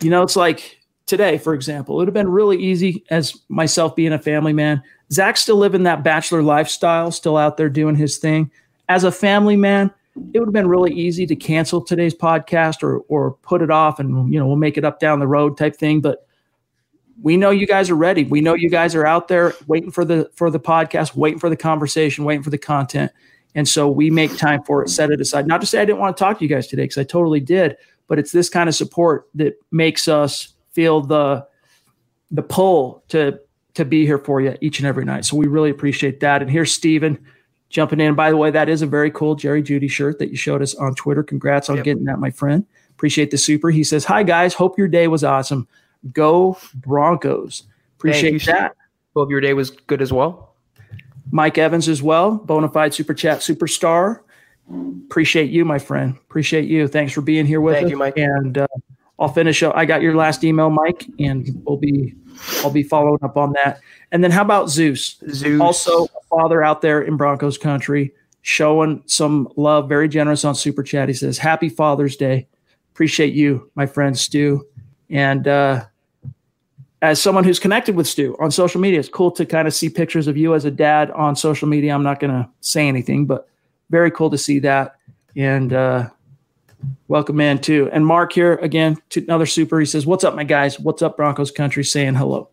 you 0.00 0.10
know, 0.10 0.22
it's 0.22 0.36
like 0.36 0.79
today, 1.10 1.36
for 1.36 1.52
example, 1.52 1.96
it 1.96 1.98
would 1.98 2.08
have 2.08 2.14
been 2.14 2.30
really 2.30 2.56
easy 2.56 3.04
as 3.10 3.36
myself 3.48 3.96
being 3.96 4.12
a 4.12 4.18
family 4.18 4.52
man. 4.52 4.80
Zach's 5.12 5.42
still 5.42 5.56
living 5.56 5.82
that 5.82 6.04
bachelor 6.04 6.40
lifestyle, 6.40 7.10
still 7.10 7.36
out 7.36 7.56
there 7.56 7.68
doing 7.68 7.96
his 7.96 8.16
thing. 8.18 8.50
As 8.88 9.02
a 9.02 9.10
family 9.10 9.56
man, 9.56 9.90
it 10.32 10.38
would 10.38 10.46
have 10.46 10.54
been 10.54 10.68
really 10.68 10.92
easy 10.92 11.26
to 11.26 11.34
cancel 11.34 11.80
today's 11.80 12.14
podcast 12.14 12.84
or 12.84 13.00
or 13.08 13.32
put 13.42 13.60
it 13.60 13.70
off 13.70 13.98
and 13.98 14.32
you 14.32 14.38
know, 14.38 14.46
we'll 14.46 14.56
make 14.56 14.78
it 14.78 14.84
up 14.84 15.00
down 15.00 15.18
the 15.18 15.26
road 15.26 15.58
type 15.58 15.76
thing. 15.76 16.00
But 16.00 16.26
we 17.20 17.36
know 17.36 17.50
you 17.50 17.66
guys 17.66 17.90
are 17.90 17.96
ready. 17.96 18.22
We 18.24 18.40
know 18.40 18.54
you 18.54 18.70
guys 18.70 18.94
are 18.94 19.06
out 19.06 19.26
there 19.26 19.52
waiting 19.66 19.90
for 19.90 20.04
the 20.04 20.30
for 20.34 20.48
the 20.48 20.60
podcast, 20.60 21.16
waiting 21.16 21.40
for 21.40 21.50
the 21.50 21.56
conversation, 21.56 22.24
waiting 22.24 22.44
for 22.44 22.50
the 22.50 22.58
content. 22.58 23.10
And 23.56 23.68
so 23.68 23.90
we 23.90 24.10
make 24.10 24.36
time 24.36 24.62
for 24.62 24.82
it, 24.84 24.90
set 24.90 25.10
it 25.10 25.20
aside. 25.20 25.48
Not 25.48 25.60
to 25.60 25.66
say 25.66 25.80
I 25.80 25.84
didn't 25.84 25.98
want 25.98 26.16
to 26.16 26.20
talk 26.22 26.38
to 26.38 26.44
you 26.44 26.48
guys 26.48 26.68
today, 26.68 26.84
because 26.84 26.98
I 26.98 27.04
totally 27.04 27.40
did, 27.40 27.76
but 28.06 28.18
it's 28.18 28.30
this 28.30 28.48
kind 28.48 28.68
of 28.68 28.76
support 28.76 29.28
that 29.34 29.54
makes 29.72 30.06
us 30.06 30.54
feel 30.72 31.00
the 31.00 31.46
the 32.30 32.42
pull 32.42 33.02
to 33.08 33.38
to 33.74 33.84
be 33.84 34.04
here 34.04 34.18
for 34.18 34.40
you 34.40 34.56
each 34.60 34.78
and 34.78 34.86
every 34.86 35.04
night. 35.04 35.24
So 35.24 35.36
we 35.36 35.46
really 35.46 35.70
appreciate 35.70 36.20
that. 36.20 36.42
And 36.42 36.50
here's 36.50 36.72
Steven 36.72 37.18
jumping 37.68 38.00
in. 38.00 38.14
By 38.14 38.30
the 38.30 38.36
way, 38.36 38.50
that 38.50 38.68
is 38.68 38.82
a 38.82 38.86
very 38.86 39.10
cool 39.10 39.34
Jerry 39.36 39.62
Jeudy 39.62 39.88
shirt 39.90 40.18
that 40.18 40.30
you 40.30 40.36
showed 40.36 40.60
us 40.62 40.74
on 40.74 40.94
Twitter. 40.94 41.22
Congrats 41.22 41.68
on 41.70 41.76
Yep. 41.76 41.84
getting 41.84 42.04
that, 42.04 42.18
my 42.18 42.30
friend. 42.30 42.66
Appreciate 42.90 43.30
the 43.30 43.38
super. 43.38 43.70
He 43.70 43.84
says, 43.84 44.04
Hi 44.06 44.22
guys, 44.22 44.54
hope 44.54 44.76
your 44.76 44.88
day 44.88 45.08
was 45.08 45.24
awesome. 45.24 45.66
Go 46.12 46.58
Broncos. 46.74 47.64
Appreciate 47.98 48.32
you, 48.32 48.38
that. 48.40 48.74
Hope 49.14 49.30
your 49.30 49.40
day 49.40 49.54
was 49.54 49.70
good 49.70 50.02
as 50.02 50.12
well. 50.12 50.54
Mike 51.30 51.58
Evans 51.58 51.88
as 51.88 52.02
well, 52.02 52.36
bona 52.36 52.68
fide 52.68 52.92
super 52.92 53.14
chat 53.14 53.38
superstar. 53.38 54.20
Appreciate 55.06 55.50
you, 55.50 55.64
my 55.64 55.78
friend. 55.78 56.16
Appreciate 56.28 56.66
you. 56.66 56.88
Thanks 56.88 57.12
for 57.12 57.20
being 57.20 57.46
here 57.46 57.60
with 57.60 57.74
Thank 57.74 57.86
us. 57.86 57.90
you, 57.90 57.96
Mike. 57.96 58.16
And 58.16 58.58
uh, 58.58 58.66
I'll 59.20 59.28
finish 59.28 59.62
up. 59.62 59.76
I 59.76 59.84
got 59.84 60.00
your 60.00 60.16
last 60.16 60.42
email, 60.42 60.70
Mike, 60.70 61.06
and 61.18 61.46
we'll 61.66 61.76
be 61.76 62.14
I'll 62.64 62.70
be 62.70 62.82
following 62.82 63.22
up 63.22 63.36
on 63.36 63.52
that. 63.52 63.80
And 64.12 64.24
then 64.24 64.30
how 64.30 64.42
about 64.42 64.70
Zeus? 64.70 65.18
Zeus. 65.28 65.60
Also, 65.60 66.04
a 66.04 66.20
father 66.30 66.62
out 66.62 66.80
there 66.80 67.02
in 67.02 67.18
Broncos 67.18 67.58
country 67.58 68.14
showing 68.42 69.02
some 69.04 69.52
love, 69.56 69.88
very 69.88 70.08
generous 70.08 70.44
on 70.44 70.54
super 70.54 70.82
chat. 70.82 71.08
He 71.08 71.14
says, 71.14 71.36
"Happy 71.36 71.68
Father's 71.68 72.16
Day." 72.16 72.48
Appreciate 72.92 73.34
you, 73.34 73.70
my 73.74 73.86
friend 73.86 74.18
Stu. 74.18 74.66
And 75.10 75.46
uh, 75.46 75.84
as 77.02 77.20
someone 77.20 77.44
who's 77.44 77.58
connected 77.58 77.96
with 77.96 78.06
Stu 78.06 78.36
on 78.40 78.50
social 78.50 78.80
media, 78.80 79.00
it's 79.00 79.08
cool 79.08 79.30
to 79.32 79.44
kind 79.44 79.68
of 79.68 79.74
see 79.74 79.88
pictures 79.90 80.26
of 80.26 80.36
you 80.36 80.54
as 80.54 80.64
a 80.64 80.70
dad 80.70 81.10
on 81.10 81.36
social 81.36 81.68
media. 81.68 81.94
I'm 81.94 82.02
not 82.02 82.20
going 82.20 82.32
to 82.32 82.48
say 82.60 82.88
anything, 82.88 83.26
but 83.26 83.48
very 83.90 84.10
cool 84.10 84.30
to 84.30 84.38
see 84.38 84.58
that. 84.60 84.96
And 85.36 85.72
uh, 85.72 86.10
welcome 87.08 87.36
man, 87.36 87.58
too. 87.58 87.88
And 87.92 88.06
Mark 88.06 88.32
here 88.32 88.54
again, 88.56 88.96
to 89.10 89.22
another 89.24 89.46
super. 89.46 89.80
He 89.80 89.86
says, 89.86 90.06
"What's 90.06 90.24
up, 90.24 90.34
my 90.34 90.44
guys? 90.44 90.78
What's 90.78 91.02
up, 91.02 91.16
Broncos 91.16 91.50
country?" 91.50 91.84
Saying 91.84 92.14
hello. 92.14 92.48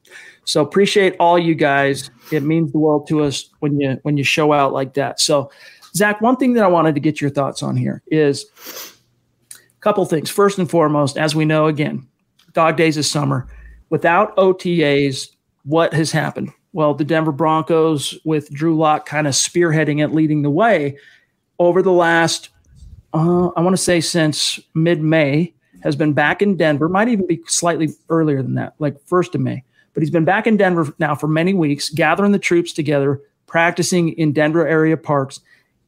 So 0.46 0.62
appreciate 0.62 1.16
all 1.20 1.38
you 1.38 1.56
guys. 1.56 2.10
It 2.32 2.44
means 2.44 2.72
the 2.72 2.80
world 2.80 3.08
to 3.08 3.24
us 3.24 3.50
when 3.60 3.80
you 3.80 4.00
when 4.04 4.18
you 4.18 4.24
show 4.24 4.54
out 4.54 4.74
like 4.74 4.94
that. 4.94 5.20
So, 5.20 5.52
Zach, 5.94 6.22
one 6.22 6.38
thing 6.38 6.54
that 6.54 6.64
I 6.64 6.68
wanted 6.68 6.96
to 6.96 7.02
get 7.02 7.20
your 7.20 7.30
thoughts 7.30 7.62
on 7.62 7.76
here 7.76 8.02
is 8.08 8.46
a 9.54 9.82
couple 9.82 10.06
things. 10.06 10.30
First 10.30 10.58
and 10.58 10.70
foremost, 10.70 11.18
as 11.18 11.36
we 11.36 11.46
know, 11.46 11.68
again, 11.68 12.08
dog 12.54 12.78
days 12.78 12.98
of 12.98 13.06
summer. 13.06 13.48
Without 13.90 14.36
OTAs, 14.36 15.30
what 15.63 15.94
has 15.94 16.12
happened? 16.12 16.52
Well, 16.74 16.94
the 16.94 17.04
Denver 17.04 17.32
Broncos 17.32 18.18
with 18.26 18.50
Drew 18.52 18.78
Lock 18.78 19.06
kind 19.06 19.28
of 19.28 19.34
spearheading 19.34 20.04
it, 20.04 20.13
leading 20.13 20.42
the 20.42 20.50
way 20.50 20.98
over 21.60 21.82
the 21.82 21.92
last, 21.92 22.50
uh, 23.13 23.48
I 23.50 23.62
want 23.62 23.76
to 23.76 23.82
say 23.82 24.02
since 24.02 24.60
mid 24.74 25.02
May, 25.02 25.54
has 25.82 25.96
been 25.96 26.13
back 26.13 26.41
in 26.41 26.58
Denver. 26.58 26.89
Might 26.89 27.08
even 27.08 27.28
be 27.28 27.41
slightly 27.48 27.89
earlier 28.10 28.41
than 28.41 28.56
that, 28.56 28.74
like 28.80 29.00
first 29.06 29.36
of 29.36 29.41
May. 29.41 29.63
But 29.93 30.04
he's 30.04 30.12
been 30.12 30.26
back 30.26 30.48
in 30.48 30.58
Denver 30.58 30.93
now 31.00 31.15
for 31.15 31.28
many 31.28 31.54
weeks, 31.54 31.89
gathering 31.89 32.32
the 32.32 32.39
troops 32.39 32.74
together, 32.74 33.22
practicing 33.48 34.10
in 34.10 34.34
Denver 34.34 34.67
area 34.67 34.98
parks. 34.98 35.39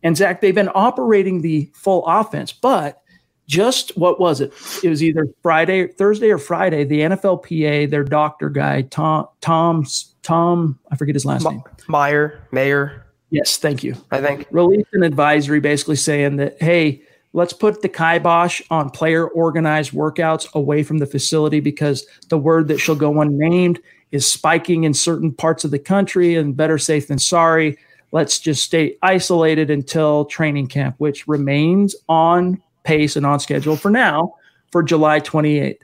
And 0.01 0.15
Zach, 0.15 0.41
they've 0.41 0.55
been 0.55 0.71
operating 0.73 1.41
the 1.41 1.69
full 1.73 2.05
offense, 2.07 2.53
but 2.53 3.01
just 3.47 3.97
what 3.97 4.19
was 4.19 4.41
it? 4.41 4.53
It 4.83 4.89
was 4.89 5.03
either 5.03 5.27
Friday, 5.41 5.87
Thursday, 5.87 6.29
or 6.29 6.37
Friday. 6.37 6.85
The 6.85 7.01
NFLPA, 7.01 7.89
their 7.89 8.03
doctor 8.03 8.49
guy, 8.49 8.83
Tom, 8.83 9.27
Tom's, 9.41 10.15
Tom, 10.23 10.79
I 10.91 10.95
forget 10.95 11.15
his 11.15 11.25
last 11.25 11.43
name. 11.43 11.63
Meyer, 11.87 12.41
Mayer, 12.51 13.05
Yes, 13.31 13.57
thank 13.57 13.83
you. 13.83 13.95
I 14.11 14.21
think. 14.21 14.47
Released 14.51 14.89
an 14.93 15.03
advisory 15.03 15.59
basically 15.59 15.97
saying 15.97 16.37
that, 16.37 16.61
hey, 16.61 17.03
let's 17.33 17.53
put 17.53 17.81
the 17.81 17.89
kibosh 17.89 18.61
on 18.69 18.89
player 18.89 19.27
organized 19.27 19.91
workouts 19.91 20.51
away 20.53 20.83
from 20.83 20.97
the 20.97 21.05
facility 21.05 21.59
because 21.59 22.05
the 22.29 22.37
word 22.37 22.67
that 22.67 22.79
shall 22.79 22.95
go 22.95 23.21
unnamed 23.21 23.79
is 24.11 24.29
spiking 24.29 24.83
in 24.83 24.93
certain 24.93 25.31
parts 25.31 25.63
of 25.63 25.71
the 25.71 25.79
country 25.79 26.35
and 26.35 26.57
better 26.57 26.77
safe 26.77 27.07
than 27.07 27.19
sorry. 27.19 27.77
Let's 28.11 28.39
just 28.39 28.63
stay 28.63 28.97
isolated 29.03 29.69
until 29.69 30.25
training 30.25 30.67
camp, 30.67 30.95
which 30.97 31.27
remains 31.27 31.95
on 32.07 32.61
pace 32.83 33.15
and 33.15 33.25
on 33.25 33.39
schedule 33.39 33.75
for 33.75 33.91
now 33.91 34.33
for 34.71 34.81
July 34.81 35.19
28th. 35.19 35.81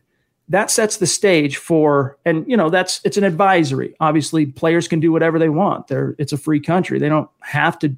That 0.49 0.69
sets 0.69 0.97
the 0.97 1.07
stage 1.07 1.57
for, 1.57 2.17
and 2.25 2.47
you 2.47 2.55
know, 2.55 2.69
that's 2.69 3.01
it's 3.03 3.17
an 3.17 3.23
advisory. 3.23 3.95
Obviously, 3.99 4.45
players 4.45 4.87
can 4.87 4.99
do 4.99 5.11
whatever 5.11 5.39
they 5.39 5.49
want. 5.49 5.87
They're 5.87 6.15
it's 6.19 6.33
a 6.33 6.37
free 6.37 6.59
country. 6.59 6.99
They 6.99 7.09
don't 7.09 7.29
have 7.41 7.79
to 7.79 7.95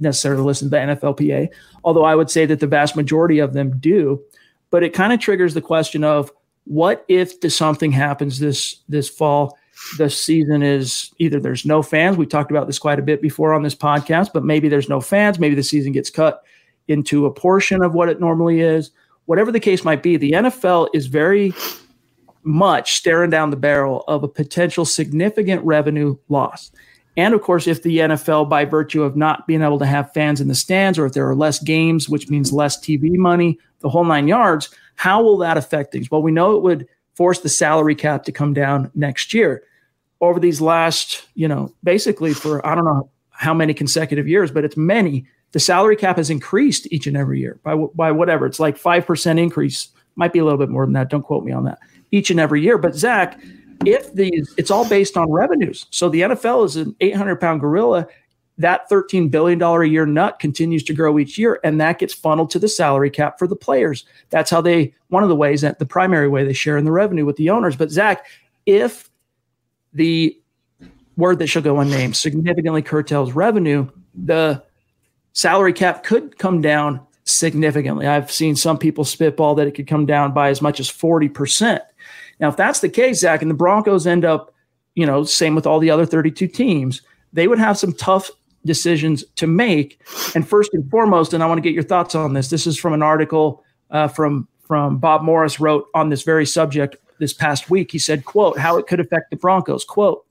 necessarily 0.00 0.42
listen 0.42 0.66
to 0.66 0.70
the 0.70 0.76
NFLPA, 0.76 1.48
although 1.84 2.04
I 2.04 2.14
would 2.14 2.30
say 2.30 2.46
that 2.46 2.60
the 2.60 2.66
vast 2.66 2.96
majority 2.96 3.38
of 3.38 3.52
them 3.52 3.78
do. 3.78 4.22
But 4.70 4.82
it 4.82 4.92
kind 4.92 5.12
of 5.12 5.20
triggers 5.20 5.54
the 5.54 5.60
question 5.60 6.04
of 6.04 6.32
what 6.64 7.04
if 7.08 7.40
the, 7.40 7.50
something 7.50 7.92
happens 7.92 8.38
this 8.38 8.76
this 8.88 9.08
fall? 9.08 9.58
The 9.96 10.10
season 10.10 10.62
is 10.62 11.10
either 11.18 11.40
there's 11.40 11.64
no 11.64 11.82
fans. 11.82 12.16
We 12.16 12.26
talked 12.26 12.50
about 12.50 12.66
this 12.66 12.78
quite 12.78 12.98
a 12.98 13.02
bit 13.02 13.22
before 13.22 13.54
on 13.54 13.62
this 13.62 13.74
podcast, 13.74 14.30
but 14.34 14.44
maybe 14.44 14.68
there's 14.68 14.88
no 14.88 15.00
fans. 15.00 15.38
Maybe 15.38 15.54
the 15.54 15.62
season 15.62 15.92
gets 15.92 16.10
cut 16.10 16.42
into 16.86 17.24
a 17.26 17.32
portion 17.32 17.82
of 17.82 17.94
what 17.94 18.08
it 18.08 18.20
normally 18.20 18.60
is. 18.60 18.90
Whatever 19.24 19.50
the 19.50 19.60
case 19.60 19.84
might 19.84 20.02
be, 20.02 20.16
the 20.16 20.32
NFL 20.32 20.88
is 20.92 21.06
very 21.06 21.54
much 22.42 22.96
staring 22.96 23.30
down 23.30 23.50
the 23.50 23.56
barrel 23.56 24.04
of 24.08 24.22
a 24.22 24.28
potential 24.28 24.84
significant 24.84 25.64
revenue 25.64 26.16
loss. 26.28 26.70
And 27.16 27.34
of 27.34 27.42
course, 27.42 27.66
if 27.66 27.82
the 27.82 27.98
NFL, 27.98 28.48
by 28.48 28.64
virtue 28.64 29.02
of 29.02 29.16
not 29.16 29.46
being 29.46 29.62
able 29.62 29.78
to 29.78 29.86
have 29.86 30.12
fans 30.12 30.40
in 30.40 30.48
the 30.48 30.54
stands, 30.54 30.98
or 30.98 31.06
if 31.06 31.12
there 31.12 31.28
are 31.28 31.34
less 31.34 31.62
games, 31.62 32.08
which 32.08 32.30
means 32.30 32.52
less 32.52 32.78
TV 32.78 33.16
money, 33.16 33.58
the 33.80 33.88
whole 33.88 34.04
nine 34.04 34.28
yards, 34.28 34.70
how 34.94 35.22
will 35.22 35.38
that 35.38 35.56
affect 35.56 35.92
things? 35.92 36.10
Well, 36.10 36.22
we 36.22 36.30
know 36.30 36.56
it 36.56 36.62
would 36.62 36.86
force 37.14 37.40
the 37.40 37.48
salary 37.48 37.94
cap 37.94 38.24
to 38.24 38.32
come 38.32 38.54
down 38.54 38.90
next 38.94 39.34
year. 39.34 39.62
Over 40.20 40.38
these 40.38 40.60
last, 40.60 41.26
you 41.34 41.48
know, 41.48 41.74
basically 41.82 42.34
for 42.34 42.64
I 42.66 42.74
don't 42.74 42.84
know 42.84 43.10
how 43.30 43.54
many 43.54 43.72
consecutive 43.72 44.28
years, 44.28 44.50
but 44.50 44.64
it's 44.64 44.76
many. 44.76 45.26
The 45.52 45.60
salary 45.60 45.96
cap 45.96 46.18
has 46.18 46.30
increased 46.30 46.86
each 46.92 47.06
and 47.06 47.16
every 47.16 47.40
year 47.40 47.58
by 47.62 47.74
by 47.74 48.12
whatever. 48.12 48.46
It's 48.46 48.60
like 48.60 48.76
five 48.76 49.06
percent 49.06 49.38
increase. 49.38 49.88
Might 50.16 50.32
be 50.32 50.38
a 50.38 50.44
little 50.44 50.58
bit 50.58 50.68
more 50.68 50.84
than 50.84 50.92
that. 50.92 51.08
Don't 51.08 51.22
quote 51.22 51.44
me 51.44 51.52
on 51.52 51.64
that. 51.64 51.78
Each 52.10 52.30
and 52.30 52.38
every 52.38 52.62
year. 52.62 52.76
But 52.76 52.94
Zach, 52.94 53.40
if 53.86 54.12
these, 54.14 54.52
it's 54.56 54.70
all 54.70 54.88
based 54.88 55.16
on 55.16 55.30
revenues. 55.30 55.86
So 55.90 56.08
the 56.08 56.22
NFL 56.22 56.66
is 56.66 56.76
an 56.76 56.94
800 57.00 57.36
pound 57.36 57.60
gorilla. 57.60 58.06
That 58.58 58.90
$13 58.90 59.30
billion 59.30 59.60
a 59.62 59.84
year 59.84 60.04
nut 60.04 60.38
continues 60.38 60.82
to 60.84 60.92
grow 60.92 61.18
each 61.18 61.38
year, 61.38 61.58
and 61.64 61.80
that 61.80 61.98
gets 61.98 62.12
funneled 62.12 62.50
to 62.50 62.58
the 62.58 62.68
salary 62.68 63.08
cap 63.08 63.38
for 63.38 63.46
the 63.46 63.56
players. 63.56 64.04
That's 64.28 64.50
how 64.50 64.60
they, 64.60 64.92
one 65.08 65.22
of 65.22 65.30
the 65.30 65.36
ways 65.36 65.62
that 65.62 65.78
the 65.78 65.86
primary 65.86 66.28
way 66.28 66.44
they 66.44 66.52
share 66.52 66.76
in 66.76 66.84
the 66.84 66.92
revenue 66.92 67.24
with 67.24 67.36
the 67.36 67.48
owners. 67.48 67.74
But 67.74 67.90
Zach, 67.90 68.26
if 68.66 69.08
the 69.94 70.38
word 71.16 71.38
that 71.38 71.46
shall 71.46 71.62
go 71.62 71.80
unnamed 71.80 72.16
significantly 72.16 72.82
curtails 72.82 73.32
revenue, 73.32 73.88
the 74.14 74.62
salary 75.32 75.72
cap 75.72 76.04
could 76.04 76.36
come 76.38 76.60
down 76.60 77.00
significantly. 77.24 78.06
I've 78.06 78.30
seen 78.30 78.56
some 78.56 78.78
people 78.78 79.04
spitball 79.04 79.54
that 79.54 79.66
it 79.66 79.72
could 79.72 79.86
come 79.86 80.04
down 80.04 80.32
by 80.32 80.50
as 80.50 80.60
much 80.60 80.80
as 80.80 80.90
40%. 80.90 81.80
Now, 82.40 82.48
if 82.48 82.56
that's 82.56 82.80
the 82.80 82.88
case, 82.88 83.20
Zach, 83.20 83.42
and 83.42 83.50
the 83.50 83.54
Broncos 83.54 84.06
end 84.06 84.24
up, 84.24 84.54
you 84.94 85.06
know, 85.06 85.24
same 85.24 85.54
with 85.54 85.66
all 85.66 85.78
the 85.78 85.90
other 85.90 86.06
32 86.06 86.46
teams, 86.48 87.02
they 87.32 87.46
would 87.46 87.58
have 87.58 87.78
some 87.78 87.92
tough 87.92 88.30
decisions 88.64 89.24
to 89.36 89.46
make. 89.46 90.00
And 90.34 90.46
first 90.48 90.72
and 90.74 90.88
foremost, 90.90 91.32
and 91.32 91.42
I 91.42 91.46
want 91.46 91.58
to 91.58 91.62
get 91.62 91.74
your 91.74 91.82
thoughts 91.82 92.14
on 92.14 92.32
this. 92.32 92.50
This 92.50 92.66
is 92.66 92.78
from 92.78 92.92
an 92.92 93.02
article 93.02 93.64
uh, 93.90 94.08
from 94.08 94.48
from 94.66 94.98
Bob 94.98 95.22
Morris 95.22 95.58
wrote 95.58 95.86
on 95.94 96.10
this 96.10 96.22
very 96.22 96.46
subject 96.46 96.96
this 97.18 97.32
past 97.32 97.70
week. 97.70 97.90
He 97.90 97.98
said, 97.98 98.24
"quote 98.24 98.58
How 98.58 98.78
it 98.78 98.86
could 98.86 99.00
affect 99.00 99.30
the 99.30 99.36
Broncos." 99.36 99.84
Quote. 99.84 100.24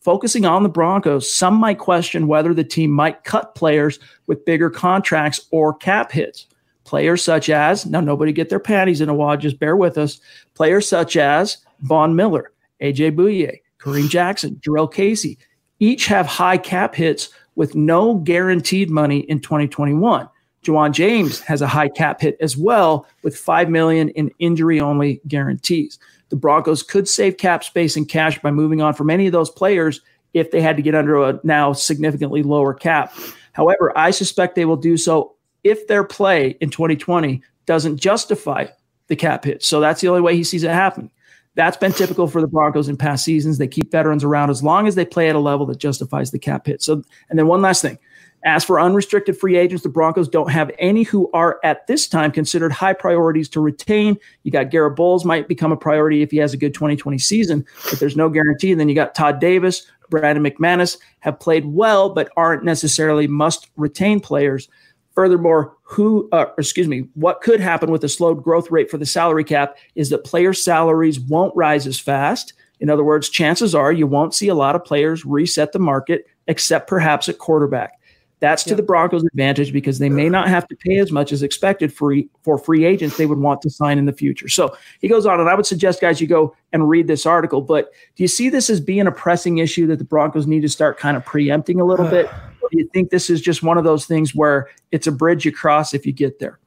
Focusing 0.00 0.44
on 0.44 0.62
the 0.62 0.68
Broncos, 0.68 1.34
some 1.34 1.54
might 1.54 1.78
question 1.78 2.28
whether 2.28 2.54
the 2.54 2.62
team 2.62 2.92
might 2.92 3.24
cut 3.24 3.56
players 3.56 3.98
with 4.28 4.44
bigger 4.44 4.70
contracts 4.70 5.40
or 5.50 5.74
cap 5.74 6.12
hits. 6.12 6.46
Players 6.86 7.24
such 7.24 7.50
as, 7.50 7.84
now 7.84 8.00
nobody 8.00 8.32
get 8.32 8.48
their 8.48 8.60
panties 8.60 9.00
in 9.00 9.08
a 9.08 9.14
wad, 9.14 9.40
just 9.40 9.58
bear 9.58 9.74
with 9.76 9.98
us. 9.98 10.20
Players 10.54 10.88
such 10.88 11.16
as 11.16 11.58
Von 11.80 12.14
Miller, 12.14 12.52
AJ 12.80 13.16
Bouye, 13.16 13.60
Kareem 13.80 14.08
Jackson, 14.08 14.60
Jurrell 14.64 14.90
Casey, 14.90 15.36
each 15.80 16.06
have 16.06 16.26
high 16.26 16.56
cap 16.56 16.94
hits 16.94 17.30
with 17.56 17.74
no 17.74 18.14
guaranteed 18.14 18.88
money 18.88 19.20
in 19.20 19.40
2021. 19.40 20.28
Ja'Wuan 20.64 20.92
James 20.92 21.40
has 21.40 21.60
a 21.60 21.66
high 21.66 21.88
cap 21.88 22.20
hit 22.20 22.36
as 22.40 22.56
well 22.56 23.06
with 23.24 23.36
5 23.36 23.68
million 23.68 24.10
in 24.10 24.30
injury 24.38 24.80
only 24.80 25.20
guarantees. 25.26 25.98
The 26.28 26.36
Broncos 26.36 26.84
could 26.84 27.08
save 27.08 27.36
cap 27.36 27.64
space 27.64 27.96
and 27.96 28.08
cash 28.08 28.38
by 28.40 28.52
moving 28.52 28.80
on 28.80 28.94
from 28.94 29.10
any 29.10 29.26
of 29.26 29.32
those 29.32 29.50
players 29.50 30.00
if 30.34 30.52
they 30.52 30.60
had 30.60 30.76
to 30.76 30.82
get 30.82 30.94
under 30.94 31.20
a 31.22 31.40
now 31.42 31.72
significantly 31.72 32.44
lower 32.44 32.74
cap. 32.74 33.12
However, 33.52 33.96
I 33.96 34.10
suspect 34.10 34.54
they 34.54 34.64
will 34.66 34.76
do 34.76 34.96
so 34.96 35.35
if 35.66 35.86
their 35.86 36.04
play 36.04 36.56
in 36.60 36.70
2020 36.70 37.42
doesn't 37.66 37.98
justify 37.98 38.66
the 39.08 39.16
cap 39.16 39.44
hit. 39.44 39.62
So 39.62 39.80
that's 39.80 40.00
the 40.00 40.08
only 40.08 40.20
way 40.20 40.36
he 40.36 40.44
sees 40.44 40.64
it 40.64 40.70
happen. 40.70 41.10
That's 41.54 41.76
been 41.76 41.92
typical 41.92 42.28
for 42.28 42.40
the 42.40 42.46
Broncos 42.46 42.88
in 42.88 42.96
past 42.96 43.24
seasons. 43.24 43.58
They 43.58 43.66
keep 43.66 43.90
veterans 43.90 44.24
around 44.24 44.50
as 44.50 44.62
long 44.62 44.86
as 44.86 44.94
they 44.94 45.06
play 45.06 45.28
at 45.28 45.36
a 45.36 45.40
level 45.40 45.64
that 45.66 45.78
justifies 45.78 46.30
the 46.30 46.38
cap 46.38 46.66
hit. 46.66 46.82
So, 46.82 47.02
and 47.30 47.38
then 47.38 47.46
one 47.46 47.62
last 47.62 47.82
thing. 47.82 47.98
As 48.44 48.62
for 48.62 48.78
unrestricted 48.78 49.36
free 49.36 49.56
agents, 49.56 49.82
the 49.82 49.88
Broncos 49.88 50.28
don't 50.28 50.52
have 50.52 50.70
any 50.78 51.02
who 51.02 51.28
are 51.32 51.58
at 51.64 51.86
this 51.88 52.06
time 52.06 52.30
considered 52.30 52.70
high 52.70 52.92
priorities 52.92 53.48
to 53.48 53.60
retain. 53.60 54.16
You 54.44 54.52
got 54.52 54.70
Garett 54.70 54.94
Bolles 54.94 55.24
might 55.24 55.48
become 55.48 55.72
a 55.72 55.76
priority 55.76 56.22
if 56.22 56.30
he 56.30 56.36
has 56.36 56.52
a 56.52 56.58
good 56.58 56.74
2020 56.74 57.18
season, 57.18 57.64
but 57.90 57.98
there's 57.98 58.16
no 58.16 58.28
guarantee. 58.28 58.70
And 58.70 58.78
then 58.78 58.88
you 58.88 58.94
got 58.94 59.16
Todd 59.16 59.40
Davis, 59.40 59.90
Brandon 60.10 60.44
McManus 60.44 60.98
have 61.20 61.40
played 61.40 61.66
well, 61.66 62.10
but 62.10 62.30
aren't 62.36 62.64
necessarily 62.64 63.26
must 63.26 63.68
retain 63.76 64.20
players. 64.20 64.68
Furthermore, 65.16 65.74
who, 65.82 66.28
uh, 66.30 66.44
excuse 66.58 66.86
me, 66.86 67.08
what 67.14 67.40
could 67.40 67.58
happen 67.58 67.90
with 67.90 68.04
a 68.04 68.08
slowed 68.08 68.44
growth 68.44 68.70
rate 68.70 68.90
for 68.90 68.98
the 68.98 69.06
salary 69.06 69.44
cap 69.44 69.78
is 69.94 70.10
that 70.10 70.24
player 70.24 70.52
salaries 70.52 71.18
won't 71.18 71.56
rise 71.56 71.86
as 71.86 71.98
fast. 71.98 72.52
In 72.80 72.90
other 72.90 73.02
words, 73.02 73.30
chances 73.30 73.74
are 73.74 73.90
you 73.90 74.06
won't 74.06 74.34
see 74.34 74.48
a 74.48 74.54
lot 74.54 74.76
of 74.76 74.84
players 74.84 75.24
reset 75.24 75.72
the 75.72 75.78
market, 75.78 76.26
except 76.48 76.86
perhaps 76.86 77.30
at 77.30 77.38
quarterback. 77.38 77.98
That's 78.40 78.64
to 78.64 78.74
the 78.74 78.82
Broncos' 78.82 79.24
advantage 79.24 79.72
because 79.72 79.98
they 79.98 80.10
may 80.10 80.28
not 80.28 80.48
have 80.48 80.68
to 80.68 80.76
pay 80.76 80.98
as 80.98 81.10
much 81.10 81.32
as 81.32 81.42
expected 81.42 81.90
for, 81.90 82.14
for 82.42 82.58
free 82.58 82.84
agents 82.84 83.16
they 83.16 83.24
would 83.24 83.38
want 83.38 83.62
to 83.62 83.70
sign 83.70 83.96
in 83.96 84.04
the 84.04 84.12
future. 84.12 84.48
So 84.48 84.76
he 85.00 85.08
goes 85.08 85.24
on, 85.24 85.40
and 85.40 85.48
I 85.48 85.54
would 85.54 85.64
suggest, 85.64 86.02
guys, 86.02 86.20
you 86.20 86.26
go 86.26 86.54
and 86.74 86.86
read 86.86 87.06
this 87.06 87.24
article. 87.24 87.62
But 87.62 87.90
do 88.14 88.22
you 88.22 88.28
see 88.28 88.50
this 88.50 88.68
as 88.68 88.78
being 88.78 89.06
a 89.06 89.12
pressing 89.12 89.56
issue 89.56 89.86
that 89.86 89.96
the 89.96 90.04
Broncos 90.04 90.46
need 90.46 90.60
to 90.60 90.68
start 90.68 90.98
kind 90.98 91.16
of 91.16 91.24
preempting 91.24 91.80
a 91.80 91.84
little 91.84 92.06
bit? 92.06 92.28
Do 92.70 92.78
you 92.78 92.88
think 92.92 93.10
this 93.10 93.30
is 93.30 93.40
just 93.40 93.62
one 93.62 93.78
of 93.78 93.84
those 93.84 94.06
things 94.06 94.34
where 94.34 94.68
it's 94.92 95.06
a 95.06 95.12
bridge 95.12 95.44
you 95.44 95.52
cross 95.52 95.94
if 95.94 96.06
you 96.06 96.12
get 96.12 96.38
there? 96.38 96.58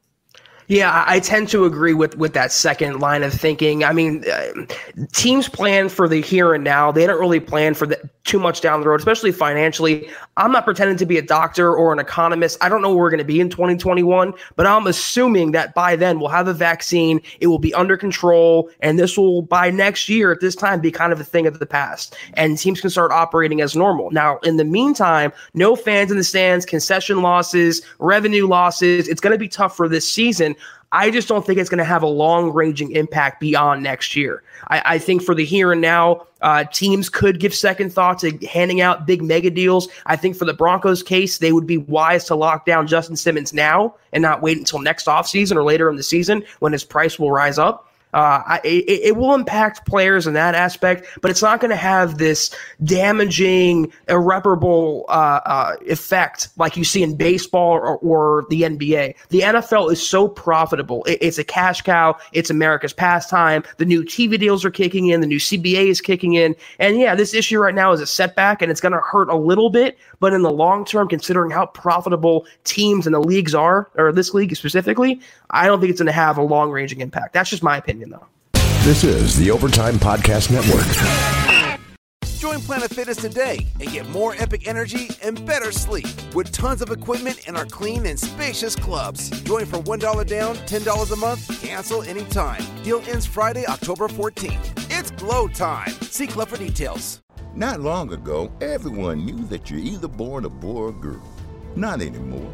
Yeah, 0.70 1.04
I 1.08 1.20
tend 1.20 1.50
to 1.50 1.66
agree 1.66 1.96
with 1.96 2.16
with 2.16 2.34
that 2.34 2.52
second 2.52 3.00
line 3.00 3.24
of 3.24 3.34
thinking. 3.34 3.84
I 3.84 3.92
mean, 3.92 4.24
uh, 4.32 4.68
teams 5.12 5.50
plan 5.50 5.90
for 5.90 6.08
the 6.08 6.22
here 6.22 6.54
and 6.54 6.64
now. 6.64 6.92
They 6.92 7.08
don't 7.08 7.20
really 7.20 7.40
plan 7.40 7.74
for 7.74 7.88
the 7.88 8.00
too 8.24 8.38
much 8.38 8.62
down 8.62 8.80
the 8.80 8.88
road, 8.88 9.00
especially 9.00 9.32
financially. 9.32 10.08
I'm 10.38 10.52
not 10.52 10.64
pretending 10.64 10.98
to 10.98 11.06
be 11.08 11.18
a 11.18 11.24
doctor 11.24 11.76
or 11.76 11.92
an 11.92 11.98
economist. 11.98 12.60
I 12.62 12.70
don't 12.70 12.84
know 12.84 12.90
where 12.90 13.00
we're 13.00 13.10
going 13.10 13.18
to 13.18 13.24
be 13.24 13.40
in 13.40 13.50
2021, 13.50 14.32
but 14.56 14.68
I'm 14.68 14.86
assuming 14.86 15.54
that 15.54 15.74
by 15.74 15.96
then 15.96 16.20
we'll 16.20 16.30
have 16.30 16.48
a 16.48 16.54
vaccine. 16.54 17.20
It 17.40 17.48
will 17.48 17.58
be 17.58 17.74
under 17.74 17.98
control, 17.98 18.70
and 18.82 19.00
this 19.00 19.18
will 19.18 19.42
by 19.42 19.72
next 19.72 20.08
year 20.08 20.32
at 20.32 20.40
this 20.40 20.56
time 20.56 20.82
be 20.82 20.92
kind 20.92 21.12
of 21.12 21.20
a 21.20 21.24
thing 21.24 21.48
of 21.48 21.58
the 21.58 21.66
past, 21.66 22.16
and 22.36 22.60
teams 22.60 22.80
can 22.80 22.92
start 22.92 23.12
operating 23.12 23.60
as 23.62 23.76
normal. 23.76 24.12
Now, 24.12 24.38
in 24.44 24.58
the 24.58 24.66
meantime, 24.66 25.34
no 25.56 25.76
fans 25.76 26.12
in 26.12 26.18
the 26.18 26.24
stands, 26.24 26.64
concession 26.64 27.24
losses, 27.24 27.82
revenue 27.98 28.46
losses. 28.46 29.08
It's 29.08 29.20
going 29.20 29.34
to 29.34 29.40
be 29.40 29.50
tough 29.50 29.76
for 29.76 29.90
this 29.90 30.08
season. 30.08 30.56
I 30.92 31.12
just 31.12 31.28
don't 31.28 31.46
think 31.46 31.60
it's 31.60 31.70
going 31.70 31.80
to 31.80 31.84
have 31.84 32.02
a 32.02 32.08
long 32.08 32.52
ranging 32.52 32.92
impact 32.94 33.40
beyond 33.40 33.84
next 33.84 34.16
year. 34.16 34.42
I, 34.70 34.82
I, 34.86 34.98
think 34.98 35.22
for 35.22 35.36
the 35.36 35.46
here 35.46 35.72
and 35.72 35.82
now, 35.82 36.26
uh, 36.42 36.64
teams 36.64 37.10
could 37.10 37.40
give 37.40 37.54
second 37.54 37.94
thought 37.94 38.20
to 38.20 38.36
handing 38.48 38.82
out 38.82 39.06
big 39.06 39.22
mega 39.22 39.52
deals. 39.52 39.88
I 40.08 40.16
think 40.16 40.36
for 40.36 40.46
the 40.46 40.54
Broncos 40.54 41.04
case, 41.04 41.38
they 41.38 41.52
would 41.52 41.68
be 41.68 41.78
wise 41.78 42.26
to 42.26 42.36
lock 42.36 42.66
down 42.66 42.88
Justin 42.88 43.16
Simmons 43.16 43.54
now 43.54 43.96
and 44.14 44.22
not 44.24 44.42
wait 44.42 44.58
until 44.58 44.80
next 44.80 45.06
offseason 45.06 45.56
or 45.56 45.64
later 45.64 45.90
in 45.90 45.96
the 45.96 46.04
season 46.04 46.44
when 46.60 46.72
his 46.72 46.84
price 46.84 47.20
will 47.20 47.32
rise 47.32 47.60
up. 47.60 47.89
Uh, 48.14 48.42
I, 48.46 48.62
it, 48.64 48.86
it, 48.88 49.18
will 49.18 49.36
impact 49.36 49.86
players 49.86 50.26
in 50.26 50.34
that 50.34 50.56
aspect, 50.56 51.06
but 51.22 51.30
it's 51.30 51.44
not 51.44 51.60
going 51.60 51.70
to 51.70 51.76
have 51.76 52.18
this 52.18 52.56
damaging, 52.84 53.94
irreparable 54.08 55.06
uh, 55.10 55.42
uh, 55.46 55.76
effect 55.88 56.50
like 56.58 56.76
you 56.76 56.84
see 56.84 57.04
in 57.04 57.16
baseball 57.16 57.74
or, 57.74 57.98
or, 57.98 58.46
the 58.50 58.64
NBA. 58.64 59.14
The 59.30 59.42
NFL 59.42 59.92
is 59.92 60.06
so 60.06 60.28
profitable. 60.28 61.04
It, 61.04 61.20
it's 61.22 61.38
a 61.38 61.44
cash 61.44 61.82
cow. 61.82 62.18
It's 62.34 62.50
America's 62.50 62.94
pastime. 62.94 63.64
The 63.78 63.86
new 63.86 64.04
TV 64.04 64.40
deals 64.40 64.66
are 64.66 64.72
kicking 64.72 65.08
in. 65.08 65.22
The 65.22 65.28
new 65.28 65.40
CBA 65.40 65.88
is 65.88 66.02
kicking 66.02 66.34
in. 66.34 66.56
And 66.80 66.98
yeah, 66.98 67.14
this 67.14 67.36
issue 67.36 67.60
right 67.60 67.76
now 67.76 67.92
is 67.92 68.02
a 68.02 68.08
setback, 68.08 68.64
and 68.64 68.72
it's 68.72 68.82
going 68.82 68.94
to 68.94 69.02
hurt 69.02 69.30
a 69.30 69.36
little 69.36 69.70
bit. 69.70 70.00
But 70.20 70.34
in 70.34 70.42
the 70.42 70.52
long 70.52 70.84
term, 70.84 71.08
considering 71.08 71.52
how 71.52 71.68
profitable 71.68 72.48
teams 72.64 73.06
and 73.06 73.14
the 73.14 73.20
leagues 73.20 73.54
are, 73.54 73.90
or 73.96 74.12
this 74.12 74.34
league 74.34 74.56
specifically, 74.56 75.22
I 75.52 75.66
don't 75.66 75.80
think 75.80 75.92
it's 75.92 76.00
going 76.00 76.08
to 76.08 76.12
have 76.12 76.38
a 76.38 76.44
long 76.44 76.72
ranging 76.72 77.02
impact. 77.02 77.34
That's 77.34 77.50
just 77.50 77.64
my 77.64 77.78
opinion, 77.78 77.99
though. 78.08 78.26
This 78.84 79.04
is 79.04 79.38
the 79.38 79.52
Overtime 79.52 79.96
Podcast 79.96 80.52
Network. 80.52 81.80
Join 82.40 82.62
Planet 82.62 82.90
Fitness 82.90 83.18
today 83.18 83.68
and 83.82 83.92
get 83.92 84.08
more 84.12 84.34
epic 84.38 84.66
energy 84.66 85.10
and 85.22 85.46
better 85.46 85.74
sleep 85.74 86.08
with 86.34 86.50
tons 86.54 86.82
of 86.82 86.90
equipment 86.90 87.50
in 87.50 87.58
our 87.58 87.66
clean 87.66 88.06
and 88.06 88.18
spacious 88.18 88.78
clubs. 88.78 89.30
Join 89.42 89.66
for 89.66 89.80
$1 89.80 90.26
down, 90.26 90.56
$10 90.56 91.12
a 91.12 91.16
month, 91.18 91.62
cancel 91.62 92.02
anytime. 92.04 92.64
Deal 92.82 93.04
ends 93.10 93.26
Friday, 93.26 93.66
October 93.68 94.08
14th. 94.08 94.88
It's 94.90 95.12
glow 95.12 95.50
time. 95.50 95.92
See 96.04 96.28
club 96.28 96.48
for 96.48 96.58
details. 96.58 97.20
Not 97.56 97.82
long 97.82 98.14
ago, 98.14 98.50
everyone 98.62 99.26
knew 99.26 99.44
that 99.48 99.70
you're 99.70 99.80
either 99.80 100.08
born 100.08 100.46
a 100.46 100.50
boy 100.50 100.84
or 100.84 100.92
girl. 100.94 101.22
Not 101.76 102.02
anymore. 102.02 102.54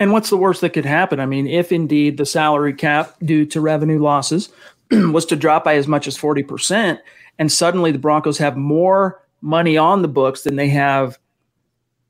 And 0.00 0.12
what's 0.12 0.30
the 0.30 0.36
worst 0.36 0.60
that 0.62 0.70
could 0.70 0.84
happen? 0.84 1.20
I 1.20 1.26
mean, 1.26 1.46
if 1.46 1.70
indeed 1.70 2.16
the 2.16 2.26
salary 2.26 2.72
cap 2.72 3.14
due 3.22 3.44
to 3.46 3.60
revenue 3.60 4.02
losses 4.02 4.48
was 4.90 5.26
to 5.26 5.36
drop 5.36 5.64
by 5.64 5.76
as 5.76 5.86
much 5.86 6.06
as 6.06 6.16
40%, 6.16 6.98
and 7.38 7.52
suddenly 7.52 7.92
the 7.92 7.98
Broncos 7.98 8.38
have 8.38 8.56
more 8.56 9.22
money 9.40 9.76
on 9.76 10.02
the 10.02 10.08
books 10.08 10.42
than 10.42 10.56
they 10.56 10.68
have 10.68 11.18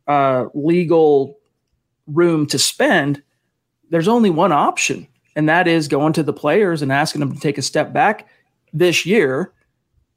uh, 0.06 0.46
legal 0.54 1.38
room 2.06 2.46
to 2.46 2.58
spend, 2.58 3.22
there's 3.90 4.08
only 4.08 4.30
one 4.30 4.52
option, 4.52 5.06
and 5.36 5.48
that 5.48 5.68
is 5.68 5.88
going 5.88 6.12
to 6.14 6.22
the 6.22 6.32
players 6.32 6.82
and 6.82 6.92
asking 6.92 7.20
them 7.20 7.32
to 7.32 7.40
take 7.40 7.58
a 7.58 7.62
step 7.62 7.92
back 7.92 8.28
this 8.72 9.06
year 9.06 9.52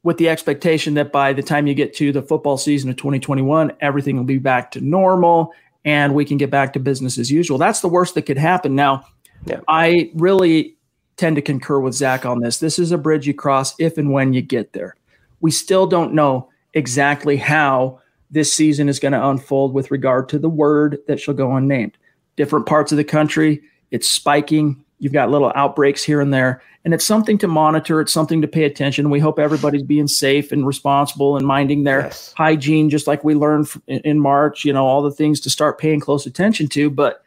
with 0.04 0.17
the 0.17 0.30
expectation 0.30 0.93
that 0.93 1.12
by 1.12 1.34
the 1.34 1.41
time 1.41 1.67
you 1.67 1.73
get 1.73 1.93
to 1.95 2.12
the 2.12 2.21
football 2.21 2.58
season 2.58 2.89
of 2.89 2.95
2021, 2.95 3.71
everything 3.82 4.15
will 4.15 4.23
be 4.23 4.38
back 4.38 4.71
to 4.71 4.82
normal 4.82 5.51
and 5.86 6.15
we 6.15 6.26
can 6.26 6.38
get 6.38 6.50
back 6.50 6.74
to 6.74 6.80
business 6.80 7.17
as 7.17 7.32
usual. 7.32 7.58
That's 7.58 7.80
the 7.80 7.88
worst 7.88 8.15
that 8.15 8.24
could 8.24 8.38
happen. 8.38 8.76
Now, 8.76 9.06
yeah. 9.45 9.62
I 9.67 10.12
really 10.15 10.76
tend 11.17 11.36
to 11.38 11.41
concur 11.41 11.80
with 11.80 11.93
Zach 11.93 12.26
on 12.26 12.41
this. 12.41 12.58
This 12.58 12.80
is 12.80 12.91
a 12.91 12.98
bridge 12.98 13.28
you 13.28 13.34
cross 13.34 13.76
if 13.80 13.98
and 13.98 14.12
when 14.12 14.34
you 14.34 14.41
get 14.41 14.74
there. 14.74 14.95
We 15.41 15.52
still 15.52 15.88
don't 15.88 16.13
know 16.13 16.50
exactly 16.74 17.38
how 17.38 18.02
this 18.32 18.54
season 18.54 18.89
is 18.89 19.00
going 19.00 19.12
to 19.13 19.30
unfold 19.30 19.74
with 19.74 19.91
regard 19.91 20.28
to 20.30 20.39
the 20.39 20.50
word 20.50 20.98
that 21.08 21.19
shall 21.19 21.34
go 21.34 21.56
unnamed. 21.56 21.98
Different 22.36 22.65
parts 22.65 22.91
of 22.91 22.98
the 22.98 23.04
country, 23.04 23.62
it's 23.91 24.10
spiking. 24.10 24.84
You've 25.00 25.14
got 25.14 25.30
little 25.30 25.52
outbreaks 25.56 26.04
here 26.04 26.22
and 26.22 26.34
there, 26.34 26.62
and 26.86 26.94
it's 26.94 27.06
something 27.06 27.38
to 27.40 27.48
monitor. 27.48 28.00
It's 28.00 28.14
something 28.14 28.42
to 28.42 28.48
pay 28.48 28.64
attention. 28.64 29.10
We 29.10 29.20
hope 29.20 29.40
everybody's 29.40 29.84
being 29.84 30.08
safe 30.08 30.52
and 30.52 30.66
responsible 30.66 31.36
and 31.36 31.46
minding 31.46 31.84
their 31.84 32.02
yes. 32.02 32.34
hygiene, 32.38 32.90
just 32.90 33.06
like 33.06 33.24
we 33.24 33.36
learned 33.36 33.68
in 33.88 34.20
March. 34.20 34.64
You 34.64 34.74
know, 34.74 34.86
all 34.86 35.02
the 35.02 35.12
things 35.12 35.40
to 35.42 35.50
start 35.50 35.80
paying 35.80 36.00
close 36.00 36.26
attention 36.26 36.68
to. 36.70 36.90
But 36.90 37.24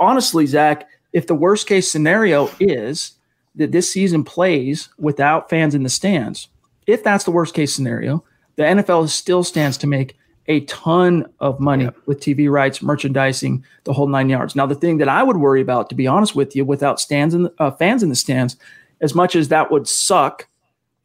honestly, 0.00 0.46
Zach, 0.46 0.88
if 1.12 1.26
the 1.26 1.34
worst 1.34 1.66
case 1.66 1.90
scenario 1.90 2.50
is 2.58 3.12
that 3.54 3.72
this 3.72 3.90
season 3.90 4.24
plays 4.24 4.88
without 4.98 5.50
fans 5.50 5.74
in 5.74 5.82
the 5.82 5.90
stands, 5.90 6.48
if 6.86 7.04
that's 7.04 7.24
the 7.24 7.30
worst 7.30 7.54
case 7.54 7.74
scenario, 7.74 8.24
the 8.56 8.62
NFL 8.62 9.08
still 9.08 9.44
stands 9.44 9.76
to 9.78 9.86
make 9.86 10.16
a 10.46 10.60
ton 10.60 11.26
of 11.40 11.58
money 11.58 11.84
yep. 11.84 11.96
with 12.06 12.20
TV 12.20 12.50
rights, 12.50 12.82
merchandising, 12.82 13.64
the 13.84 13.92
whole 13.92 14.08
nine 14.08 14.28
yards. 14.28 14.54
Now, 14.54 14.66
the 14.66 14.74
thing 14.74 14.98
that 14.98 15.08
I 15.08 15.22
would 15.22 15.38
worry 15.38 15.60
about, 15.60 15.88
to 15.90 15.94
be 15.94 16.06
honest 16.06 16.34
with 16.34 16.54
you, 16.54 16.64
without 16.64 17.00
stands 17.00 17.34
and 17.34 17.48
uh, 17.58 17.70
fans 17.72 18.02
in 18.02 18.10
the 18.10 18.16
stands, 18.16 18.56
as 19.00 19.14
much 19.14 19.36
as 19.36 19.48
that 19.48 19.70
would 19.70 19.88
suck, 19.88 20.48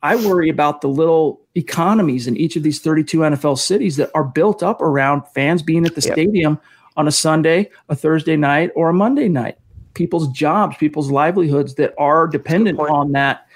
I 0.01 0.15
worry 0.15 0.49
about 0.49 0.81
the 0.81 0.87
little 0.87 1.41
economies 1.55 2.27
in 2.27 2.37
each 2.37 2.55
of 2.55 2.63
these 2.63 2.79
32 2.79 3.19
NFL 3.19 3.57
cities 3.57 3.97
that 3.97 4.11
are 4.13 4.23
built 4.23 4.63
up 4.63 4.81
around 4.81 5.23
fans 5.33 5.61
being 5.61 5.85
at 5.85 5.95
the 5.95 6.01
yep. 6.01 6.13
stadium 6.13 6.59
on 6.95 7.07
a 7.07 7.11
Sunday, 7.11 7.69
a 7.89 7.95
Thursday 7.95 8.35
night, 8.35 8.71
or 8.75 8.89
a 8.89 8.93
Monday 8.93 9.27
night. 9.27 9.57
People's 9.93 10.27
jobs, 10.29 10.77
people's 10.77 11.11
livelihoods 11.11 11.75
that 11.75 11.93
are 11.97 12.27
dependent 12.27 12.79
on 12.79 13.11
that, 13.13 13.47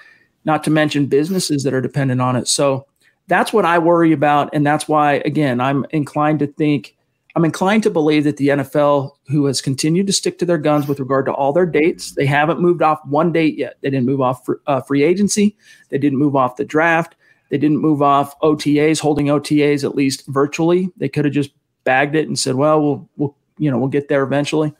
not 0.44 0.64
to 0.64 0.70
mention 0.70 1.06
businesses 1.06 1.62
that 1.62 1.72
are 1.72 1.80
dependent 1.80 2.20
on 2.20 2.36
it. 2.36 2.48
So, 2.48 2.86
that's 3.26 3.52
what 3.52 3.64
I 3.64 3.78
worry 3.78 4.12
about. 4.12 4.50
And 4.52 4.66
that's 4.66 4.88
why, 4.88 5.14
again, 5.24 5.60
I'm 5.60 5.86
inclined 5.90 6.40
to 6.40 6.46
think, 6.46 6.96
I'm 7.36 7.44
inclined 7.44 7.82
to 7.84 7.90
believe 7.90 8.24
that 8.24 8.36
the 8.36 8.48
NFL, 8.48 9.12
who 9.28 9.46
has 9.46 9.60
continued 9.60 10.06
to 10.06 10.12
stick 10.12 10.38
to 10.38 10.44
their 10.44 10.58
guns 10.58 10.86
with 10.86 11.00
regard 11.00 11.26
to 11.26 11.32
all 11.32 11.52
their 11.52 11.66
dates, 11.66 12.12
they 12.12 12.26
haven't 12.26 12.60
moved 12.60 12.82
off 12.82 13.04
one 13.06 13.32
date 13.32 13.58
yet. 13.58 13.76
They 13.80 13.90
didn't 13.90 14.06
move 14.06 14.20
off 14.20 14.44
for, 14.44 14.60
uh, 14.66 14.80
free 14.82 15.02
agency. 15.02 15.56
They 15.88 15.98
didn't 15.98 16.18
move 16.18 16.36
off 16.36 16.56
the 16.56 16.64
draft. 16.64 17.16
They 17.50 17.58
didn't 17.58 17.78
move 17.78 18.02
off 18.02 18.38
OTAs, 18.40 19.00
holding 19.00 19.26
OTAs 19.26 19.84
at 19.84 19.94
least 19.94 20.26
virtually. 20.26 20.90
They 20.96 21.08
could 21.08 21.24
have 21.24 21.34
just 21.34 21.50
bagged 21.84 22.14
it 22.14 22.26
and 22.26 22.38
said, 22.38 22.54
well, 22.54 22.80
we'll, 22.80 23.08
we'll, 23.16 23.36
you 23.58 23.70
know, 23.70 23.78
we'll 23.78 23.88
get 23.88 24.08
there 24.08 24.22
eventually. 24.22 24.74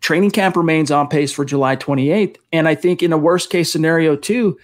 Training 0.00 0.30
camp 0.30 0.56
remains 0.56 0.90
on 0.90 1.08
pace 1.08 1.32
for 1.32 1.44
July 1.44 1.76
28th. 1.76 2.36
And 2.52 2.68
I 2.68 2.74
think 2.74 3.02
in 3.02 3.12
a 3.12 3.18
worst 3.18 3.50
case 3.50 3.72
scenario, 3.72 4.14
too, 4.14 4.58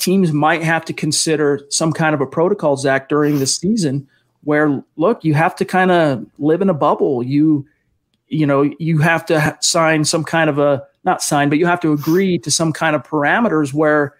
teams 0.00 0.32
might 0.32 0.62
have 0.62 0.84
to 0.86 0.92
consider 0.92 1.60
some 1.68 1.92
kind 1.92 2.14
of 2.14 2.20
a 2.20 2.26
protocol, 2.26 2.76
Zach, 2.76 3.08
during 3.08 3.38
the 3.38 3.46
season 3.46 4.08
where 4.42 4.82
look, 4.96 5.22
you 5.22 5.34
have 5.34 5.54
to 5.56 5.64
kind 5.64 5.90
of 5.90 6.26
live 6.38 6.62
in 6.62 6.70
a 6.70 6.74
bubble. 6.74 7.22
You, 7.22 7.66
you 8.28 8.46
know, 8.46 8.62
you 8.78 8.98
have 8.98 9.24
to 9.26 9.56
sign 9.60 10.04
some 10.04 10.24
kind 10.24 10.50
of 10.50 10.58
a 10.58 10.82
not 11.04 11.22
sign, 11.22 11.48
but 11.48 11.58
you 11.58 11.66
have 11.66 11.80
to 11.80 11.92
agree 11.92 12.38
to 12.38 12.50
some 12.50 12.72
kind 12.72 12.96
of 12.96 13.02
parameters 13.02 13.72
where, 13.72 14.14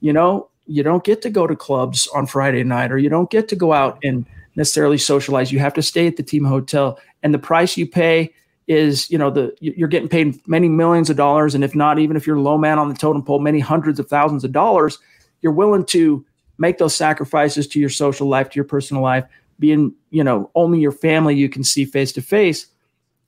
you 0.00 0.12
know, 0.12 0.48
you 0.66 0.82
don't 0.82 1.04
get 1.04 1.22
to 1.22 1.30
go 1.30 1.46
to 1.46 1.54
clubs 1.54 2.08
on 2.08 2.26
Friday 2.26 2.64
night 2.64 2.90
or 2.90 2.98
you 2.98 3.08
don't 3.08 3.30
get 3.30 3.48
to 3.48 3.56
go 3.56 3.72
out 3.72 3.98
and 4.02 4.26
necessarily 4.56 4.98
socialize. 4.98 5.52
You 5.52 5.58
have 5.60 5.74
to 5.74 5.82
stay 5.82 6.06
at 6.06 6.16
the 6.16 6.22
team 6.22 6.44
hotel, 6.44 6.98
and 7.22 7.32
the 7.32 7.38
price 7.38 7.76
you 7.76 7.86
pay 7.86 8.32
is 8.66 9.08
you 9.10 9.16
know 9.16 9.30
the 9.30 9.54
you're 9.60 9.86
getting 9.88 10.08
paid 10.08 10.40
many 10.48 10.68
millions 10.68 11.08
of 11.08 11.16
dollars 11.16 11.54
and 11.54 11.62
if 11.62 11.76
not 11.76 12.00
even 12.00 12.16
if 12.16 12.26
you're 12.26 12.40
low 12.40 12.58
man 12.58 12.80
on 12.80 12.88
the 12.88 12.96
totem 12.96 13.22
pole 13.22 13.38
many 13.38 13.60
hundreds 13.60 14.00
of 14.00 14.08
thousands 14.08 14.42
of 14.42 14.50
dollars 14.50 14.98
you're 15.46 15.52
willing 15.52 15.84
to 15.84 16.26
make 16.58 16.78
those 16.78 16.96
sacrifices 16.96 17.68
to 17.68 17.78
your 17.78 17.88
social 17.88 18.26
life, 18.26 18.50
to 18.50 18.56
your 18.56 18.64
personal 18.64 19.00
life, 19.00 19.24
being, 19.60 19.94
you 20.10 20.24
know, 20.24 20.50
only 20.56 20.80
your 20.80 20.90
family 20.90 21.36
you 21.36 21.48
can 21.48 21.62
see 21.62 21.84
face 21.84 22.10
to 22.10 22.20
face 22.20 22.66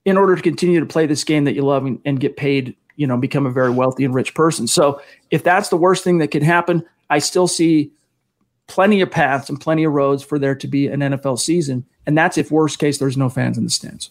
in 0.04 0.16
order 0.16 0.34
to 0.34 0.42
continue 0.42 0.80
to 0.80 0.86
play 0.86 1.06
this 1.06 1.22
game 1.22 1.44
that 1.44 1.54
you 1.54 1.62
love 1.62 1.86
and, 1.86 2.00
and, 2.04 2.18
get 2.18 2.36
paid, 2.36 2.74
you 2.96 3.06
know, 3.06 3.16
become 3.16 3.46
a 3.46 3.52
very 3.52 3.70
wealthy 3.70 4.04
and 4.04 4.16
rich 4.16 4.34
person. 4.34 4.66
So 4.66 5.00
if 5.30 5.44
that's 5.44 5.68
the 5.68 5.76
worst 5.76 6.02
thing 6.02 6.18
that 6.18 6.32
could 6.32 6.42
happen, 6.42 6.84
I 7.08 7.20
still 7.20 7.46
see 7.46 7.92
plenty 8.66 9.00
of 9.00 9.12
paths 9.12 9.48
and 9.48 9.60
plenty 9.60 9.84
of 9.84 9.92
roads 9.92 10.24
for 10.24 10.40
there 10.40 10.56
to 10.56 10.66
be 10.66 10.88
an 10.88 10.98
NFL 10.98 11.38
season. 11.38 11.86
And 12.04 12.18
that's 12.18 12.36
if 12.36 12.50
worst 12.50 12.80
case, 12.80 12.98
there's 12.98 13.16
no 13.16 13.28
fans 13.28 13.56
in 13.56 13.62
the 13.62 13.70
stands. 13.70 14.10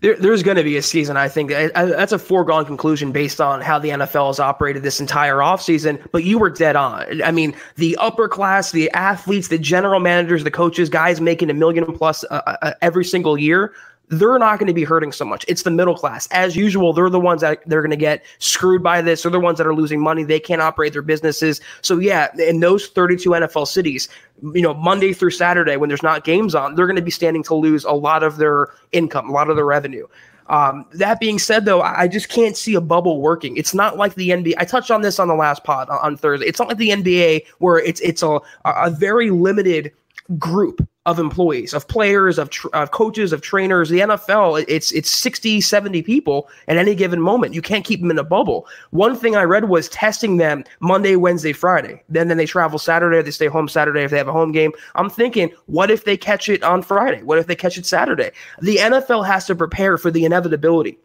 There, 0.00 0.16
there's 0.16 0.42
going 0.42 0.56
to 0.56 0.62
be 0.62 0.76
a 0.76 0.82
season. 0.82 1.16
I 1.16 1.28
think 1.28 1.50
that's 1.50 2.12
a 2.12 2.18
foregone 2.18 2.66
conclusion 2.66 3.12
based 3.12 3.40
on 3.40 3.60
how 3.60 3.78
the 3.78 3.90
NFL 3.90 4.28
has 4.28 4.40
operated 4.40 4.82
this 4.82 5.00
entire 5.00 5.36
offseason. 5.36 6.04
But 6.12 6.24
you 6.24 6.38
were 6.38 6.50
dead 6.50 6.76
on. 6.76 7.22
I 7.22 7.30
mean, 7.30 7.56
the 7.76 7.96
upper 7.96 8.28
class, 8.28 8.72
the 8.72 8.90
athletes, 8.90 9.48
the 9.48 9.58
general 9.58 10.00
managers, 10.00 10.44
the 10.44 10.50
coaches, 10.50 10.88
guys 10.88 11.20
making 11.20 11.50
a 11.50 11.54
million 11.54 11.84
plus 11.96 12.24
uh, 12.24 12.56
uh, 12.62 12.72
every 12.82 13.04
single 13.04 13.38
year 13.38 13.72
they're 14.08 14.38
not 14.38 14.58
going 14.58 14.66
to 14.66 14.74
be 14.74 14.84
hurting 14.84 15.12
so 15.12 15.24
much. 15.24 15.44
It's 15.48 15.62
the 15.62 15.70
middle 15.70 15.94
class. 15.94 16.28
As 16.30 16.56
usual, 16.56 16.92
they're 16.92 17.10
the 17.10 17.20
ones 17.20 17.40
that 17.40 17.62
they're 17.66 17.80
going 17.80 17.90
to 17.90 17.96
get 17.96 18.24
screwed 18.38 18.82
by 18.82 19.00
this. 19.00 19.22
They're 19.22 19.30
the 19.30 19.40
ones 19.40 19.58
that 19.58 19.66
are 19.66 19.74
losing 19.74 20.00
money. 20.00 20.24
They 20.24 20.40
can't 20.40 20.60
operate 20.60 20.92
their 20.92 21.02
businesses. 21.02 21.60
So 21.80 21.98
yeah, 21.98 22.28
in 22.38 22.60
those 22.60 22.88
32 22.88 23.30
NFL 23.30 23.66
cities, 23.66 24.08
you 24.42 24.62
know, 24.62 24.74
Monday 24.74 25.12
through 25.12 25.30
Saturday 25.30 25.76
when 25.76 25.88
there's 25.88 26.02
not 26.02 26.24
games 26.24 26.54
on, 26.54 26.74
they're 26.74 26.86
going 26.86 26.96
to 26.96 27.02
be 27.02 27.10
standing 27.10 27.42
to 27.44 27.54
lose 27.54 27.84
a 27.84 27.92
lot 27.92 28.22
of 28.22 28.36
their 28.36 28.68
income, 28.92 29.30
a 29.30 29.32
lot 29.32 29.48
of 29.48 29.56
their 29.56 29.66
revenue. 29.66 30.06
Um, 30.48 30.84
that 30.92 31.20
being 31.20 31.38
said, 31.38 31.64
though, 31.64 31.80
I 31.80 32.06
just 32.06 32.28
can't 32.28 32.54
see 32.54 32.74
a 32.74 32.80
bubble 32.80 33.22
working. 33.22 33.56
It's 33.56 33.72
not 33.72 33.96
like 33.96 34.14
the 34.14 34.28
NBA. 34.28 34.54
I 34.58 34.66
touched 34.66 34.90
on 34.90 35.00
this 35.00 35.18
on 35.18 35.28
the 35.28 35.34
last 35.34 35.64
pod 35.64 35.88
on, 35.88 35.98
on 36.02 36.16
Thursday. 36.18 36.46
It's 36.46 36.58
not 36.58 36.68
like 36.68 36.76
the 36.76 36.90
NBA 36.90 37.46
where 37.58 37.78
it's 37.78 38.00
it's 38.02 38.22
a 38.22 38.40
a 38.66 38.90
very 38.90 39.30
limited 39.30 39.92
group 40.38 40.86
of 41.06 41.18
employees, 41.18 41.74
of 41.74 41.86
players, 41.86 42.38
of, 42.38 42.50
tr- 42.50 42.68
of 42.72 42.90
coaches, 42.90 43.32
of 43.32 43.42
trainers. 43.42 43.90
The 43.90 44.00
NFL, 44.00 44.64
it's 44.68 44.90
it's 44.92 45.10
60, 45.10 45.60
70 45.60 46.02
people 46.02 46.48
at 46.68 46.76
any 46.76 46.94
given 46.94 47.20
moment. 47.20 47.54
You 47.54 47.62
can't 47.62 47.84
keep 47.84 48.00
them 48.00 48.10
in 48.10 48.18
a 48.18 48.24
bubble. 48.24 48.66
One 48.90 49.16
thing 49.16 49.36
I 49.36 49.42
read 49.42 49.68
was 49.68 49.88
testing 49.90 50.38
them 50.38 50.64
Monday, 50.80 51.16
Wednesday, 51.16 51.52
Friday. 51.52 52.02
Then 52.08 52.28
then 52.28 52.38
they 52.38 52.46
travel 52.46 52.78
Saturday, 52.78 53.20
they 53.22 53.30
stay 53.30 53.46
home 53.46 53.68
Saturday 53.68 54.02
if 54.02 54.10
they 54.10 54.18
have 54.18 54.28
a 54.28 54.32
home 54.32 54.52
game. 54.52 54.72
I'm 54.94 55.10
thinking, 55.10 55.50
what 55.66 55.90
if 55.90 56.04
they 56.04 56.16
catch 56.16 56.48
it 56.48 56.62
on 56.62 56.82
Friday? 56.82 57.22
What 57.22 57.38
if 57.38 57.46
they 57.46 57.56
catch 57.56 57.76
it 57.76 57.86
Saturday? 57.86 58.30
The 58.60 58.76
NFL 58.76 59.26
has 59.26 59.46
to 59.46 59.54
prepare 59.54 59.98
for 59.98 60.10
the 60.10 60.24
inevitability 60.24 60.98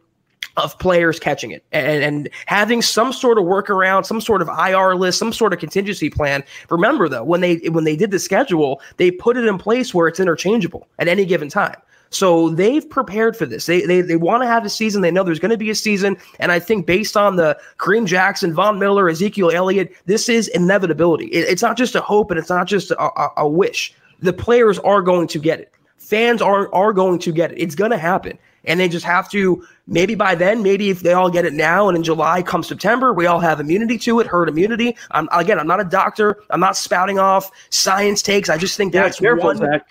of 0.57 0.77
players 0.79 1.19
catching 1.19 1.51
it 1.51 1.63
and, 1.71 2.03
and 2.03 2.29
having 2.45 2.81
some 2.81 3.13
sort 3.13 3.37
of 3.37 3.45
workaround, 3.45 4.05
some 4.05 4.21
sort 4.21 4.41
of 4.41 4.49
IR 4.49 4.95
list, 4.95 5.19
some 5.19 5.33
sort 5.33 5.53
of 5.53 5.59
contingency 5.59 6.09
plan. 6.09 6.43
Remember 6.69 7.07
though, 7.09 7.23
when 7.23 7.41
they 7.41 7.57
when 7.69 7.83
they 7.83 7.95
did 7.95 8.11
the 8.11 8.19
schedule, 8.19 8.81
they 8.97 9.11
put 9.11 9.37
it 9.37 9.45
in 9.45 9.57
place 9.57 9.93
where 9.93 10.07
it's 10.07 10.19
interchangeable 10.19 10.87
at 10.99 11.07
any 11.07 11.25
given 11.25 11.49
time. 11.49 11.75
So 12.11 12.49
they've 12.49 12.87
prepared 12.89 13.37
for 13.37 13.45
this. 13.45 13.67
They 13.67 13.81
they, 13.85 14.01
they 14.01 14.15
want 14.15 14.43
to 14.43 14.47
have 14.47 14.65
a 14.65 14.69
season. 14.69 15.01
They 15.01 15.11
know 15.11 15.23
there's 15.23 15.39
going 15.39 15.51
to 15.51 15.57
be 15.57 15.69
a 15.69 15.75
season. 15.75 16.17
And 16.39 16.51
I 16.51 16.59
think 16.59 16.85
based 16.85 17.15
on 17.15 17.35
the 17.35 17.57
Kareem 17.77 18.05
Jackson, 18.05 18.53
Von 18.53 18.79
Miller, 18.79 19.09
Ezekiel 19.09 19.51
Elliott, 19.51 19.95
this 20.05 20.27
is 20.27 20.47
inevitability. 20.49 21.27
It, 21.27 21.47
it's 21.47 21.61
not 21.61 21.77
just 21.77 21.95
a 21.95 22.01
hope 22.01 22.31
and 22.31 22.39
it's 22.39 22.49
not 22.49 22.67
just 22.67 22.91
a, 22.91 23.01
a, 23.01 23.29
a 23.37 23.47
wish. 23.47 23.93
The 24.21 24.33
players 24.33 24.79
are 24.79 25.01
going 25.01 25.27
to 25.27 25.39
get 25.39 25.59
it. 25.59 25.71
Fans 25.97 26.41
are 26.41 26.73
are 26.73 26.93
going 26.93 27.19
to 27.19 27.31
get 27.31 27.51
it. 27.51 27.59
It's 27.59 27.75
going 27.75 27.91
to 27.91 27.97
happen 27.97 28.39
and 28.65 28.79
they 28.79 28.89
just 28.89 29.05
have 29.05 29.29
to 29.29 29.65
maybe 29.87 30.15
by 30.15 30.35
then 30.35 30.61
maybe 30.63 30.89
if 30.89 31.01
they 31.01 31.13
all 31.13 31.29
get 31.29 31.45
it 31.45 31.53
now 31.53 31.87
and 31.87 31.97
in 31.97 32.03
july 32.03 32.41
come 32.41 32.63
september 32.63 33.13
we 33.13 33.25
all 33.25 33.39
have 33.39 33.59
immunity 33.59 33.97
to 33.97 34.19
it 34.19 34.27
herd 34.27 34.49
immunity 34.49 34.95
I'm, 35.11 35.27
again 35.31 35.59
i'm 35.59 35.67
not 35.67 35.79
a 35.79 35.85
doctor 35.85 36.41
i'm 36.49 36.59
not 36.59 36.77
spouting 36.77 37.19
off 37.19 37.51
science 37.69 38.21
takes 38.21 38.49
i 38.49 38.57
just 38.57 38.77
think 38.77 38.93
yeah, 38.93 39.03
that's 39.03 39.19
careful, 39.19 39.45
one 39.45 39.57
Zach. 39.57 39.87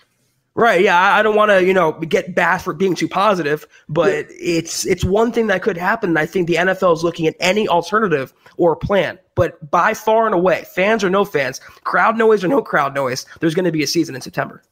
right 0.55 0.81
yeah 0.81 0.99
i, 0.99 1.19
I 1.19 1.23
don't 1.23 1.35
want 1.35 1.51
to 1.51 1.63
you 1.63 1.73
know 1.73 1.93
get 1.93 2.35
bashed 2.35 2.65
for 2.65 2.73
being 2.73 2.95
too 2.95 3.07
positive 3.07 3.65
but 3.87 4.29
yeah. 4.29 4.35
it's 4.39 4.85
it's 4.85 5.03
one 5.03 5.31
thing 5.31 5.47
that 5.47 5.61
could 5.61 5.77
happen 5.77 6.09
and 6.09 6.19
i 6.19 6.25
think 6.25 6.47
the 6.47 6.55
nfl 6.55 6.93
is 6.93 7.03
looking 7.03 7.27
at 7.27 7.35
any 7.39 7.67
alternative 7.67 8.33
or 8.57 8.75
plan 8.75 9.19
but 9.35 9.69
by 9.69 9.93
far 9.93 10.25
and 10.25 10.35
away 10.35 10.65
fans 10.73 11.03
or 11.03 11.09
no 11.09 11.25
fans 11.25 11.59
crowd 11.83 12.17
noise 12.17 12.43
or 12.43 12.47
no 12.47 12.61
crowd 12.61 12.93
noise 12.93 13.25
there's 13.39 13.55
going 13.55 13.65
to 13.65 13.71
be 13.71 13.83
a 13.83 13.87
season 13.87 14.15
in 14.15 14.21
september 14.21 14.63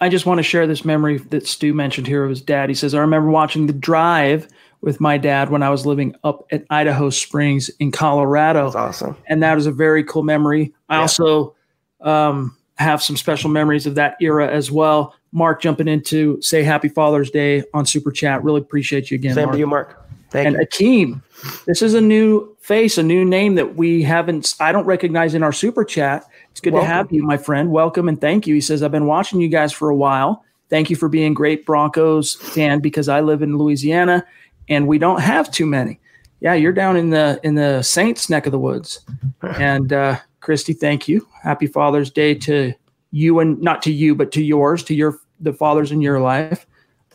I 0.00 0.08
just 0.08 0.26
want 0.26 0.38
to 0.38 0.42
share 0.42 0.66
this 0.66 0.84
memory 0.84 1.18
that 1.18 1.46
Stu 1.46 1.72
mentioned 1.72 2.06
here 2.06 2.24
of 2.24 2.30
his 2.30 2.40
dad. 2.40 2.68
He 2.68 2.74
says, 2.74 2.94
I 2.94 3.00
remember 3.00 3.30
watching 3.30 3.66
The 3.66 3.72
Drive 3.72 4.48
with 4.80 5.00
my 5.00 5.16
dad 5.16 5.50
when 5.50 5.62
I 5.62 5.70
was 5.70 5.86
living 5.86 6.14
up 6.24 6.46
at 6.52 6.64
Idaho 6.68 7.10
Springs 7.10 7.70
in 7.80 7.90
Colorado. 7.90 8.64
That's 8.64 8.76
awesome. 8.76 9.16
And 9.28 9.42
that 9.42 9.56
is 9.56 9.66
a 9.66 9.72
very 9.72 10.04
cool 10.04 10.22
memory. 10.22 10.74
I 10.88 10.96
yeah. 10.96 11.00
also 11.00 11.54
um, 12.02 12.56
have 12.76 13.02
some 13.02 13.16
special 13.16 13.50
memories 13.50 13.86
of 13.86 13.94
that 13.94 14.16
era 14.20 14.50
as 14.50 14.70
well. 14.70 15.14
Mark 15.32 15.62
jumping 15.62 15.88
into 15.88 16.40
say 16.42 16.62
Happy 16.62 16.88
Father's 16.88 17.30
Day 17.30 17.64
on 17.72 17.86
Super 17.86 18.12
Chat. 18.12 18.44
Really 18.44 18.60
appreciate 18.60 19.10
you 19.10 19.14
again. 19.16 19.34
Same 19.34 19.46
Mark. 19.46 19.54
to 19.54 19.58
you, 19.58 19.66
Mark. 19.66 20.03
Thank 20.34 20.48
and 20.48 20.56
you. 20.56 20.66
Akeem, 20.66 21.64
this 21.64 21.80
is 21.80 21.94
a 21.94 22.00
new 22.00 22.56
face, 22.58 22.98
a 22.98 23.04
new 23.04 23.24
name 23.24 23.54
that 23.54 23.76
we 23.76 24.02
haven't, 24.02 24.56
I 24.58 24.72
don't 24.72 24.84
recognize 24.84 25.32
in 25.32 25.44
our 25.44 25.52
Super 25.52 25.84
Chat. 25.84 26.24
It's 26.50 26.60
good 26.60 26.72
Welcome. 26.72 26.88
to 26.88 26.92
have 26.92 27.12
you, 27.12 27.22
my 27.22 27.36
friend. 27.36 27.70
Welcome 27.70 28.08
and 28.08 28.20
thank 28.20 28.44
you. 28.48 28.54
He 28.56 28.60
says, 28.60 28.82
I've 28.82 28.90
been 28.90 29.06
watching 29.06 29.40
you 29.40 29.48
guys 29.48 29.72
for 29.72 29.90
a 29.90 29.94
while. 29.94 30.44
Thank 30.70 30.90
you 30.90 30.96
for 30.96 31.08
being 31.08 31.34
great 31.34 31.64
Broncos 31.64 32.34
fan 32.34 32.80
because 32.80 33.08
I 33.08 33.20
live 33.20 33.42
in 33.42 33.56
Louisiana 33.56 34.26
and 34.68 34.88
we 34.88 34.98
don't 34.98 35.20
have 35.20 35.52
too 35.52 35.66
many. 35.66 36.00
Yeah, 36.40 36.54
you're 36.54 36.72
down 36.72 36.96
in 36.96 37.10
the 37.10 37.38
in 37.44 37.54
the 37.54 37.80
Saints 37.82 38.28
neck 38.28 38.46
of 38.46 38.52
the 38.52 38.58
woods. 38.58 39.00
And 39.42 39.92
uh, 39.92 40.18
Christy, 40.40 40.72
thank 40.72 41.06
you. 41.06 41.28
Happy 41.44 41.68
Father's 41.68 42.10
Day 42.10 42.34
to 42.34 42.72
you 43.12 43.38
and 43.38 43.60
not 43.62 43.82
to 43.82 43.92
you, 43.92 44.16
but 44.16 44.32
to 44.32 44.42
yours, 44.42 44.82
to 44.84 44.94
your 44.94 45.20
the 45.38 45.52
fathers 45.52 45.92
in 45.92 46.00
your 46.00 46.18
life. 46.18 46.66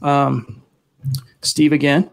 Um, 0.01 0.61
Steve 1.41 1.73
again, 1.73 2.09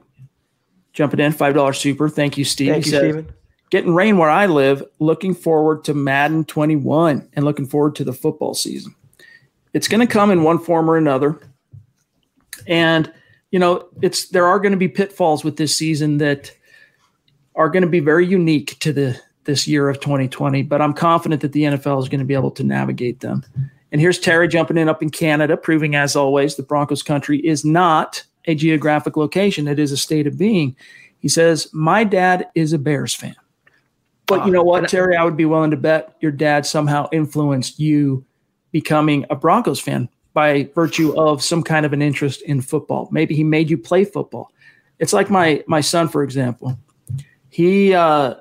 jumping 0.97 1.21
in 1.21 1.31
five 1.31 1.55
dollar 1.55 1.73
super. 1.73 2.09
Thank 2.09 2.37
you, 2.37 2.45
Steve. 2.45 2.73
Thank 2.73 2.85
He 2.85 2.91
you, 2.91 2.97
says, 2.97 3.03
Steven. 3.03 3.35
Getting 3.71 3.95
rain 3.95 4.19
where 4.19 4.31
I 4.31 4.47
live. 4.47 4.83
Looking 4.99 5.35
forward 5.35 5.85
to 5.85 5.95
Madden 5.95 6.45
21 6.45 7.29
and 7.35 7.45
looking 7.45 7.67
forward 7.67 7.95
to 7.97 8.05
the 8.05 8.13
football 8.13 8.55
season. 8.55 8.95
It's 9.73 9.89
going 9.89 10.01
to 10.01 10.13
come 10.13 10.31
in 10.31 10.43
one 10.43 10.59
form 10.59 10.91
or 10.91 10.97
another, 10.97 11.39
and 12.67 13.13
you 13.51 13.59
know 13.59 13.89
it's 14.03 14.29
there 14.31 14.47
are 14.47 14.59
going 14.59 14.73
to 14.73 14.79
be 14.79 14.89
pitfalls 14.89 15.45
with 15.45 15.57
this 15.57 15.77
season 15.77 16.19
that 16.19 16.51
are 17.55 17.69
going 17.69 17.83
to 17.83 17.89
be 17.89 18.01
very 18.01 18.27
unique 18.27 18.79
to 18.81 18.93
the 18.93 19.21
this 19.45 19.69
year 19.69 19.89
of 19.89 20.01
2020. 20.01 20.63
But 20.63 20.81
I'm 20.81 20.95
confident 20.95 21.43
that 21.43 21.53
the 21.53 21.65
NFL 21.65 22.03
is 22.03 22.09
going 22.09 22.21
to 22.21 22.27
be 22.27 22.35
able 22.35 22.51
to 22.53 22.65
navigate 22.65 23.21
them. 23.21 23.45
And 23.93 24.01
here's 24.01 24.19
Terry 24.19 24.49
jumping 24.49 24.79
in 24.79 24.89
up 24.89 25.03
in 25.03 25.11
Canada, 25.11 25.57
proving 25.57 25.95
as 25.95 26.17
always 26.17 26.57
the 26.57 26.63
Broncos 26.63 27.03
country 27.03 27.39
is 27.39 27.65
not 27.65 28.25
a 28.47 28.55
geographic 28.55 29.17
location; 29.17 29.69
it 29.69 29.79
is 29.79 29.93
a 29.93 29.97
state 29.97 30.27
of 30.27 30.39
being. 30.39 30.77
He 31.19 31.29
says, 31.29 31.69
"My 31.73 32.05
dad 32.05 32.49
is 32.55 32.73
a 32.73 32.79
Bears 32.79 33.15
fan." 33.15 33.37
But 34.27 34.45
you 34.45 34.53
know 34.53 34.65
what, 34.65 34.89
Terry? 34.89 35.17
I 35.17 35.25
would 35.25 35.37
be 35.37 35.45
willing 35.45 35.71
to 35.71 35.77
bet 35.77 36.17
your 36.21 36.33
dad 36.33 36.67
somehow 36.67 37.09
influenced 37.13 37.79
you 37.79 38.25
becoming 38.73 39.25
a 39.31 39.37
Broncos 39.37 39.81
fan 39.81 40.09
by 40.35 40.69
virtue 40.75 41.19
of 41.19 41.43
some 41.43 41.63
kind 41.63 41.87
of 41.87 41.93
an 41.93 42.03
interest 42.03 42.43
in 42.43 42.61
football. 42.61 43.09
Maybe 43.13 43.35
he 43.35 43.45
made 43.45 43.71
you 43.71 43.79
play 43.79 44.05
football. 44.05 44.53
It's 44.99 45.13
like 45.13 45.31
my 45.31 45.63
my 45.67 45.81
son, 45.81 46.09
for 46.09 46.23
example. 46.23 46.79
He, 47.49 47.95
uh, 47.95 48.35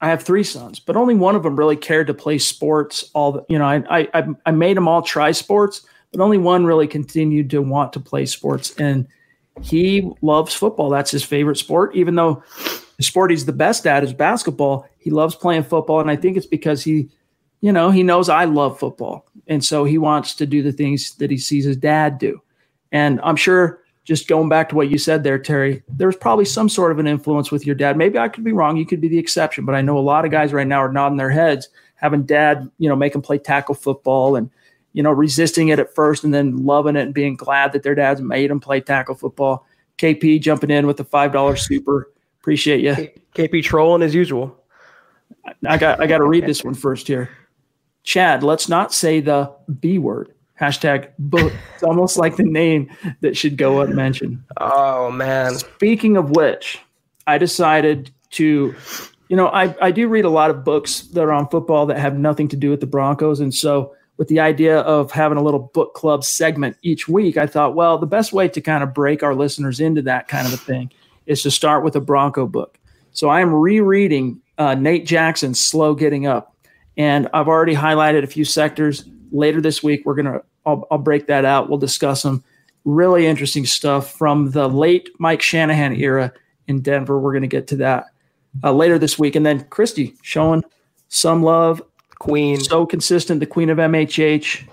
I 0.00 0.08
have 0.08 0.22
three 0.22 0.44
sons, 0.44 0.78
but 0.78 0.96
only 0.96 1.14
one 1.14 1.34
of 1.34 1.42
them 1.42 1.56
really 1.56 1.76
cared 1.76 2.06
to 2.06 2.14
play 2.14 2.38
sports. 2.38 3.10
All 3.12 3.32
the, 3.32 3.44
you 3.48 3.58
know, 3.58 3.64
I 3.64 4.06
I 4.12 4.28
I 4.46 4.50
made 4.52 4.76
them 4.76 4.86
all 4.86 5.02
try 5.02 5.32
sports, 5.32 5.84
but 6.12 6.20
only 6.20 6.38
one 6.38 6.64
really 6.64 6.86
continued 6.86 7.50
to 7.50 7.62
want 7.62 7.92
to 7.92 8.00
play 8.00 8.26
sports, 8.26 8.74
and 8.76 9.06
he 9.62 10.10
loves 10.22 10.54
football. 10.54 10.90
That's 10.90 11.10
his 11.10 11.24
favorite 11.24 11.56
sport, 11.56 11.94
even 11.94 12.14
though 12.14 12.42
the 12.96 13.02
sport 13.02 13.30
he's 13.30 13.46
the 13.46 13.52
best 13.52 13.86
at 13.86 14.04
is 14.04 14.12
basketball. 14.12 14.86
He 14.98 15.10
loves 15.10 15.34
playing 15.34 15.64
football, 15.64 16.00
and 16.00 16.10
I 16.10 16.16
think 16.16 16.36
it's 16.36 16.46
because 16.46 16.82
he, 16.82 17.08
you 17.60 17.72
know, 17.72 17.90
he 17.90 18.02
knows 18.02 18.28
I 18.28 18.44
love 18.44 18.78
football, 18.78 19.26
and 19.46 19.64
so 19.64 19.84
he 19.84 19.98
wants 19.98 20.34
to 20.36 20.46
do 20.46 20.62
the 20.62 20.72
things 20.72 21.14
that 21.16 21.30
he 21.30 21.38
sees 21.38 21.64
his 21.64 21.76
dad 21.76 22.18
do. 22.18 22.40
And 22.92 23.20
I'm 23.22 23.36
sure, 23.36 23.80
just 24.04 24.26
going 24.26 24.48
back 24.48 24.68
to 24.70 24.74
what 24.74 24.90
you 24.90 24.98
said 24.98 25.22
there, 25.22 25.38
Terry, 25.38 25.82
there's 25.88 26.16
probably 26.16 26.44
some 26.44 26.68
sort 26.68 26.90
of 26.90 26.98
an 26.98 27.06
influence 27.06 27.52
with 27.52 27.64
your 27.64 27.76
dad. 27.76 27.96
Maybe 27.96 28.18
I 28.18 28.28
could 28.28 28.42
be 28.42 28.52
wrong. 28.52 28.76
You 28.76 28.86
could 28.86 29.00
be 29.00 29.08
the 29.08 29.18
exception, 29.18 29.64
but 29.64 29.74
I 29.74 29.82
know 29.82 29.98
a 29.98 30.00
lot 30.00 30.24
of 30.24 30.32
guys 30.32 30.52
right 30.52 30.66
now 30.66 30.82
are 30.82 30.90
nodding 30.90 31.18
their 31.18 31.30
heads, 31.30 31.68
having 31.94 32.24
dad, 32.24 32.68
you 32.78 32.88
know, 32.88 32.96
make 32.96 33.12
them 33.12 33.22
play 33.22 33.38
tackle 33.38 33.74
football 33.74 34.34
and 34.36 34.50
you 34.92 35.02
know, 35.02 35.10
resisting 35.10 35.68
it 35.68 35.78
at 35.78 35.94
first 35.94 36.24
and 36.24 36.34
then 36.34 36.64
loving 36.64 36.96
it 36.96 37.02
and 37.02 37.14
being 37.14 37.36
glad 37.36 37.72
that 37.72 37.82
their 37.82 37.94
dads 37.94 38.20
made 38.20 38.50
them 38.50 38.60
play 38.60 38.80
tackle 38.80 39.14
football. 39.14 39.66
KP 39.98 40.40
jumping 40.40 40.70
in 40.70 40.86
with 40.86 40.96
the 40.96 41.04
five 41.04 41.32
dollar 41.32 41.56
super. 41.56 42.10
Appreciate 42.40 42.80
you. 42.80 43.10
KP 43.34 43.62
trolling 43.62 44.02
as 44.02 44.14
usual. 44.14 44.56
I 45.66 45.76
got 45.76 46.00
I 46.00 46.06
got 46.06 46.18
to 46.18 46.26
read 46.26 46.46
this 46.46 46.64
one 46.64 46.74
first 46.74 47.06
here. 47.06 47.30
Chad, 48.02 48.42
let's 48.42 48.68
not 48.68 48.92
say 48.94 49.20
the 49.20 49.52
B 49.80 49.98
word. 49.98 50.34
Hashtag 50.60 51.10
book. 51.18 51.52
It's 51.74 51.82
almost 51.82 52.18
like 52.18 52.36
the 52.36 52.44
name 52.44 52.90
that 53.20 53.36
should 53.36 53.56
go 53.56 53.80
unmentioned. 53.80 54.42
Oh 54.58 55.10
man. 55.10 55.54
Speaking 55.54 56.16
of 56.16 56.30
which, 56.30 56.78
I 57.26 57.38
decided 57.38 58.10
to, 58.32 58.74
you 59.28 59.36
know, 59.36 59.48
I, 59.48 59.74
I 59.80 59.90
do 59.90 60.08
read 60.08 60.24
a 60.24 60.30
lot 60.30 60.50
of 60.50 60.64
books 60.64 61.02
that 61.12 61.22
are 61.22 61.32
on 61.32 61.48
football 61.48 61.86
that 61.86 61.98
have 61.98 62.18
nothing 62.18 62.48
to 62.48 62.56
do 62.56 62.70
with 62.70 62.80
the 62.80 62.86
Broncos. 62.86 63.40
And 63.40 63.54
so 63.54 63.94
with 64.20 64.28
the 64.28 64.38
idea 64.38 64.80
of 64.80 65.10
having 65.10 65.38
a 65.38 65.42
little 65.42 65.70
book 65.72 65.94
club 65.94 66.22
segment 66.22 66.76
each 66.82 67.08
week, 67.08 67.38
I 67.38 67.46
thought, 67.46 67.74
well, 67.74 67.96
the 67.96 68.04
best 68.06 68.34
way 68.34 68.48
to 68.48 68.60
kind 68.60 68.82
of 68.84 68.92
break 68.92 69.22
our 69.22 69.34
listeners 69.34 69.80
into 69.80 70.02
that 70.02 70.28
kind 70.28 70.46
of 70.46 70.52
a 70.52 70.58
thing 70.58 70.92
is 71.24 71.42
to 71.42 71.50
start 71.50 71.82
with 71.82 71.96
a 71.96 72.02
Bronco 72.02 72.46
book. 72.46 72.78
So 73.12 73.30
I 73.30 73.40
am 73.40 73.54
rereading 73.54 74.38
uh, 74.58 74.74
Nate 74.74 75.06
Jackson's 75.06 75.58
Slow 75.58 75.94
Getting 75.94 76.26
Up. 76.26 76.54
And 76.98 77.30
I've 77.32 77.48
already 77.48 77.74
highlighted 77.74 78.22
a 78.22 78.26
few 78.26 78.44
sectors. 78.44 79.08
Later 79.32 79.62
this 79.62 79.82
week, 79.82 80.02
we're 80.04 80.16
to, 80.26 80.42
I'll, 80.66 80.98
break 80.98 81.26
that 81.28 81.46
out. 81.46 81.70
We'll 81.70 81.78
discuss 81.78 82.22
them. 82.22 82.44
Really 82.84 83.26
interesting 83.26 83.64
stuff 83.64 84.12
from 84.12 84.50
the 84.50 84.68
late 84.68 85.08
Mike 85.18 85.40
Shanahan 85.40 85.96
era 85.96 86.30
in 86.66 86.82
Denver. 86.82 87.18
We're 87.18 87.32
to 87.40 87.48
get 87.48 87.68
to 87.68 87.76
that 87.76 88.08
uh, 88.62 88.72
later 88.74 88.98
this 88.98 89.18
week. 89.18 89.34
And 89.34 89.46
then 89.46 89.64
Christy 89.70 90.14
showing 90.20 90.62
some 91.08 91.42
love. 91.42 91.80
Queen. 92.20 92.60
So 92.60 92.86
consistent, 92.86 93.40
the 93.40 93.46
queen 93.46 93.70
of 93.70 93.78
MHH. 93.78 94.68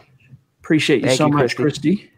Appreciate 0.59 1.01
you 1.01 1.07
Thank 1.07 1.17
so 1.17 1.27
you, 1.27 1.33
much, 1.33 1.55
Christy. 1.55 1.95
Christy. 1.95 2.11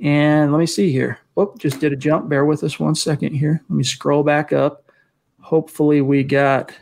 And 0.00 0.50
let 0.50 0.58
me 0.58 0.66
see 0.66 0.90
here. 0.90 1.18
Whoop, 1.34 1.58
just 1.58 1.78
did 1.78 1.92
a 1.92 1.96
jump. 1.96 2.28
Bear 2.28 2.44
with 2.44 2.64
us 2.64 2.80
one 2.80 2.94
second 2.94 3.34
here. 3.34 3.62
Let 3.68 3.76
me 3.76 3.84
scroll 3.84 4.24
back 4.24 4.52
up. 4.52 4.90
Hopefully, 5.40 6.00
we 6.00 6.24
got 6.24 6.72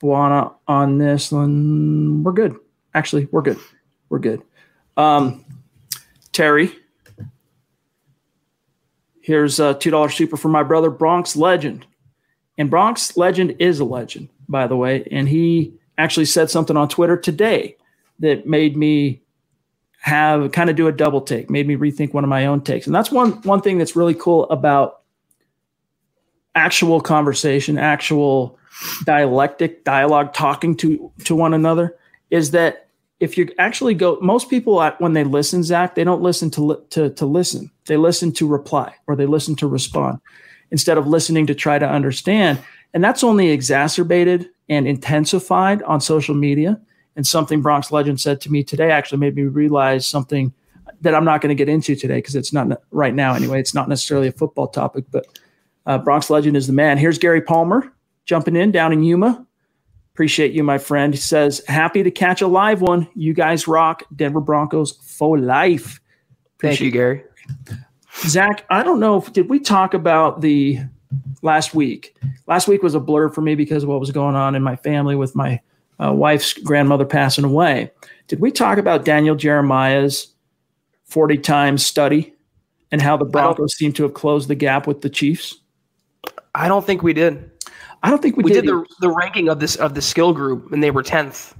Buana 0.00 0.54
on 0.68 0.98
this 0.98 1.32
one. 1.32 2.22
We're 2.22 2.32
good. 2.32 2.56
Actually, 2.94 3.26
we're 3.32 3.42
good. 3.42 3.58
We're 4.08 4.20
good. 4.20 4.42
Um, 4.96 5.44
Terry, 6.32 6.72
here's 9.20 9.58
a 9.58 9.74
two 9.74 9.90
dollar 9.90 10.10
super 10.10 10.36
for 10.36 10.48
my 10.48 10.62
brother 10.62 10.90
Bronx 10.90 11.34
Legend, 11.34 11.86
and 12.56 12.70
Bronx 12.70 13.16
Legend 13.16 13.56
is 13.58 13.80
a 13.80 13.84
legend, 13.84 14.28
by 14.48 14.68
the 14.68 14.76
way. 14.76 15.06
And 15.10 15.28
he 15.28 15.74
actually 16.00 16.26
said 16.26 16.50
something 16.50 16.76
on 16.76 16.88
Twitter 16.88 17.16
today 17.16 17.76
that 18.18 18.46
made 18.46 18.76
me 18.76 19.22
have 20.00 20.52
kind 20.52 20.70
of 20.70 20.76
do 20.76 20.88
a 20.88 20.92
double 20.92 21.20
take, 21.20 21.50
made 21.50 21.68
me 21.68 21.76
rethink 21.76 22.14
one 22.14 22.24
of 22.24 22.30
my 22.30 22.46
own 22.46 22.62
takes. 22.62 22.86
And 22.86 22.94
that's 22.94 23.10
one 23.10 23.32
one 23.42 23.60
thing 23.60 23.78
that's 23.78 23.94
really 23.94 24.14
cool 24.14 24.48
about 24.50 25.02
actual 26.54 27.00
conversation, 27.00 27.78
actual 27.78 28.58
dialectic 29.04 29.84
dialogue, 29.84 30.32
talking 30.32 30.76
to 30.76 31.12
to 31.24 31.36
one 31.36 31.54
another, 31.54 31.96
is 32.30 32.52
that 32.52 32.88
if 33.20 33.36
you 33.36 33.50
actually 33.58 33.92
go, 33.92 34.18
most 34.22 34.48
people 34.48 34.82
when 34.98 35.12
they 35.12 35.24
listen, 35.24 35.62
Zach, 35.62 35.94
they 35.94 36.04
don't 36.04 36.22
listen 36.22 36.50
to 36.52 36.64
li- 36.64 36.84
to 36.90 37.10
to 37.10 37.26
listen. 37.26 37.70
They 37.86 37.98
listen 37.98 38.32
to 38.32 38.46
reply 38.46 38.94
or 39.06 39.16
they 39.16 39.26
listen 39.26 39.54
to 39.56 39.66
respond 39.66 40.18
instead 40.70 40.96
of 40.96 41.06
listening 41.06 41.46
to 41.46 41.54
try 41.54 41.78
to 41.78 41.88
understand. 41.88 42.58
And 42.94 43.02
that's 43.04 43.22
only 43.22 43.50
exacerbated 43.50 44.48
and 44.68 44.86
intensified 44.86 45.82
on 45.82 46.00
social 46.00 46.34
media. 46.34 46.80
And 47.16 47.26
something 47.26 47.60
Bronx 47.60 47.92
Legend 47.92 48.20
said 48.20 48.40
to 48.42 48.52
me 48.52 48.62
today 48.64 48.90
actually 48.90 49.18
made 49.18 49.34
me 49.34 49.42
realize 49.42 50.06
something 50.06 50.52
that 51.00 51.14
I'm 51.14 51.24
not 51.24 51.40
going 51.40 51.50
to 51.50 51.54
get 51.54 51.68
into 51.68 51.94
today 51.96 52.18
because 52.18 52.34
it's 52.34 52.52
not 52.52 52.80
right 52.90 53.14
now 53.14 53.34
anyway. 53.34 53.60
It's 53.60 53.74
not 53.74 53.88
necessarily 53.88 54.28
a 54.28 54.32
football 54.32 54.68
topic, 54.68 55.04
but 55.10 55.26
uh, 55.86 55.98
Bronx 55.98 56.30
Legend 56.30 56.56
is 56.56 56.66
the 56.66 56.72
man. 56.72 56.98
Here's 56.98 57.18
Gary 57.18 57.40
Palmer 57.40 57.92
jumping 58.24 58.56
in 58.56 58.70
down 58.70 58.92
in 58.92 59.02
Yuma. 59.02 59.46
Appreciate 60.14 60.52
you, 60.52 60.62
my 60.62 60.78
friend. 60.78 61.14
He 61.14 61.20
says, 61.20 61.62
happy 61.66 62.02
to 62.02 62.10
catch 62.10 62.42
a 62.42 62.46
live 62.46 62.82
one. 62.82 63.08
You 63.14 63.32
guys 63.32 63.66
rock. 63.66 64.02
Denver 64.14 64.40
Broncos 64.40 64.92
for 64.92 65.38
life. 65.38 66.00
Thank 66.60 66.80
you, 66.80 66.90
Gary. 66.90 67.24
Zach, 68.26 68.66
I 68.68 68.82
don't 68.82 69.00
know 69.00 69.16
if 69.16 69.32
did 69.32 69.48
we 69.48 69.60
talk 69.60 69.94
about 69.94 70.42
the 70.42 70.80
last 71.42 71.74
week. 71.74 72.16
Last 72.46 72.68
week 72.68 72.82
was 72.82 72.94
a 72.94 73.00
blur 73.00 73.28
for 73.28 73.40
me 73.40 73.54
because 73.54 73.82
of 73.82 73.88
what 73.88 74.00
was 74.00 74.10
going 74.10 74.34
on 74.36 74.54
in 74.54 74.62
my 74.62 74.76
family 74.76 75.16
with 75.16 75.34
my 75.34 75.60
uh, 76.02 76.12
wife's 76.12 76.52
grandmother 76.54 77.04
passing 77.04 77.44
away. 77.44 77.90
Did 78.28 78.40
we 78.40 78.50
talk 78.50 78.78
about 78.78 79.04
Daniel 79.04 79.34
Jeremiah's 79.34 80.28
40 81.06 81.38
times 81.38 81.84
study 81.84 82.34
and 82.92 83.00
how 83.02 83.16
the 83.16 83.24
Broncos 83.24 83.76
seem 83.76 83.92
to 83.94 84.02
have 84.04 84.14
closed 84.14 84.48
the 84.48 84.54
gap 84.54 84.86
with 84.86 85.02
the 85.02 85.10
Chiefs? 85.10 85.56
I 86.54 86.68
don't 86.68 86.84
think 86.84 87.02
we 87.02 87.12
did. 87.12 87.50
I 88.02 88.10
don't 88.10 88.22
think 88.22 88.36
we, 88.36 88.44
We 88.44 88.52
did. 88.52 88.62
did 88.64 88.70
the 88.70 88.86
the 89.00 89.10
ranking 89.10 89.48
of 89.48 89.60
this 89.60 89.76
of 89.76 89.94
the 89.94 90.02
skill 90.02 90.32
group, 90.32 90.72
and 90.72 90.82
they 90.82 90.90
were 90.90 91.02
tenth, 91.02 91.54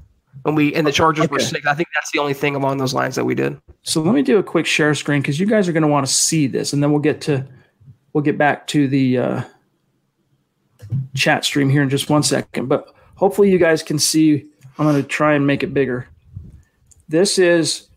and 0.46 0.56
we 0.56 0.74
and 0.74 0.86
the 0.86 0.92
Chargers 0.92 1.28
were 1.28 1.36
Okay. 1.36 1.44
sixth. 1.44 1.68
I 1.68 1.74
think 1.74 1.88
that's 1.94 2.10
the 2.12 2.18
only 2.18 2.32
thing 2.34 2.56
along 2.56 2.78
those 2.78 2.94
lines 2.94 3.14
that 3.16 3.24
we 3.24 3.34
did. 3.34 3.60
So 3.82 4.00
let 4.00 4.14
me 4.14 4.22
do 4.22 4.38
a 4.38 4.42
quick 4.42 4.64
share 4.66 4.94
screen 4.94 5.20
because 5.20 5.38
you 5.38 5.46
guys 5.46 5.68
are 5.68 5.72
going 5.72 5.82
to 5.82 5.88
want 5.88 6.06
to 6.06 6.12
see 6.12 6.46
this, 6.46 6.72
and 6.72 6.82
then 6.82 6.90
we'll 6.92 7.00
get 7.00 7.20
to 7.22 7.46
we'll 8.12 8.24
get 8.24 8.38
back 8.38 8.66
to 8.68 8.88
the 8.88 9.18
uh, 9.18 9.42
chat 11.14 11.44
stream 11.44 11.70
here 11.70 11.82
in 11.82 11.90
just 11.90 12.10
one 12.10 12.22
second. 12.22 12.68
But 12.68 12.92
hopefully, 13.16 13.50
you 13.50 13.58
guys 13.58 13.82
can 13.82 13.98
see. 13.98 14.46
I'm 14.78 14.86
going 14.86 15.00
to 15.00 15.06
try 15.06 15.34
and 15.34 15.46
make 15.46 15.62
it 15.62 15.74
bigger. 15.74 16.08
This 17.08 17.38
is 17.38 17.88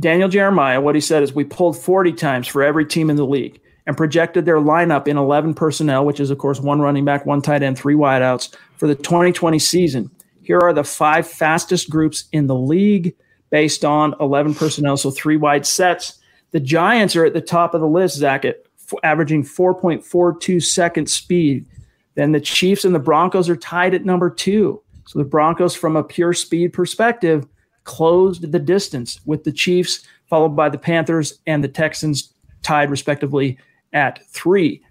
Daniel 0.00 0.28
Jeremiah. 0.28 0.80
What 0.80 0.94
he 0.94 1.00
said 1.00 1.22
is 1.22 1.34
we 1.34 1.44
pulled 1.44 1.76
40 1.76 2.12
times 2.12 2.46
for 2.46 2.62
every 2.62 2.86
team 2.86 3.10
in 3.10 3.16
the 3.16 3.26
league 3.26 3.60
and 3.86 3.96
projected 3.96 4.44
their 4.44 4.56
lineup 4.56 5.08
in 5.08 5.16
11 5.16 5.54
personnel, 5.54 6.04
which 6.06 6.20
is 6.20 6.30
of 6.30 6.38
course 6.38 6.60
one 6.60 6.80
running 6.80 7.04
back, 7.04 7.26
one 7.26 7.42
tight 7.42 7.62
end, 7.62 7.76
three 7.76 7.94
wideouts 7.94 8.54
for 8.76 8.86
the 8.86 8.94
2020 8.94 9.58
season. 9.58 10.10
Here 10.42 10.58
are 10.58 10.72
the 10.72 10.84
five 10.84 11.26
fastest 11.26 11.90
groups 11.90 12.24
in 12.32 12.46
the 12.46 12.54
league 12.54 13.14
based 13.50 13.84
on 13.84 14.14
11 14.18 14.54
personnel, 14.54 14.96
so 14.96 15.10
three 15.10 15.36
wide 15.36 15.66
sets. 15.66 16.18
The 16.52 16.60
Giants 16.60 17.16
are 17.16 17.24
at 17.24 17.34
the 17.34 17.40
top 17.40 17.74
of 17.74 17.80
the 17.80 17.88
list, 17.88 18.16
Zach, 18.16 18.44
at 18.44 18.62
averaging 19.02 19.42
4.42 19.42 20.62
second 20.62 21.08
speed. 21.08 21.66
Then 22.14 22.32
the 22.32 22.40
Chiefs 22.40 22.84
and 22.84 22.94
the 22.94 22.98
Broncos 22.98 23.48
are 23.48 23.56
tied 23.56 23.94
at 23.94 24.04
number 24.04 24.30
two. 24.30 24.82
So 25.06 25.18
the 25.18 25.24
Broncos, 25.24 25.74
from 25.74 25.96
a 25.96 26.04
pure 26.04 26.34
speed 26.34 26.72
perspective, 26.72 27.46
closed 27.84 28.52
the 28.52 28.58
distance 28.58 29.20
with 29.24 29.44
the 29.44 29.52
Chiefs, 29.52 30.06
followed 30.28 30.50
by 30.50 30.68
the 30.68 30.78
Panthers 30.78 31.40
and 31.46 31.64
the 31.64 31.68
Texans, 31.68 32.32
tied 32.62 32.90
respectively 32.90 33.58
at 33.92 34.24
three. 34.28 34.82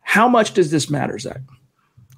How 0.00 0.28
much 0.28 0.52
does 0.52 0.70
this 0.70 0.90
matter, 0.90 1.18
Zach? 1.18 1.40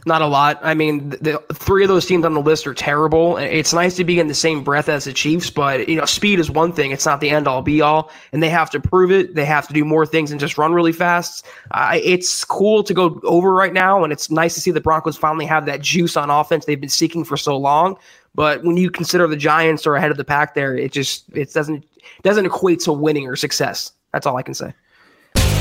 Not 0.06 0.20
a 0.20 0.26
lot. 0.26 0.58
I 0.62 0.74
mean, 0.74 1.08
the, 1.08 1.16
the 1.48 1.54
three 1.54 1.82
of 1.82 1.88
those 1.88 2.04
teams 2.04 2.26
on 2.26 2.34
the 2.34 2.40
list 2.40 2.66
are 2.66 2.74
terrible. 2.74 3.38
It's 3.38 3.72
nice 3.72 3.96
to 3.96 4.04
be 4.04 4.20
in 4.20 4.26
the 4.26 4.34
same 4.34 4.62
breath 4.62 4.88
as 4.90 5.04
the 5.04 5.14
Chiefs, 5.14 5.48
but 5.48 5.88
you 5.88 5.96
know, 5.96 6.04
speed 6.04 6.38
is 6.38 6.50
one 6.50 6.72
thing. 6.72 6.90
It's 6.90 7.06
not 7.06 7.20
the 7.22 7.30
end 7.30 7.48
all 7.48 7.62
be 7.62 7.80
all, 7.80 8.10
and 8.32 8.42
they 8.42 8.50
have 8.50 8.68
to 8.70 8.80
prove 8.80 9.10
it. 9.10 9.34
They 9.34 9.46
have 9.46 9.66
to 9.68 9.72
do 9.72 9.82
more 9.82 10.04
things 10.04 10.30
and 10.30 10.38
just 10.38 10.58
run 10.58 10.74
really 10.74 10.92
fast. 10.92 11.46
Uh, 11.70 11.98
it's 12.02 12.44
cool 12.44 12.82
to 12.84 12.92
go 12.92 13.18
over 13.24 13.54
right 13.54 13.72
now, 13.72 14.04
and 14.04 14.12
it's 14.12 14.30
nice 14.30 14.54
to 14.54 14.60
see 14.60 14.70
the 14.70 14.80
Broncos 14.80 15.16
finally 15.16 15.46
have 15.46 15.64
that 15.66 15.80
juice 15.80 16.18
on 16.18 16.28
offense 16.28 16.66
they've 16.66 16.80
been 16.80 16.90
seeking 16.90 17.24
for 17.24 17.38
so 17.38 17.56
long. 17.56 17.96
But 18.34 18.62
when 18.62 18.76
you 18.76 18.90
consider 18.90 19.26
the 19.26 19.36
Giants 19.36 19.86
are 19.86 19.94
ahead 19.94 20.10
of 20.10 20.18
the 20.18 20.24
pack, 20.24 20.54
there, 20.54 20.76
it 20.76 20.92
just 20.92 21.24
it 21.34 21.52
doesn't 21.54 21.86
doesn't 22.22 22.44
equate 22.44 22.80
to 22.80 22.92
winning 22.92 23.26
or 23.26 23.36
success. 23.36 23.92
That's 24.12 24.26
all 24.26 24.36
I 24.36 24.42
can 24.42 24.54
say. 24.54 24.74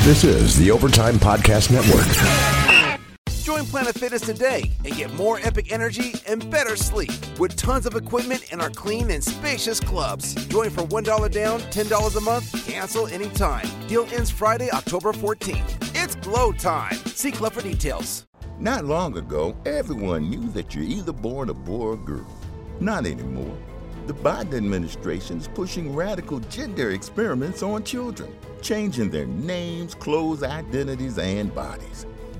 This 0.04 0.26
is 0.26 0.58
the 0.58 0.70
Overtime 0.70 1.16
Podcast 1.16 1.72
Network. 1.72 2.62
Join 3.44 3.66
Planet 3.66 3.96
Fitness 3.96 4.22
today 4.22 4.72
and 4.86 4.96
get 4.96 5.14
more 5.16 5.38
epic 5.44 5.74
energy 5.74 6.14
and 6.26 6.50
better 6.50 6.78
sleep 6.78 7.12
with 7.38 7.58
tons 7.58 7.86
of 7.86 7.94
equipment 7.94 8.54
in 8.54 8.62
our 8.62 8.70
clean 8.70 9.12
and 9.12 9.22
spacious 9.22 9.82
clubs. 9.82 10.34
Join 10.48 10.70
for 10.70 10.84
$1 10.84 11.30
down, 11.30 11.60
$10 11.60 12.16
a 12.16 12.22
month, 12.22 12.66
cancel 12.66 13.06
anytime. 13.08 13.68
Deal 13.88 14.08
ends 14.14 14.32
Friday, 14.32 14.72
October 14.72 15.12
14th. 15.12 15.91
It's 15.94 16.16
glow 16.16 16.54
time. 16.54 16.96
See 17.08 17.34
club 17.34 17.52
for 17.52 17.62
details. 17.62 18.26
Not 18.60 18.86
long 18.86 19.18
ago, 19.18 19.58
everyone 19.66 20.30
knew 20.30 20.48
that 20.52 20.74
you're 20.74 20.86
either 20.86 21.12
born 21.12 21.50
a 21.50 21.54
boy 21.54 21.88
or 21.88 21.98
girl. 21.98 22.26
Not 22.80 23.06
anymore. 23.06 23.58
The 24.08 24.14
Biden 24.14 24.54
administration 24.54 25.39
is 25.39 25.50
pushing 25.50 25.94
radical 25.94 26.39
gender 26.39 26.91
experiments 26.91 27.62
on 27.62 27.84
children, 27.84 28.34
changing 28.62 29.10
their 29.10 29.26
names, 29.26 29.96
clothes, 29.96 30.44
identities, 30.44 31.18
and 31.18 31.54
bodies. 31.54 32.06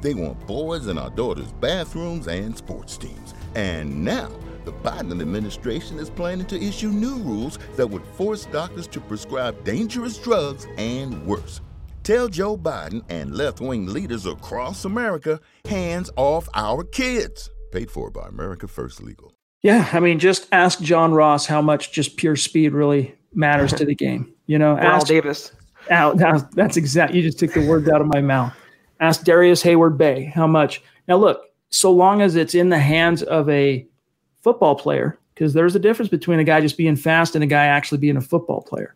They 0.00 0.14
want 0.14 0.46
boys 0.46 0.86
in 0.86 0.98
our 0.98 1.10
daughters' 1.10 1.52
bathrooms 1.52 2.28
and 2.28 2.56
sports 2.56 2.96
teams. 2.96 3.34
And 3.54 4.04
now, 4.04 4.30
the 4.64 4.72
Biden 4.72 5.20
administration 5.20 5.98
is 5.98 6.10
planning 6.10 6.46
to 6.46 6.62
issue 6.62 6.88
new 6.88 7.16
rules 7.16 7.58
that 7.76 7.86
would 7.86 8.04
force 8.14 8.44
doctors 8.46 8.86
to 8.88 9.00
prescribe 9.00 9.64
dangerous 9.64 10.18
drugs 10.18 10.66
and 10.76 11.26
worse. 11.26 11.60
Tell 12.02 12.28
Joe 12.28 12.56
Biden 12.56 13.02
and 13.08 13.34
left 13.34 13.60
wing 13.60 13.86
leaders 13.86 14.26
across 14.26 14.84
America 14.84 15.40
hands 15.66 16.10
off 16.16 16.48
our 16.54 16.84
kids. 16.84 17.50
Paid 17.72 17.90
for 17.90 18.10
by 18.10 18.28
America 18.28 18.66
First 18.66 19.02
Legal. 19.02 19.32
Yeah, 19.62 19.88
I 19.92 20.00
mean, 20.00 20.18
just 20.18 20.46
ask 20.52 20.80
John 20.80 21.12
Ross 21.12 21.46
how 21.46 21.60
much 21.60 21.92
just 21.92 22.16
pure 22.16 22.36
speed 22.36 22.72
really 22.72 23.14
matters 23.34 23.72
to 23.74 23.84
the 23.84 23.94
game. 23.94 24.32
You 24.46 24.58
know, 24.58 24.78
Al 24.78 25.04
Davis. 25.04 25.52
Al, 25.90 26.14
now, 26.14 26.38
that's 26.52 26.76
exact. 26.76 27.12
You 27.12 27.22
just 27.22 27.38
took 27.38 27.52
the 27.52 27.66
words 27.66 27.88
out 27.88 28.00
of 28.00 28.06
my 28.06 28.20
mouth. 28.20 28.54
Ask 29.00 29.24
Darrius 29.24 29.62
Heyward-Bey 29.62 30.24
how 30.24 30.46
much. 30.46 30.82
Now, 31.06 31.16
look, 31.16 31.42
so 31.70 31.92
long 31.92 32.22
as 32.22 32.36
it's 32.36 32.54
in 32.54 32.68
the 32.68 32.78
hands 32.78 33.22
of 33.22 33.48
a 33.48 33.86
football 34.42 34.74
player, 34.74 35.18
because 35.34 35.52
there's 35.52 35.76
a 35.76 35.80
difference 35.80 36.10
between 36.10 36.40
a 36.40 36.44
guy 36.44 36.60
just 36.60 36.76
being 36.76 36.96
fast 36.96 37.34
and 37.34 37.44
a 37.44 37.46
guy 37.46 37.66
actually 37.66 37.98
being 37.98 38.16
a 38.16 38.20
football 38.20 38.62
player. 38.62 38.94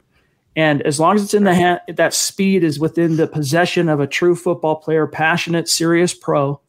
And 0.57 0.82
as 0.82 1.00
long 1.00 1.16
as 1.16 1.22
it's 1.22 1.34
in 1.34 1.44
the 1.44 1.55
hand, 1.55 1.80
that 1.88 2.12
speed 2.12 2.62
is 2.64 2.78
within 2.78 3.16
the 3.16 3.26
possession 3.26 3.88
of 3.88 4.00
a 4.00 4.07
true 4.07 4.34
football 4.34 4.76
player, 4.76 5.07
passionate, 5.07 5.68
serious 5.68 6.12
pro, 6.12 6.61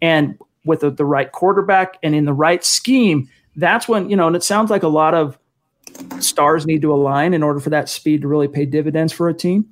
and 0.00 0.38
with 0.64 0.80
the, 0.80 0.90
the 0.90 1.04
right 1.04 1.32
quarterback 1.32 1.98
and 2.02 2.14
in 2.14 2.24
the 2.24 2.32
right 2.32 2.64
scheme, 2.64 3.28
that's 3.56 3.88
when, 3.88 4.08
you 4.08 4.16
know, 4.16 4.28
and 4.28 4.36
it 4.36 4.44
sounds 4.44 4.70
like 4.70 4.82
a 4.82 4.88
lot 4.88 5.14
of 5.14 5.38
stars 6.20 6.66
need 6.66 6.82
to 6.82 6.92
align 6.92 7.34
in 7.34 7.42
order 7.42 7.58
for 7.58 7.70
that 7.70 7.88
speed 7.88 8.22
to 8.22 8.28
really 8.28 8.48
pay 8.48 8.64
dividends 8.64 9.12
for 9.12 9.28
a 9.28 9.34
team. 9.34 9.68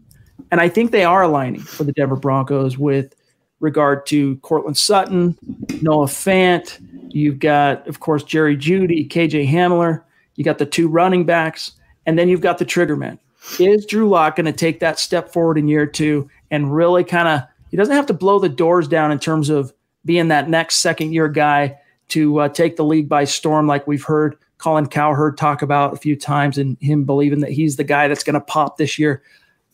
And 0.51 0.61
I 0.61 0.69
think 0.69 0.91
they 0.91 1.05
are 1.05 1.23
aligning 1.23 1.61
for 1.61 1.85
the 1.85 1.93
Denver 1.93 2.17
Broncos 2.17 2.79
with 2.79 3.15
regard 3.61 4.07
to 4.07 4.37
Courtland 4.39 4.77
Sutton, 4.77 5.37
Noah 5.83 6.07
Fant. 6.07 6.79
You've 7.13 7.39
got, 7.39 7.87
of 7.87 8.01
course, 8.01 8.23
Jerry 8.23 8.57
Jeudy, 8.57 9.09
KJ 9.09 9.49
Hamler. 9.49 10.03
You 10.37 10.45
got 10.45 10.59
the 10.59 10.67
two 10.67 10.89
running 10.89 11.25
backs, 11.25 11.73
and 12.07 12.19
then 12.19 12.29
you've 12.29 12.41
got 12.41 12.59
the 12.59 12.65
triggerman. 12.65 13.19
Is 13.59 13.87
Drew 13.87 14.09
Lock 14.09 14.37
going 14.37 14.47
to 14.47 14.53
take 14.53 14.81
that 14.81 14.99
step 14.99 15.33
forward 15.33 15.59
in 15.59 15.69
year 15.69 15.87
two 15.87 16.31
and 16.51 16.75
really 16.75 17.05
kind 17.05 17.29
of? 17.29 17.43
He 17.71 17.77
doesn't 17.77 17.95
have 17.95 18.07
to 18.07 18.15
blow 18.15 18.39
the 18.39 18.49
doors 18.49 18.89
down 18.89 19.13
in 19.13 19.19
terms 19.19 19.49
of 19.49 19.73
being 20.05 20.29
that 20.29 20.49
next 20.49 20.77
second 20.77 21.13
year 21.13 21.29
guy 21.29 21.79
to 22.09 22.41
uh, 22.41 22.49
take 22.49 22.77
the 22.77 22.85
league 22.85 23.09
by 23.09 23.25
storm, 23.25 23.67
like 23.67 23.87
we've 23.87 24.05
heard 24.05 24.37
Colin 24.59 24.87
Cowherd 24.87 25.39
talk 25.39 25.63
about 25.63 25.95
a 25.95 25.97
few 25.97 26.17
times, 26.17 26.59
and 26.59 26.77
him 26.81 27.05
believing 27.05 27.41
that 27.41 27.53
he's 27.53 27.77
the 27.77 27.85
guy 27.85 28.09
that's 28.09 28.25
going 28.25 28.35
to 28.35 28.41
pop 28.41 28.77
this 28.77 28.99
year. 28.99 29.23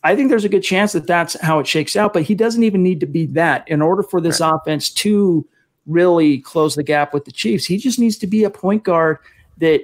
I 0.03 0.15
think 0.15 0.31
there's 0.31 0.45
a 0.45 0.49
good 0.49 0.63
chance 0.63 0.93
that 0.93 1.07
that's 1.07 1.41
how 1.41 1.59
it 1.59 1.67
shakes 1.67 1.97
out, 1.97 2.13
but 2.13 2.23
he 2.23 2.35
doesn't 2.35 2.63
even 2.63 2.83
need 2.83 3.01
to 3.01 3.07
be 3.07 3.27
that 3.27 3.69
in 3.69 3.83
order 3.83 4.03
for 4.03 4.21
this 4.21 4.41
right. 4.41 4.55
offense 4.55 4.91
to 4.91 5.47
really 5.87 6.39
close 6.39 6.75
the 6.75 6.83
gap 6.83 7.13
with 7.13 7.25
the 7.25 7.33
Chiefs. 7.33 7.67
He 7.67 7.77
just 7.79 7.99
needs 7.99 8.17
to 8.19 8.27
be 8.27 8.45
a 8.45 8.51
point 8.51 8.85
guard 8.85 9.19
that 9.59 9.83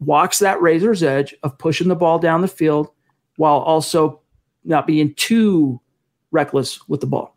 walks 0.00 0.38
that 0.40 0.60
razor's 0.60 1.02
edge 1.02 1.34
of 1.42 1.56
pushing 1.58 1.88
the 1.88 1.96
ball 1.96 2.18
down 2.18 2.40
the 2.40 2.48
field 2.48 2.88
while 3.36 3.58
also 3.58 4.20
not 4.64 4.86
being 4.86 5.14
too 5.14 5.80
reckless 6.30 6.86
with 6.88 7.00
the 7.00 7.06
ball. 7.06 7.34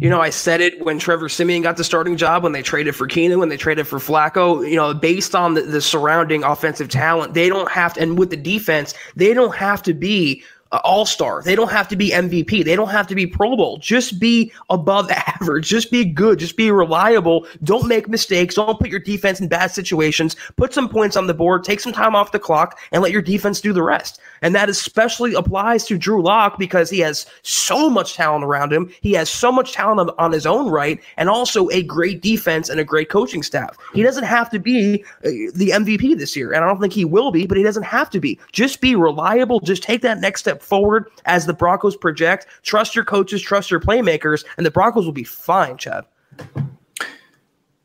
You 0.00 0.08
know, 0.08 0.20
I 0.20 0.30
said 0.30 0.60
it 0.60 0.84
when 0.84 1.00
Trevor 1.00 1.28
Siemian 1.28 1.62
got 1.62 1.76
the 1.76 1.82
starting 1.82 2.16
job, 2.16 2.44
when 2.44 2.52
they 2.52 2.62
traded 2.62 2.94
for 2.94 3.08
Keenum, 3.08 3.40
when 3.40 3.48
they 3.48 3.56
traded 3.56 3.88
for 3.88 3.98
Flacco. 3.98 4.68
You 4.68 4.76
know, 4.76 4.94
based 4.94 5.34
on 5.34 5.54
the, 5.54 5.62
the 5.62 5.80
surrounding 5.80 6.44
offensive 6.44 6.88
talent, 6.88 7.34
they 7.34 7.48
don't 7.48 7.70
have 7.70 7.94
to, 7.94 8.02
and 8.02 8.16
with 8.16 8.30
the 8.30 8.36
defense, 8.36 8.94
they 9.16 9.34
don't 9.34 9.56
have 9.56 9.82
to 9.82 9.94
be 9.94 10.44
uh, 10.72 10.80
all 10.84 11.06
star. 11.06 11.42
They 11.42 11.54
don't 11.54 11.70
have 11.70 11.88
to 11.88 11.96
be 11.96 12.10
MVP. 12.10 12.64
They 12.64 12.76
don't 12.76 12.90
have 12.90 13.06
to 13.08 13.14
be 13.14 13.26
Pro 13.26 13.56
Bowl. 13.56 13.78
Just 13.78 14.20
be 14.20 14.52
above 14.70 15.10
average. 15.40 15.66
Just 15.66 15.90
be 15.90 16.04
good. 16.04 16.38
Just 16.38 16.56
be 16.56 16.70
reliable. 16.70 17.46
Don't 17.64 17.88
make 17.88 18.08
mistakes. 18.08 18.54
Don't 18.54 18.78
put 18.78 18.90
your 18.90 19.00
defense 19.00 19.40
in 19.40 19.48
bad 19.48 19.70
situations. 19.70 20.36
Put 20.56 20.74
some 20.74 20.88
points 20.88 21.16
on 21.16 21.26
the 21.26 21.34
board. 21.34 21.64
Take 21.64 21.80
some 21.80 21.92
time 21.92 22.14
off 22.14 22.32
the 22.32 22.38
clock 22.38 22.78
and 22.92 23.02
let 23.02 23.12
your 23.12 23.22
defense 23.22 23.60
do 23.60 23.72
the 23.72 23.82
rest. 23.82 24.20
And 24.42 24.54
that 24.54 24.68
especially 24.68 25.34
applies 25.34 25.84
to 25.86 25.98
Drew 25.98 26.22
Lock 26.22 26.58
because 26.58 26.90
he 26.90 27.00
has 27.00 27.26
so 27.42 27.90
much 27.90 28.14
talent 28.14 28.44
around 28.44 28.72
him. 28.72 28.92
He 29.00 29.12
has 29.12 29.28
so 29.28 29.50
much 29.50 29.72
talent 29.72 30.10
on 30.18 30.32
his 30.32 30.46
own 30.46 30.70
right 30.70 31.00
and 31.16 31.28
also 31.28 31.68
a 31.70 31.82
great 31.82 32.22
defense 32.22 32.68
and 32.68 32.78
a 32.78 32.84
great 32.84 33.08
coaching 33.08 33.42
staff. 33.42 33.76
He 33.94 34.02
doesn't 34.02 34.24
have 34.24 34.50
to 34.50 34.58
be 34.58 35.04
uh, 35.24 35.30
the 35.54 35.72
MVP 35.74 36.18
this 36.18 36.36
year. 36.36 36.52
And 36.52 36.64
I 36.64 36.68
don't 36.68 36.80
think 36.80 36.92
he 36.92 37.04
will 37.04 37.30
be, 37.30 37.46
but 37.46 37.56
he 37.56 37.62
doesn't 37.62 37.82
have 37.84 38.10
to 38.10 38.20
be. 38.20 38.38
Just 38.52 38.80
be 38.80 38.94
reliable. 38.94 39.60
Just 39.60 39.82
take 39.82 40.02
that 40.02 40.18
next 40.20 40.40
step 40.40 40.57
forward 40.62 41.10
as 41.24 41.46
the 41.46 41.52
Broncos 41.52 41.96
project. 41.96 42.46
Trust 42.62 42.94
your 42.94 43.04
coaches, 43.04 43.42
trust 43.42 43.70
your 43.70 43.80
playmakers, 43.80 44.44
and 44.56 44.66
the 44.66 44.70
Broncos 44.70 45.04
will 45.04 45.12
be 45.12 45.24
fine, 45.24 45.76
Chad. 45.76 46.04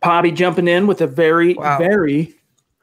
Poppy 0.02 0.32
jumping 0.32 0.68
in 0.68 0.88
with 0.88 1.02
a 1.02 1.08
very, 1.08 1.54
wow. 1.54 1.78
very 1.78 2.36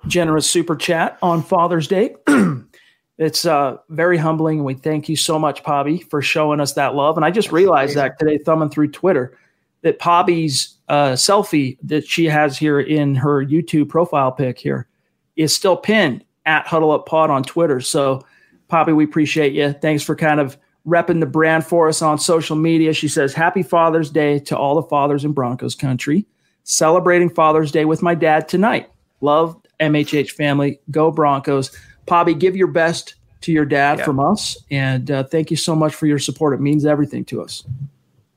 generous 0.06 0.48
super 0.48 0.76
chat 0.76 1.18
on 1.22 1.42
Father's 1.42 1.86
Day. 1.86 2.16
it's 3.18 3.44
uh, 3.44 3.76
very 3.90 4.16
humbling, 4.16 4.58
and 4.58 4.64
we 4.64 4.74
thank 4.74 5.08
you 5.08 5.16
so 5.16 5.38
much, 5.38 5.62
Poppy, 5.62 5.98
for 5.98 6.22
showing 6.22 6.60
us 6.60 6.72
that 6.74 6.94
love. 6.94 7.16
And 7.16 7.24
I 7.24 7.30
just 7.30 7.52
realized 7.52 7.96
that 7.96 8.18
today, 8.18 8.38
thumbing 8.38 8.70
through 8.70 8.90
Twitter, 8.90 9.36
that 9.82 9.98
Poppy's 9.98 10.76
uh, 10.88 11.12
selfie 11.12 11.78
that 11.82 12.06
she 12.06 12.24
has 12.26 12.58
here 12.58 12.80
in 12.80 13.14
her 13.14 13.44
YouTube 13.44 13.88
profile 13.88 14.32
pic 14.32 14.58
here 14.58 14.88
is 15.36 15.54
still 15.54 15.76
pinned 15.76 16.24
at 16.46 16.66
Huddle 16.66 16.90
Up 16.90 17.06
Pod 17.06 17.30
on 17.30 17.42
Twitter. 17.42 17.80
So 17.80 18.24
Poppy, 18.70 18.92
we 18.92 19.04
appreciate 19.04 19.52
you. 19.52 19.72
Thanks 19.72 20.02
for 20.02 20.16
kind 20.16 20.40
of 20.40 20.56
repping 20.86 21.20
the 21.20 21.26
brand 21.26 21.66
for 21.66 21.88
us 21.88 22.00
on 22.00 22.18
social 22.18 22.56
media. 22.56 22.92
She 22.92 23.08
says, 23.08 23.34
Happy 23.34 23.62
Father's 23.62 24.10
Day 24.10 24.38
to 24.40 24.56
all 24.56 24.76
the 24.76 24.88
fathers 24.88 25.24
in 25.24 25.32
Broncos 25.32 25.74
country. 25.74 26.26
Celebrating 26.64 27.28
Father's 27.28 27.72
Day 27.72 27.84
with 27.84 28.00
my 28.00 28.14
dad 28.14 28.48
tonight. 28.48 28.88
Love 29.20 29.60
MHH 29.80 30.30
family. 30.30 30.80
Go 30.90 31.10
Broncos. 31.10 31.76
Poppy, 32.06 32.32
give 32.32 32.56
your 32.56 32.68
best 32.68 33.16
to 33.42 33.52
your 33.52 33.64
dad 33.64 33.98
yeah. 33.98 34.04
from 34.04 34.20
us. 34.20 34.56
And 34.70 35.10
uh, 35.10 35.24
thank 35.24 35.50
you 35.50 35.56
so 35.56 35.74
much 35.74 35.94
for 35.94 36.06
your 36.06 36.18
support. 36.18 36.54
It 36.54 36.60
means 36.60 36.86
everything 36.86 37.24
to 37.26 37.42
us. 37.42 37.64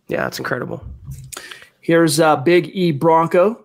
Yeah, 0.08 0.28
it's 0.28 0.40
incredible. 0.40 0.84
Here's 1.80 2.20
uh, 2.20 2.38
Big 2.38 2.70
E 2.74 2.92
Bronco 2.92 3.64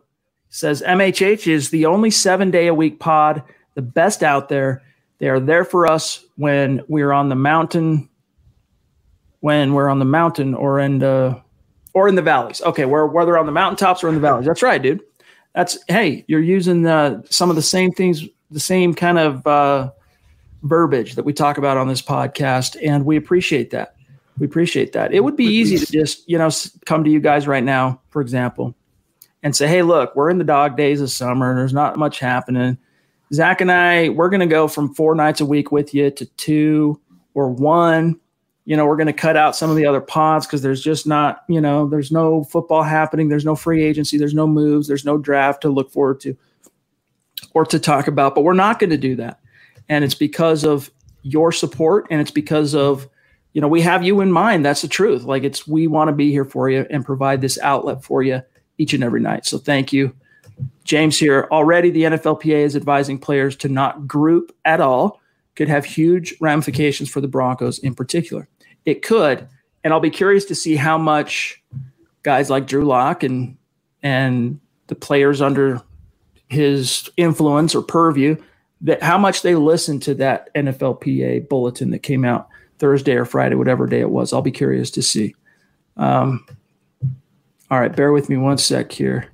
says 0.50 0.82
MHH 0.82 1.46
is 1.46 1.70
the 1.70 1.86
only 1.86 2.10
seven 2.10 2.50
day 2.50 2.66
a 2.66 2.74
week 2.74 2.98
pod, 2.98 3.42
the 3.74 3.82
best 3.82 4.22
out 4.22 4.48
there. 4.48 4.82
They 5.18 5.28
are 5.28 5.40
there 5.40 5.64
for 5.64 5.86
us 5.86 6.24
when 6.38 6.80
we're 6.86 7.12
on 7.12 7.28
the 7.28 7.34
mountain, 7.34 8.08
when 9.40 9.74
we're 9.74 9.88
on 9.88 9.98
the 9.98 10.04
mountain 10.04 10.54
or 10.54 10.78
in 10.78 11.00
the 11.00 11.42
or 11.94 12.08
in 12.08 12.14
the 12.14 12.22
valleys. 12.22 12.62
Okay, 12.62 12.84
where 12.84 13.06
whether 13.06 13.36
on 13.36 13.44
the 13.44 13.52
mountaintops 13.52 14.04
or 14.04 14.08
in 14.08 14.14
the 14.14 14.20
valleys. 14.20 14.46
That's 14.46 14.62
right, 14.62 14.80
dude. 14.80 15.02
That's 15.54 15.78
hey, 15.88 16.24
you're 16.28 16.40
using 16.40 16.86
uh, 16.86 17.22
some 17.28 17.50
of 17.50 17.56
the 17.56 17.62
same 17.62 17.90
things, 17.90 18.24
the 18.52 18.60
same 18.60 18.94
kind 18.94 19.18
of 19.18 19.46
uh, 19.46 19.90
verbiage 20.62 21.16
that 21.16 21.24
we 21.24 21.32
talk 21.32 21.58
about 21.58 21.76
on 21.76 21.88
this 21.88 22.00
podcast, 22.00 22.76
and 22.86 23.04
we 23.04 23.16
appreciate 23.16 23.70
that. 23.72 23.96
We 24.38 24.46
appreciate 24.46 24.92
that. 24.92 25.12
It 25.12 25.24
would 25.24 25.36
be 25.36 25.46
easy 25.46 25.84
to 25.84 25.90
just 25.90 26.28
you 26.28 26.38
know 26.38 26.50
come 26.86 27.02
to 27.02 27.10
you 27.10 27.18
guys 27.18 27.48
right 27.48 27.64
now, 27.64 28.00
for 28.10 28.22
example, 28.22 28.76
and 29.42 29.56
say, 29.56 29.66
hey, 29.66 29.82
look, 29.82 30.14
we're 30.14 30.30
in 30.30 30.38
the 30.38 30.44
dog 30.44 30.76
days 30.76 31.00
of 31.00 31.10
summer. 31.10 31.50
And 31.50 31.58
there's 31.58 31.72
not 31.72 31.96
much 31.96 32.20
happening. 32.20 32.78
Zach 33.32 33.60
and 33.60 33.70
I, 33.70 34.08
we're 34.08 34.30
going 34.30 34.40
to 34.40 34.46
go 34.46 34.68
from 34.68 34.94
four 34.94 35.14
nights 35.14 35.40
a 35.40 35.46
week 35.46 35.70
with 35.70 35.94
you 35.94 36.10
to 36.10 36.24
two 36.24 37.00
or 37.34 37.50
one 37.50 38.18
you 38.68 38.76
know, 38.76 38.84
we're 38.84 38.96
going 38.96 39.06
to 39.06 39.14
cut 39.14 39.34
out 39.34 39.56
some 39.56 39.70
of 39.70 39.76
the 39.76 39.86
other 39.86 40.02
pods 40.02 40.46
because 40.46 40.60
there's 40.60 40.82
just 40.82 41.06
not, 41.06 41.42
you 41.48 41.58
know, 41.58 41.88
there's 41.88 42.12
no 42.12 42.44
football 42.44 42.82
happening. 42.82 43.30
There's 43.30 43.46
no 43.46 43.56
free 43.56 43.82
agency. 43.82 44.18
There's 44.18 44.34
no 44.34 44.46
moves. 44.46 44.86
There's 44.86 45.06
no 45.06 45.16
draft 45.16 45.62
to 45.62 45.70
look 45.70 45.90
forward 45.90 46.20
to 46.20 46.36
or 47.54 47.64
to 47.64 47.78
talk 47.78 48.08
about. 48.08 48.34
But 48.34 48.42
we're 48.42 48.52
not 48.52 48.78
going 48.78 48.90
to 48.90 48.98
do 48.98 49.16
that. 49.16 49.40
And 49.88 50.04
it's 50.04 50.14
because 50.14 50.64
of 50.64 50.90
your 51.22 51.50
support 51.50 52.08
and 52.10 52.20
it's 52.20 52.30
because 52.30 52.74
of, 52.74 53.08
you 53.54 53.62
know, 53.62 53.68
we 53.68 53.80
have 53.80 54.04
you 54.04 54.20
in 54.20 54.30
mind. 54.30 54.66
That's 54.66 54.82
the 54.82 54.88
truth. 54.88 55.22
Like 55.22 55.44
it's, 55.44 55.66
we 55.66 55.86
want 55.86 56.08
to 56.08 56.14
be 56.14 56.30
here 56.30 56.44
for 56.44 56.68
you 56.68 56.86
and 56.90 57.06
provide 57.06 57.40
this 57.40 57.58
outlet 57.60 58.04
for 58.04 58.22
you 58.22 58.42
each 58.76 58.92
and 58.92 59.02
every 59.02 59.22
night. 59.22 59.46
So 59.46 59.56
thank 59.56 59.94
you. 59.94 60.14
James 60.84 61.18
here. 61.18 61.48
Already 61.50 61.90
the 61.90 62.04
NFLPA 62.04 62.64
is 62.64 62.76
advising 62.76 63.18
players 63.18 63.56
to 63.56 63.68
not 63.68 64.06
group 64.06 64.54
at 64.64 64.80
all. 64.80 65.20
Could 65.54 65.68
have 65.68 65.84
huge 65.84 66.34
ramifications 66.40 67.10
for 67.10 67.20
the 67.20 67.28
Broncos 67.28 67.78
in 67.78 67.94
particular. 67.94 68.48
It 68.84 69.02
could, 69.02 69.48
and 69.84 69.92
I'll 69.92 70.00
be 70.00 70.10
curious 70.10 70.44
to 70.46 70.54
see 70.54 70.76
how 70.76 70.96
much 70.96 71.62
guys 72.22 72.48
like 72.50 72.66
Drew 72.66 72.84
Lock 72.84 73.22
and 73.22 73.56
and 74.02 74.60
the 74.86 74.94
players 74.94 75.42
under 75.42 75.82
his 76.48 77.10
influence 77.16 77.74
or 77.74 77.82
purview 77.82 78.36
that 78.80 79.02
how 79.02 79.18
much 79.18 79.42
they 79.42 79.54
listen 79.54 80.00
to 80.00 80.14
that 80.14 80.52
NFLPA 80.54 81.48
bulletin 81.48 81.90
that 81.90 82.00
came 82.00 82.24
out 82.24 82.48
Thursday 82.78 83.14
or 83.14 83.24
Friday, 83.24 83.56
whatever 83.56 83.86
day 83.86 84.00
it 84.00 84.10
was. 84.10 84.32
I'll 84.32 84.42
be 84.42 84.52
curious 84.52 84.90
to 84.92 85.02
see. 85.02 85.34
Um, 85.96 86.46
all 87.70 87.80
right, 87.80 87.94
bear 87.94 88.12
with 88.12 88.28
me 88.28 88.36
one 88.36 88.58
sec 88.58 88.92
here. 88.92 89.28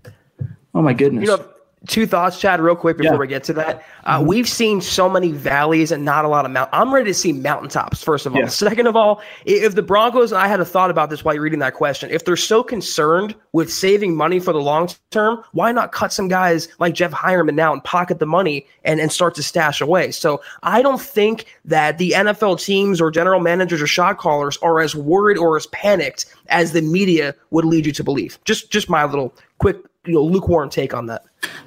Oh 0.74 0.82
my 0.82 0.92
goodness. 0.92 1.22
You 1.22 1.36
know, 1.36 1.44
two 1.86 2.06
thoughts, 2.06 2.40
Chad, 2.40 2.60
real 2.60 2.76
quick 2.76 2.96
before 2.96 3.14
yeah. 3.14 3.18
we 3.18 3.26
get 3.26 3.44
to 3.44 3.52
that. 3.54 3.84
Uh, 4.04 4.18
mm-hmm. 4.18 4.26
We've 4.26 4.48
seen 4.48 4.80
so 4.80 5.08
many 5.08 5.32
valleys 5.32 5.92
and 5.92 6.04
not 6.04 6.24
a 6.24 6.28
lot 6.28 6.44
of 6.44 6.50
mount. 6.50 6.70
I'm 6.72 6.92
ready 6.92 7.06
to 7.06 7.14
see 7.14 7.32
mountaintops. 7.32 8.02
First 8.02 8.26
of 8.26 8.34
all, 8.34 8.40
yeah. 8.40 8.46
second 8.48 8.86
of 8.86 8.96
all, 8.96 9.22
if 9.44 9.74
the 9.74 9.82
Broncos, 9.82 10.32
I 10.32 10.48
had 10.48 10.60
a 10.60 10.64
thought 10.64 10.90
about 10.90 11.10
this 11.10 11.24
while 11.24 11.34
you're 11.34 11.42
reading 11.42 11.58
that 11.60 11.74
question. 11.74 12.10
If 12.10 12.24
they're 12.24 12.36
so 12.36 12.62
concerned 12.62 13.34
with 13.52 13.72
saving 13.72 14.16
money 14.16 14.40
for 14.40 14.52
the 14.52 14.60
long 14.60 14.88
term, 15.10 15.42
why 15.52 15.72
not 15.72 15.92
cut 15.92 16.12
some 16.12 16.28
guys 16.28 16.68
like 16.78 16.94
Jeff 16.94 17.12
Heuerman 17.12 17.54
now 17.54 17.72
and 17.72 17.82
pocket 17.84 18.18
the 18.18 18.26
money 18.26 18.66
and 18.84 19.00
and 19.00 19.12
start 19.12 19.34
to 19.36 19.42
stash 19.42 19.80
away? 19.80 20.10
So 20.10 20.40
I 20.62 20.82
don't 20.82 21.00
think 21.00 21.46
that 21.64 21.98
the 21.98 22.12
NFL 22.12 22.62
teams 22.62 23.00
or 23.00 23.10
general 23.10 23.40
managers 23.40 23.82
or 23.82 23.86
shot 23.86 24.18
callers 24.18 24.56
are 24.58 24.80
as 24.80 24.94
worried 24.94 25.38
or 25.38 25.56
as 25.56 25.66
panicked 25.68 26.26
as 26.48 26.72
the 26.72 26.82
media 26.82 27.34
would 27.50 27.64
lead 27.64 27.86
you 27.86 27.92
to 27.92 28.04
believe. 28.04 28.38
Just 28.44 28.70
just 28.70 28.88
my 28.88 29.04
little 29.04 29.34
quick 29.58 29.76
you 30.06 30.14
know 30.14 30.22
lukewarm 30.22 30.70
take 30.70 30.94
on 30.94 31.06
that. 31.06 31.24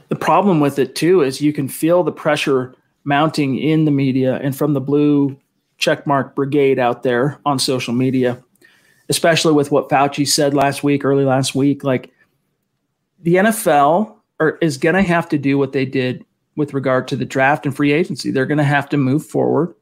The 0.10 0.16
problem 0.16 0.60
with 0.60 0.80
it 0.80 0.96
too 0.96 1.22
is 1.22 1.42
you 1.42 1.54
can 1.54 1.68
feel 1.68 2.04
the 2.04 2.12
pressure 2.12 2.74
mounting 3.04 3.58
in 3.58 3.86
the 3.86 3.92
media 3.92 4.36
and 4.36 4.56
from 4.56 4.74
the 4.74 4.82
blue 4.82 5.38
checkmark 5.80 6.36
brigade 6.36 6.80
out 6.80 7.04
there 7.04 7.40
on 7.46 7.60
social 7.60 7.94
media, 7.94 8.42
especially 9.10 9.54
with 9.54 9.72
what 9.72 9.90
Fauci 9.90 10.28
said 10.28 10.54
last 10.54 10.84
week, 10.84 11.06
early 11.06 11.24
last 11.24 11.56
week. 11.56 11.84
Like 11.84 12.12
the 13.20 13.36
NFL 13.36 14.16
are, 14.40 14.58
is 14.62 14.78
going 14.78 14.96
to 14.96 15.02
have 15.02 15.30
to 15.30 15.38
do 15.38 15.58
what 15.58 15.74
they 15.74 15.86
did 15.86 16.26
with 16.56 16.74
regard 16.74 17.08
to 17.08 17.16
the 17.16 17.26
draft 17.26 17.66
and 17.66 17.76
free 17.76 17.94
agency. 17.94 18.32
They're 18.32 18.46
going 18.46 18.58
to 18.58 18.64
have 18.64 18.90
to 18.90 18.98
move 18.98 19.26
forward 19.26 19.74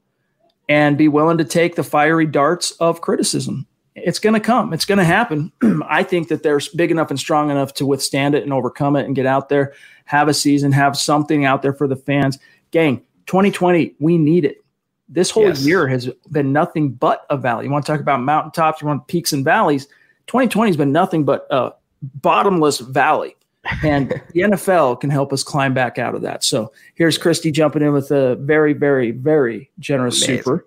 and 0.68 0.98
be 0.98 1.08
willing 1.08 1.38
to 1.38 1.46
take 1.46 1.76
the 1.76 1.84
fiery 1.84 2.26
darts 2.26 2.72
of 2.74 3.02
criticism 3.02 3.68
it's 3.96 4.20
going 4.20 4.34
to 4.34 4.40
come. 4.40 4.74
It's 4.74 4.86
going 4.86 4.98
to 4.98 5.06
happen. 5.06 5.52
I 5.88 6.04
think 6.04 6.28
that 6.28 6.44
they're 6.44 6.60
big 6.76 6.92
enough 6.92 7.10
and 7.10 7.20
strong 7.20 7.50
enough 7.50 7.74
to 7.76 7.86
withstand 7.86 8.36
it 8.36 8.44
and 8.44 8.52
overcome 8.52 8.96
it 8.96 9.06
and 9.06 9.16
get 9.16 9.26
out 9.26 9.50
there, 9.50 9.74
have 10.06 10.28
a 10.28 10.34
season, 10.34 10.72
have 10.74 10.98
something 10.98 11.46
out 11.46 11.62
there 11.62 11.74
for 11.74 11.88
the 11.88 11.96
fans. 11.96 12.38
Gang, 12.72 12.98
2020, 13.28 13.96
we 14.00 14.18
need 14.18 14.44
it. 14.46 14.64
This 15.08 15.32
whole 15.32 15.48
yes. 15.48 15.66
year 15.66 15.88
has 15.88 16.10
been 16.32 16.52
nothing 16.52 16.92
but 16.92 17.26
a 17.30 17.38
valley. 17.38 17.66
You 17.66 17.72
want 17.72 17.86
to 17.86 17.92
talk 17.92 18.02
about 18.02 18.22
mountaintops, 18.22 18.82
you 18.82 18.88
want 18.88 19.08
peaks 19.08 19.34
and 19.34 19.46
valleys. 19.46 19.86
2020 20.28 20.70
has 20.70 20.78
been 20.78 20.92
nothing 20.92 21.24
but 21.24 21.48
a 21.52 21.72
bottomless 22.02 22.80
valley. 22.80 23.36
And 23.84 24.10
the 24.34 24.42
NFL 24.42 25.00
can 25.00 25.10
help 25.10 25.32
us 25.32 25.44
climb 25.44 25.74
back 25.74 26.00
out 26.00 26.16
of 26.16 26.24
that. 26.24 26.44
So 26.44 26.74
here's 26.96 27.18
Christy 27.18 27.52
jumping 27.52 27.84
in 27.84 27.94
with 27.94 28.12
a 28.12 28.36
very, 28.36 28.74
very, 28.74 29.12
very 29.12 29.70
generous 29.80 30.18
Amazing. 30.18 30.44
super 30.44 30.66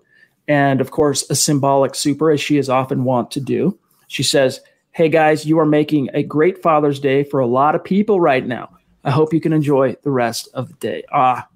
and 0.49 0.81
of 0.81 0.89
course, 0.89 1.29
a 1.29 1.35
symbolic 1.35 1.93
super, 1.93 2.31
as 2.31 2.41
she 2.41 2.57
is 2.57 2.69
often 2.69 3.03
wont 3.03 3.29
to 3.31 3.39
do. 3.39 3.77
She 4.07 4.23
says, 4.23 4.59
Hey 4.91 5.07
guys, 5.07 5.45
you 5.45 5.59
are 5.59 5.65
making 5.65 6.09
a 6.13 6.23
great 6.23 6.61
Father's 6.61 6.99
Day 6.99 7.23
for 7.23 7.39
a 7.39 7.45
lot 7.45 7.75
of 7.75 7.83
people 7.83 8.19
right 8.19 8.45
now. 8.45 8.75
I 9.03 9.11
hope 9.11 9.31
you 9.31 9.39
can 9.39 9.53
enjoy 9.53 9.95
the 10.01 10.09
rest 10.09 10.49
of 10.55 10.67
the 10.67 10.73
day. 10.75 11.03
Ah, 11.13 11.47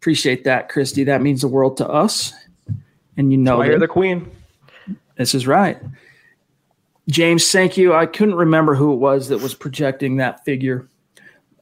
appreciate 0.00 0.44
that, 0.44 0.70
Christy. 0.70 1.04
That 1.04 1.20
means 1.20 1.42
the 1.42 1.48
world 1.48 1.76
to 1.76 1.88
us. 1.88 2.32
And 3.16 3.30
you 3.30 3.38
know, 3.38 3.62
you're 3.62 3.78
the 3.78 3.86
queen. 3.86 4.30
This 5.16 5.34
is 5.34 5.46
right. 5.46 5.78
James, 7.08 7.48
thank 7.52 7.76
you. 7.76 7.94
I 7.94 8.06
couldn't 8.06 8.34
remember 8.34 8.74
who 8.74 8.94
it 8.94 8.96
was 8.96 9.28
that 9.28 9.42
was 9.42 9.54
projecting 9.54 10.16
that 10.16 10.42
figure. 10.46 10.88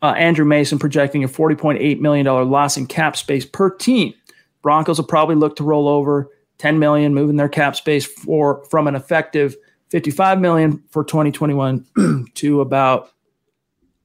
Uh, 0.01 0.15
Andrew 0.17 0.45
Mason 0.45 0.79
projecting 0.79 1.25
a 1.25 1.29
$40.8 1.29 1.99
million 1.99 2.25
loss 2.27 2.77
in 2.77 2.87
cap 2.87 3.17
space 3.17 3.45
per 3.45 3.69
team. 3.69 4.15
Broncos 4.63 4.99
will 4.99 5.07
probably 5.07 5.35
look 5.35 5.57
to 5.57 5.65
roll 5.65 5.89
over 5.89 6.31
10 6.59 6.79
million, 6.79 7.15
moving 7.15 7.37
their 7.37 7.49
cap 7.49 7.77
space 7.77 8.05
for 8.05 8.65
from 8.67 8.87
an 8.87 8.95
effective 8.95 9.57
55 9.91 10.41
million 10.41 10.83
for 10.91 11.05
2021 11.05 11.87
to 12.35 12.61
about 12.61 13.11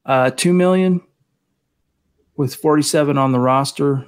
uh, 0.05 0.31
2 0.31 0.53
million 0.53 1.01
with 2.35 2.55
47 2.55 3.17
on 3.17 3.31
the 3.31 3.39
roster. 3.39 4.05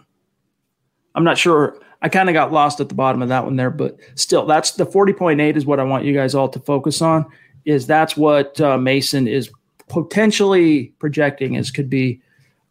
I'm 1.15 1.23
not 1.23 1.37
sure. 1.37 1.79
I 2.01 2.09
kind 2.09 2.29
of 2.29 2.33
got 2.33 2.51
lost 2.51 2.79
at 2.79 2.89
the 2.89 2.95
bottom 2.95 3.21
of 3.21 3.29
that 3.29 3.43
one 3.43 3.55
there, 3.55 3.69
but 3.69 3.97
still, 4.15 4.45
that's 4.45 4.71
the 4.71 4.85
40.8 4.85 5.55
is 5.55 5.65
what 5.65 5.79
I 5.79 5.83
want 5.83 6.05
you 6.05 6.13
guys 6.13 6.35
all 6.35 6.49
to 6.49 6.59
focus 6.59 7.01
on. 7.01 7.25
Is 7.65 7.85
that's 7.85 8.15
what 8.15 8.59
uh, 8.61 8.77
Mason 8.77 9.27
is 9.27 9.51
potentially 9.89 10.93
projecting 10.99 11.57
as 11.57 11.71
could 11.71 11.89
be 11.89 12.21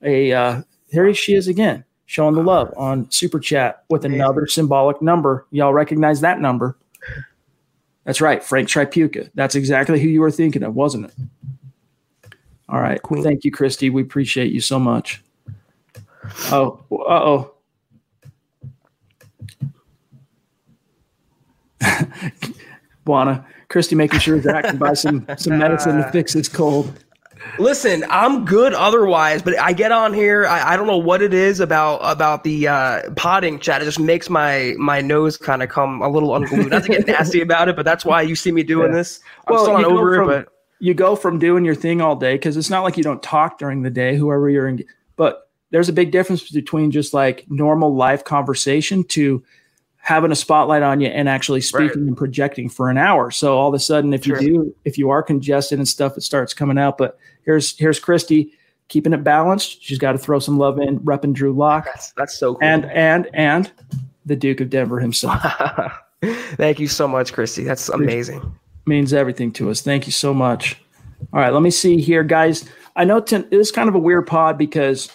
a 0.03 0.33
uh, 0.33 0.63
here 0.91 1.13
she 1.13 1.35
is 1.35 1.49
again 1.49 1.85
showing 2.09 2.35
the 2.35 2.43
love 2.43 2.73
on 2.75 3.09
Super 3.11 3.39
Chat 3.39 3.85
with 3.91 4.07
another 4.07 4.47
symbolic 4.47 5.03
number. 5.03 5.47
Y'all 5.51 5.75
recognize 5.75 6.23
that 6.23 6.41
number? 6.41 6.75
That's 8.05 8.23
right, 8.23 8.43
Frank 8.43 8.67
Tripucka. 8.67 9.31
That's 9.35 9.55
exactly 9.55 10.01
who 10.01 10.09
you 10.09 10.23
were 10.23 10.31
thinking 10.31 10.63
of, 10.63 10.75
wasn't 10.75 11.05
it? 11.05 11.13
All 12.71 12.81
right. 12.81 13.01
Cool. 13.03 13.23
Thank 13.23 13.45
you, 13.45 13.51
Christy. 13.51 13.91
We 13.91 14.01
appreciate 14.01 14.51
you 14.53 14.63
so 14.63 14.79
much. 14.79 15.23
Oh, 16.51 16.81
uh 16.91 17.05
oh. 17.11 17.55
Buana, 23.07 23.45
Christy 23.69 23.95
making 23.97 24.21
sure 24.21 24.41
Zach 24.41 24.65
can 24.65 24.79
buy 24.79 24.95
some 24.95 25.27
some 25.37 25.59
medicine 25.59 25.99
to 25.99 26.11
fix 26.13 26.33
his 26.33 26.49
cold. 26.49 26.91
Listen, 27.59 28.05
I'm 28.09 28.45
good 28.45 28.73
otherwise, 28.75 29.43
but 29.43 29.59
I 29.59 29.73
get 29.73 29.93
on 29.93 30.13
here. 30.15 30.47
I, 30.47 30.73
I 30.73 30.77
don't 30.77 30.87
know 30.87 30.99
what 30.99 31.23
it 31.23 31.35
is 31.35 31.61
about 31.61 31.99
about 31.99 32.45
the 32.45 32.69
uh, 32.69 33.11
potting 33.17 33.59
chat. 33.59 33.83
It 33.83 33.85
just 33.85 34.01
makes 34.01 34.31
my 34.31 34.75
my 34.79 35.01
nose 35.01 35.37
kind 35.37 35.63
of 35.63 35.69
come 35.69 36.03
a 36.03 36.09
little 36.09 36.37
unglued. 36.37 36.71
Not 36.71 36.85
to 36.85 36.89
get 36.89 37.07
nasty 37.07 37.41
about 37.41 37.69
it, 37.69 37.77
but 37.77 37.85
that's 37.85 38.05
why 38.05 38.23
you 38.23 38.37
see 38.37 38.53
me 38.53 38.63
doing 38.63 38.91
yeah. 38.91 38.99
this. 38.99 39.21
I'm 39.47 39.55
well, 39.55 39.65
still 39.65 39.87
over 39.87 40.17
from, 40.17 40.31
it, 40.31 40.45
but 40.45 40.53
you 40.79 40.95
go 40.95 41.17
from 41.17 41.39
doing 41.39 41.65
your 41.65 41.75
thing 41.75 42.01
all 42.01 42.17
day 42.17 42.35
because 42.35 42.57
it's 42.57 42.71
not 42.71 42.83
like 42.83 42.97
you 42.97 43.03
don't 43.03 43.23
talk 43.23 43.59
during 43.59 43.83
the 43.83 43.91
day, 43.91 44.17
whoever 44.17 44.49
you're 44.49 44.69
in. 44.69 44.85
But 45.17 45.49
there's 45.71 45.89
a 45.89 45.93
big 45.93 46.13
difference 46.13 46.51
between 46.51 46.91
just 46.91 47.13
like 47.13 47.45
normal 47.49 47.95
life 47.95 48.25
conversation 48.25 49.05
to 49.05 49.43
having 50.09 50.33
a 50.33 50.35
spotlight 50.35 50.83
on 50.83 51.03
you 51.03 51.09
and 51.09 51.29
actually 51.29 51.61
speaking 51.61 51.87
right. 51.89 51.97
and 52.09 52.17
projecting 52.17 52.71
for 52.71 52.89
an 52.89 52.97
hour. 52.97 53.31
So 53.31 53.59
all 53.59 53.69
of 53.69 53.75
a 53.75 53.79
sudden, 53.79 54.15
if 54.15 54.27
you 54.27 54.39
do, 54.41 54.75
if 54.87 54.97
you 54.97 55.11
are 55.11 55.23
congested 55.23 55.79
and 55.79 55.87
stuff, 55.87 56.17
it 56.17 56.23
starts 56.23 56.55
coming 56.55 56.79
out. 56.79 56.97
But 56.97 57.19
here's 57.45 57.77
here's 57.79 58.01
Christy 58.01 58.55
keeping 58.89 59.13
it 59.13 59.23
balanced. 59.23 59.85
She's 59.85 59.99
got 59.99 60.13
to 60.13 60.19
throw 60.19 60.39
some 60.39 60.57
love 60.57 60.81
in, 60.81 60.99
repping 61.01 61.35
Drew 61.35 61.53
Lock. 61.53 61.85
That's, 61.85 62.13
that's 62.13 62.39
so 62.39 62.55
cool. 62.55 62.67
And 62.67 62.87
and 62.87 63.29
and 63.35 63.71
the 64.25 64.35
Duke 64.35 64.63
of 64.63 64.71
Denver 64.71 64.99
himself. 64.99 65.43
Thank 66.23 66.81
you 66.81 66.89
so 66.89 67.07
much, 67.07 67.35
Christy. 67.35 67.65
That's 67.65 67.91
amazing. 67.91 68.41
means 68.87 69.13
everything 69.13 69.53
to 69.53 69.69
us. 69.69 69.83
Thank 69.83 70.07
you 70.07 70.13
so 70.13 70.33
much. 70.33 70.81
All 71.35 71.41
right, 71.41 71.53
let 71.53 71.61
me 71.61 71.71
see 71.71 72.01
here, 72.01 72.25
guys. 72.25 72.65
I 72.97 73.05
know 73.05 73.21
ten, 73.21 73.47
it 73.51 73.59
is 73.59 73.71
kind 73.71 73.91
of 73.91 73.95
a 73.95 73.99
weird 73.99 74.27
pod 74.27 74.57
because 74.57 75.11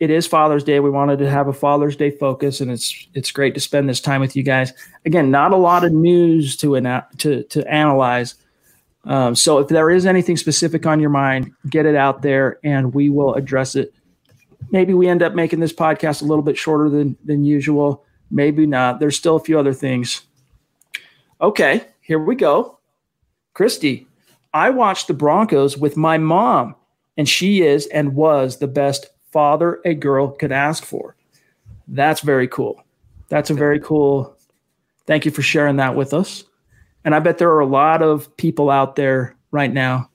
it 0.00 0.10
is 0.10 0.26
Father's 0.26 0.62
Day. 0.62 0.78
We 0.80 0.90
wanted 0.90 1.18
to 1.18 1.30
have 1.30 1.48
a 1.48 1.52
Father's 1.52 1.96
Day 1.96 2.10
focus, 2.10 2.60
and 2.60 2.70
it's 2.70 3.08
it's 3.14 3.32
great 3.32 3.54
to 3.54 3.60
spend 3.60 3.88
this 3.88 4.00
time 4.00 4.20
with 4.20 4.36
you 4.36 4.42
guys. 4.42 4.72
Again, 5.04 5.30
not 5.30 5.52
a 5.52 5.56
lot 5.56 5.84
of 5.84 5.92
news 5.92 6.56
to 6.58 6.80
to 7.18 7.42
to 7.42 7.68
analyze. 7.68 8.36
Um, 9.04 9.34
so 9.34 9.58
if 9.58 9.68
there 9.68 9.90
is 9.90 10.06
anything 10.06 10.36
specific 10.36 10.86
on 10.86 11.00
your 11.00 11.10
mind, 11.10 11.52
get 11.68 11.86
it 11.86 11.94
out 11.94 12.22
there, 12.22 12.58
and 12.62 12.94
we 12.94 13.10
will 13.10 13.34
address 13.34 13.74
it. 13.74 13.92
Maybe 14.70 14.94
we 14.94 15.08
end 15.08 15.22
up 15.22 15.34
making 15.34 15.60
this 15.60 15.72
podcast 15.72 16.22
a 16.22 16.26
little 16.26 16.42
bit 16.42 16.56
shorter 16.56 16.88
than 16.88 17.16
than 17.24 17.44
usual. 17.44 18.04
Maybe 18.30 18.66
not. 18.66 19.00
There's 19.00 19.16
still 19.16 19.36
a 19.36 19.40
few 19.40 19.58
other 19.58 19.72
things. 19.72 20.22
Okay, 21.40 21.86
here 22.00 22.18
we 22.18 22.36
go. 22.36 22.78
Christy, 23.54 24.06
I 24.54 24.70
watched 24.70 25.08
the 25.08 25.14
Broncos 25.14 25.76
with 25.76 25.96
my 25.96 26.18
mom, 26.18 26.76
and 27.16 27.28
she 27.28 27.62
is 27.62 27.86
and 27.86 28.14
was 28.14 28.58
the 28.58 28.68
best 28.68 29.08
father 29.32 29.80
a 29.84 29.94
girl 29.94 30.28
could 30.28 30.52
ask 30.52 30.84
for. 30.84 31.16
That's 31.86 32.20
very 32.20 32.48
cool. 32.48 32.82
That's 33.28 33.50
a 33.50 33.54
very 33.54 33.80
cool. 33.80 34.36
Thank 35.06 35.24
you 35.24 35.30
for 35.30 35.42
sharing 35.42 35.76
that 35.76 35.94
with 35.94 36.12
us. 36.12 36.44
And 37.04 37.14
I 37.14 37.20
bet 37.20 37.38
there 37.38 37.50
are 37.50 37.60
a 37.60 37.66
lot 37.66 38.02
of 38.02 38.34
people 38.36 38.70
out 38.70 38.96
there 38.96 39.36
right 39.50 39.72
now 39.72 40.10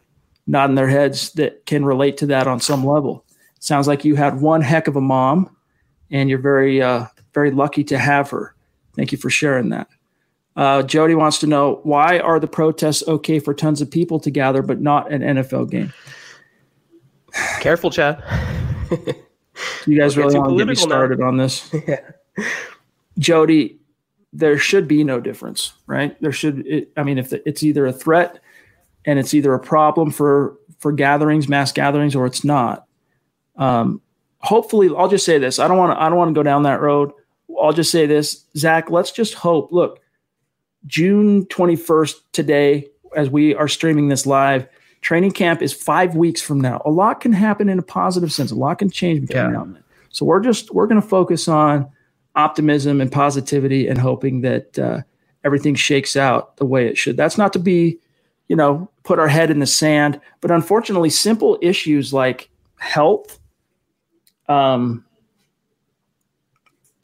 nodding 0.45 0.75
their 0.75 0.89
heads 0.89 1.31
that 1.33 1.65
can 1.65 1.85
relate 1.85 2.17
to 2.17 2.25
that 2.27 2.47
on 2.47 2.59
some 2.59 2.85
level. 2.85 3.25
Sounds 3.59 3.87
like 3.87 4.03
you 4.03 4.15
had 4.15 4.41
one 4.41 4.61
heck 4.61 4.87
of 4.87 4.95
a 4.95 5.01
mom 5.01 5.55
and 6.11 6.29
you're 6.29 6.39
very, 6.39 6.81
uh, 6.81 7.05
very 7.33 7.49
lucky 7.49 7.83
to 7.85 7.97
have 7.97 8.29
her. 8.29 8.53
Thank 8.95 9.11
you 9.11 9.17
for 9.17 9.29
sharing 9.29 9.69
that. 9.69 9.87
Uh, 10.55 10.83
Jody 10.83 11.15
wants 11.15 11.39
to 11.39 11.47
know 11.47 11.79
why 11.83 12.19
are 12.19 12.39
the 12.39 12.47
protests 12.47 13.03
okay 13.07 13.39
for 13.39 13.53
tons 13.53 13.81
of 13.81 13.89
people 13.89 14.19
to 14.19 14.29
gather, 14.29 14.61
but 14.61 14.81
not 14.81 15.11
an 15.11 15.21
NFL 15.21 15.71
game? 15.71 15.93
Careful, 17.59 17.89
Chad. 17.89 18.23
you 19.85 19.97
guys 19.97 20.17
really 20.17 20.37
want 20.37 20.51
to 20.51 20.57
get 20.57 20.67
me 20.67 20.75
started 20.75 21.19
now. 21.19 21.27
on 21.27 21.37
this? 21.37 21.73
yeah. 21.87 22.11
Jody, 23.17 23.79
there 24.31 24.57
should 24.57 24.87
be 24.87 25.03
no 25.03 25.19
difference, 25.19 25.73
right? 25.85 26.19
There 26.21 26.31
should. 26.31 26.65
It, 26.65 26.91
I 26.97 27.03
mean, 27.03 27.17
if 27.17 27.29
the, 27.29 27.47
it's 27.47 27.63
either 27.63 27.85
a 27.85 27.93
threat 27.93 28.39
and 29.05 29.19
it's 29.19 29.33
either 29.33 29.53
a 29.53 29.59
problem 29.59 30.11
for 30.11 30.57
for 30.79 30.91
gatherings, 30.91 31.47
mass 31.47 31.71
gatherings, 31.71 32.15
or 32.15 32.25
it's 32.25 32.43
not. 32.43 32.87
Um, 33.55 34.01
hopefully, 34.39 34.89
I'll 34.95 35.09
just 35.09 35.25
say 35.25 35.37
this. 35.37 35.59
I 35.59 35.67
don't 35.67 35.77
want 35.77 35.97
to. 35.97 36.01
I 36.01 36.09
don't 36.09 36.17
want 36.17 36.29
to 36.29 36.33
go 36.33 36.43
down 36.43 36.63
that 36.63 36.81
road. 36.81 37.11
I'll 37.61 37.73
just 37.73 37.91
say 37.91 38.05
this, 38.05 38.45
Zach. 38.57 38.89
Let's 38.89 39.11
just 39.11 39.35
hope. 39.35 39.71
Look, 39.71 39.99
June 40.87 41.45
twenty 41.47 41.75
first 41.75 42.21
today, 42.33 42.87
as 43.15 43.29
we 43.29 43.53
are 43.53 43.67
streaming 43.67 44.07
this 44.07 44.25
live 44.25 44.67
Training 45.03 45.31
camp 45.31 45.61
is 45.61 45.73
five 45.73 46.15
weeks 46.15 46.41
from 46.41 46.61
now. 46.61 46.81
A 46.85 46.89
lot 46.89 47.19
can 47.19 47.33
happen 47.33 47.67
in 47.67 47.77
a 47.77 47.83
positive 47.83 48.31
sense. 48.31 48.51
A 48.51 48.55
lot 48.55 48.79
can 48.79 48.89
change 48.89 49.19
between 49.19 49.43
yeah. 49.43 49.51
now 49.51 49.63
and 49.63 49.75
then. 49.75 49.83
So 50.09 50.25
we're 50.25 50.39
just 50.39 50.73
we're 50.73 50.87
going 50.87 51.01
to 51.01 51.07
focus 51.07 51.49
on 51.49 51.89
optimism 52.35 53.01
and 53.01 53.11
positivity 53.11 53.87
and 53.89 53.97
hoping 53.97 54.41
that 54.41 54.79
uh, 54.79 55.01
everything 55.43 55.75
shakes 55.75 56.15
out 56.15 56.55
the 56.55 56.65
way 56.65 56.87
it 56.87 56.97
should. 56.97 57.17
That's 57.17 57.37
not 57.37 57.51
to 57.53 57.59
be, 57.59 57.99
you 58.47 58.55
know, 58.55 58.89
put 59.03 59.19
our 59.19 59.27
head 59.27 59.51
in 59.51 59.59
the 59.59 59.65
sand, 59.65 60.21
but 60.39 60.51
unfortunately, 60.51 61.09
simple 61.09 61.59
issues 61.61 62.13
like 62.13 62.49
health, 62.77 63.39
um, 64.47 65.03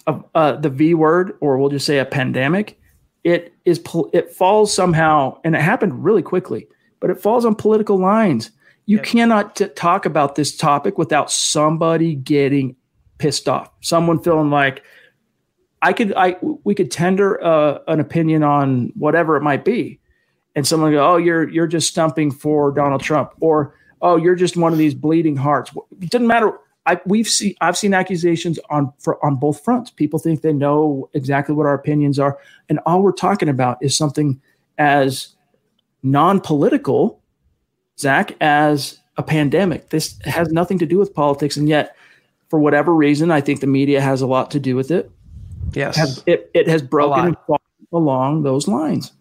uh, 0.07 0.19
uh, 0.33 0.53
the 0.53 0.69
V 0.69 0.93
word, 0.93 1.37
or 1.41 1.57
we'll 1.57 1.69
just 1.69 1.85
say 1.85 1.99
a 1.99 2.05
pandemic, 2.05 2.79
it 3.25 3.53
is 3.65 3.83
it 4.13 4.31
falls 4.31 4.73
somehow, 4.73 5.37
and 5.43 5.53
it 5.53 5.61
happened 5.61 6.01
really 6.01 6.21
quickly 6.21 6.65
but 6.99 7.09
it 7.09 7.21
falls 7.21 7.45
on 7.45 7.55
political 7.55 7.97
lines. 7.97 8.51
You 8.85 8.97
yep. 8.97 9.05
cannot 9.05 9.55
t- 9.55 9.67
talk 9.67 10.05
about 10.05 10.35
this 10.35 10.55
topic 10.55 10.97
without 10.97 11.31
somebody 11.31 12.15
getting 12.15 12.75
pissed 13.19 13.47
off. 13.47 13.69
Someone 13.81 14.19
feeling 14.19 14.49
like 14.49 14.83
I 15.81 15.93
could, 15.93 16.13
I 16.15 16.37
we 16.41 16.75
could 16.75 16.91
tender 16.91 17.41
uh, 17.43 17.79
an 17.87 17.99
opinion 17.99 18.43
on 18.43 18.91
whatever 18.95 19.37
it 19.37 19.41
might 19.41 19.63
be, 19.63 19.99
and 20.55 20.67
someone 20.67 20.91
go, 20.91 21.13
"Oh, 21.13 21.17
you're 21.17 21.47
you're 21.49 21.67
just 21.67 21.87
stumping 21.87 22.31
for 22.31 22.71
Donald 22.71 23.01
Trump," 23.01 23.31
or 23.39 23.75
"Oh, 24.01 24.17
you're 24.17 24.35
just 24.35 24.57
one 24.57 24.73
of 24.73 24.79
these 24.79 24.93
bleeding 24.93 25.37
hearts." 25.37 25.71
It 26.01 26.09
doesn't 26.09 26.27
matter. 26.27 26.57
I, 26.85 26.99
we've 27.05 27.27
seen 27.27 27.53
I've 27.61 27.77
seen 27.77 27.93
accusations 27.93 28.59
on 28.69 28.91
for 28.99 29.23
on 29.23 29.35
both 29.35 29.63
fronts. 29.63 29.91
People 29.91 30.19
think 30.19 30.41
they 30.41 30.53
know 30.53 31.09
exactly 31.13 31.55
what 31.55 31.65
our 31.65 31.75
opinions 31.75 32.19
are, 32.19 32.39
and 32.67 32.79
all 32.85 33.01
we're 33.01 33.11
talking 33.11 33.47
about 33.47 33.77
is 33.81 33.95
something 33.95 34.41
as 34.77 35.35
non 36.03 36.39
political, 36.39 37.21
Zach, 37.97 38.35
as 38.41 38.99
a 39.17 39.23
pandemic. 39.23 39.89
This 39.89 40.17
has 40.23 40.51
nothing 40.51 40.79
to 40.79 40.85
do 40.85 40.97
with 40.97 41.13
politics. 41.13 41.57
And 41.57 41.67
yet, 41.67 41.95
for 42.49 42.59
whatever 42.59 42.93
reason, 42.93 43.31
I 43.31 43.41
think 43.41 43.59
the 43.59 43.67
media 43.67 44.01
has 44.01 44.21
a 44.21 44.27
lot 44.27 44.51
to 44.51 44.59
do 44.59 44.75
with 44.75 44.91
it. 44.91 45.11
Yes. 45.73 45.97
It 45.97 45.99
has, 45.99 46.23
it, 46.25 46.51
it 46.53 46.67
has 46.67 46.81
broken 46.81 47.35
along 47.91 48.43
those 48.43 48.67
lines. 48.67 49.11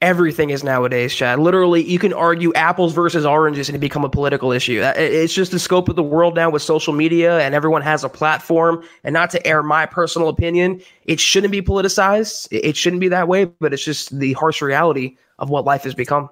Everything 0.00 0.50
is 0.50 0.62
nowadays, 0.62 1.12
Chad. 1.12 1.40
Literally, 1.40 1.82
you 1.82 1.98
can 1.98 2.12
argue 2.12 2.52
apples 2.54 2.92
versus 2.92 3.26
oranges 3.26 3.68
and 3.68 3.74
it 3.74 3.80
become 3.80 4.04
a 4.04 4.08
political 4.08 4.52
issue. 4.52 4.80
Uh, 4.80 4.92
it's 4.96 5.34
just 5.34 5.50
the 5.50 5.58
scope 5.58 5.88
of 5.88 5.96
the 5.96 6.04
world 6.04 6.36
now 6.36 6.48
with 6.50 6.62
social 6.62 6.92
media, 6.92 7.40
and 7.40 7.52
everyone 7.52 7.82
has 7.82 8.04
a 8.04 8.08
platform. 8.08 8.84
And 9.02 9.12
not 9.12 9.30
to 9.30 9.44
air 9.44 9.60
my 9.60 9.86
personal 9.86 10.28
opinion, 10.28 10.80
it 11.06 11.18
shouldn't 11.18 11.50
be 11.50 11.62
politicized. 11.62 12.46
It 12.52 12.76
shouldn't 12.76 13.00
be 13.00 13.08
that 13.08 13.26
way, 13.26 13.46
but 13.46 13.72
it's 13.72 13.84
just 13.84 14.16
the 14.16 14.34
harsh 14.34 14.62
reality 14.62 15.16
of 15.38 15.50
what 15.50 15.64
life 15.64 15.84
has 15.84 15.94
become. 15.94 16.28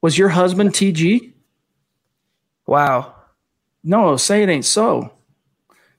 Was 0.00 0.18
your 0.18 0.28
husband 0.28 0.70
TG? 0.70 1.32
Wow. 2.66 3.14
No, 3.84 4.16
say 4.16 4.42
it 4.42 4.48
ain't 4.48 4.64
so. 4.64 5.12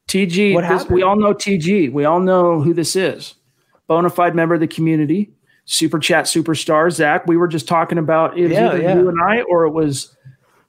TG, 0.08 0.68
this, 0.68 0.90
we 0.90 1.02
all 1.02 1.16
know 1.16 1.34
TG. 1.34 1.92
We 1.92 2.06
all 2.06 2.20
know 2.20 2.62
who 2.62 2.74
this 2.74 2.96
is. 2.96 3.36
Bona 3.88 4.10
fide 4.10 4.36
member 4.36 4.56
of 4.56 4.60
the 4.60 4.68
community, 4.68 5.34
super 5.66 6.00
chat 6.00 6.26
superstar. 6.26 6.92
Zach, 6.92 7.26
we 7.28 7.38
were 7.38 7.48
just 7.48 7.68
talking 7.68 7.98
about 7.98 8.38
it 8.38 8.52
yeah, 8.52 8.76
yeah. 8.76 8.96
you 8.96 9.10
and 9.10 9.20
I, 9.22 9.42
or 9.44 9.66
it 9.66 9.72
was 9.72 10.16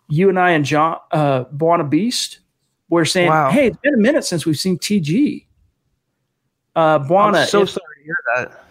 you 0.08 0.28
and 0.28 0.38
I 0.38 0.50
and 0.50 0.64
John 0.64 0.98
uh 1.10 1.44
Buona 1.44 1.84
Beast. 1.84 2.40
We're 2.88 3.04
saying, 3.04 3.28
wow. 3.28 3.50
hey, 3.50 3.68
it's 3.68 3.76
been 3.78 3.94
a 3.94 3.98
minute 3.98 4.24
since 4.24 4.46
we've 4.46 4.58
seen 4.58 4.78
TG. 4.78 5.46
Uh 6.76 7.00
Buona. 7.00 7.38
I'm 7.38 7.46
so 7.46 7.62
if, 7.62 7.70
sorry 7.70 7.96
to 7.98 8.04
hear 8.04 8.16
that. 8.36 8.64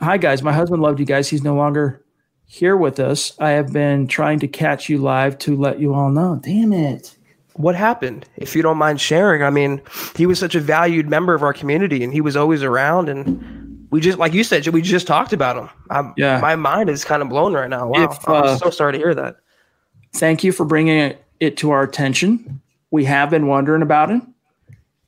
Hi 0.00 0.16
guys, 0.16 0.42
my 0.42 0.52
husband 0.52 0.82
loved 0.82 1.00
you 1.00 1.06
guys. 1.06 1.28
He's 1.28 1.42
no 1.42 1.54
longer 1.54 2.03
here 2.46 2.76
with 2.76 3.00
us. 3.00 3.32
I 3.38 3.50
have 3.50 3.72
been 3.72 4.06
trying 4.06 4.38
to 4.40 4.48
catch 4.48 4.88
you 4.88 4.98
live 4.98 5.38
to 5.38 5.56
let 5.56 5.80
you 5.80 5.94
all 5.94 6.10
know. 6.10 6.40
Damn 6.42 6.72
it. 6.72 7.16
What 7.54 7.74
happened? 7.74 8.26
If 8.36 8.56
you 8.56 8.62
don't 8.62 8.78
mind 8.78 9.00
sharing, 9.00 9.42
I 9.42 9.50
mean, 9.50 9.80
he 10.16 10.26
was 10.26 10.38
such 10.38 10.54
a 10.54 10.60
valued 10.60 11.08
member 11.08 11.34
of 11.34 11.42
our 11.42 11.52
community 11.52 12.02
and 12.02 12.12
he 12.12 12.20
was 12.20 12.36
always 12.36 12.62
around 12.62 13.08
and 13.08 13.86
we 13.90 14.00
just 14.00 14.18
like 14.18 14.34
you 14.34 14.42
said, 14.42 14.66
we 14.68 14.82
just 14.82 15.06
talked 15.06 15.32
about 15.32 15.56
him. 15.56 15.70
I'm, 15.90 16.14
yeah. 16.16 16.40
My 16.40 16.56
mind 16.56 16.90
is 16.90 17.04
kind 17.04 17.22
of 17.22 17.28
blown 17.28 17.54
right 17.54 17.70
now. 17.70 17.88
Wow. 17.88 18.10
If, 18.10 18.28
uh, 18.28 18.32
I'm 18.34 18.58
so 18.58 18.70
sorry 18.70 18.92
to 18.92 18.98
hear 18.98 19.14
that. 19.14 19.36
Thank 20.12 20.42
you 20.42 20.50
for 20.50 20.64
bringing 20.64 20.98
it, 20.98 21.24
it 21.38 21.56
to 21.58 21.70
our 21.70 21.82
attention. 21.82 22.60
We 22.90 23.04
have 23.04 23.30
been 23.30 23.46
wondering 23.46 23.82
about 23.82 24.10
it 24.10 24.22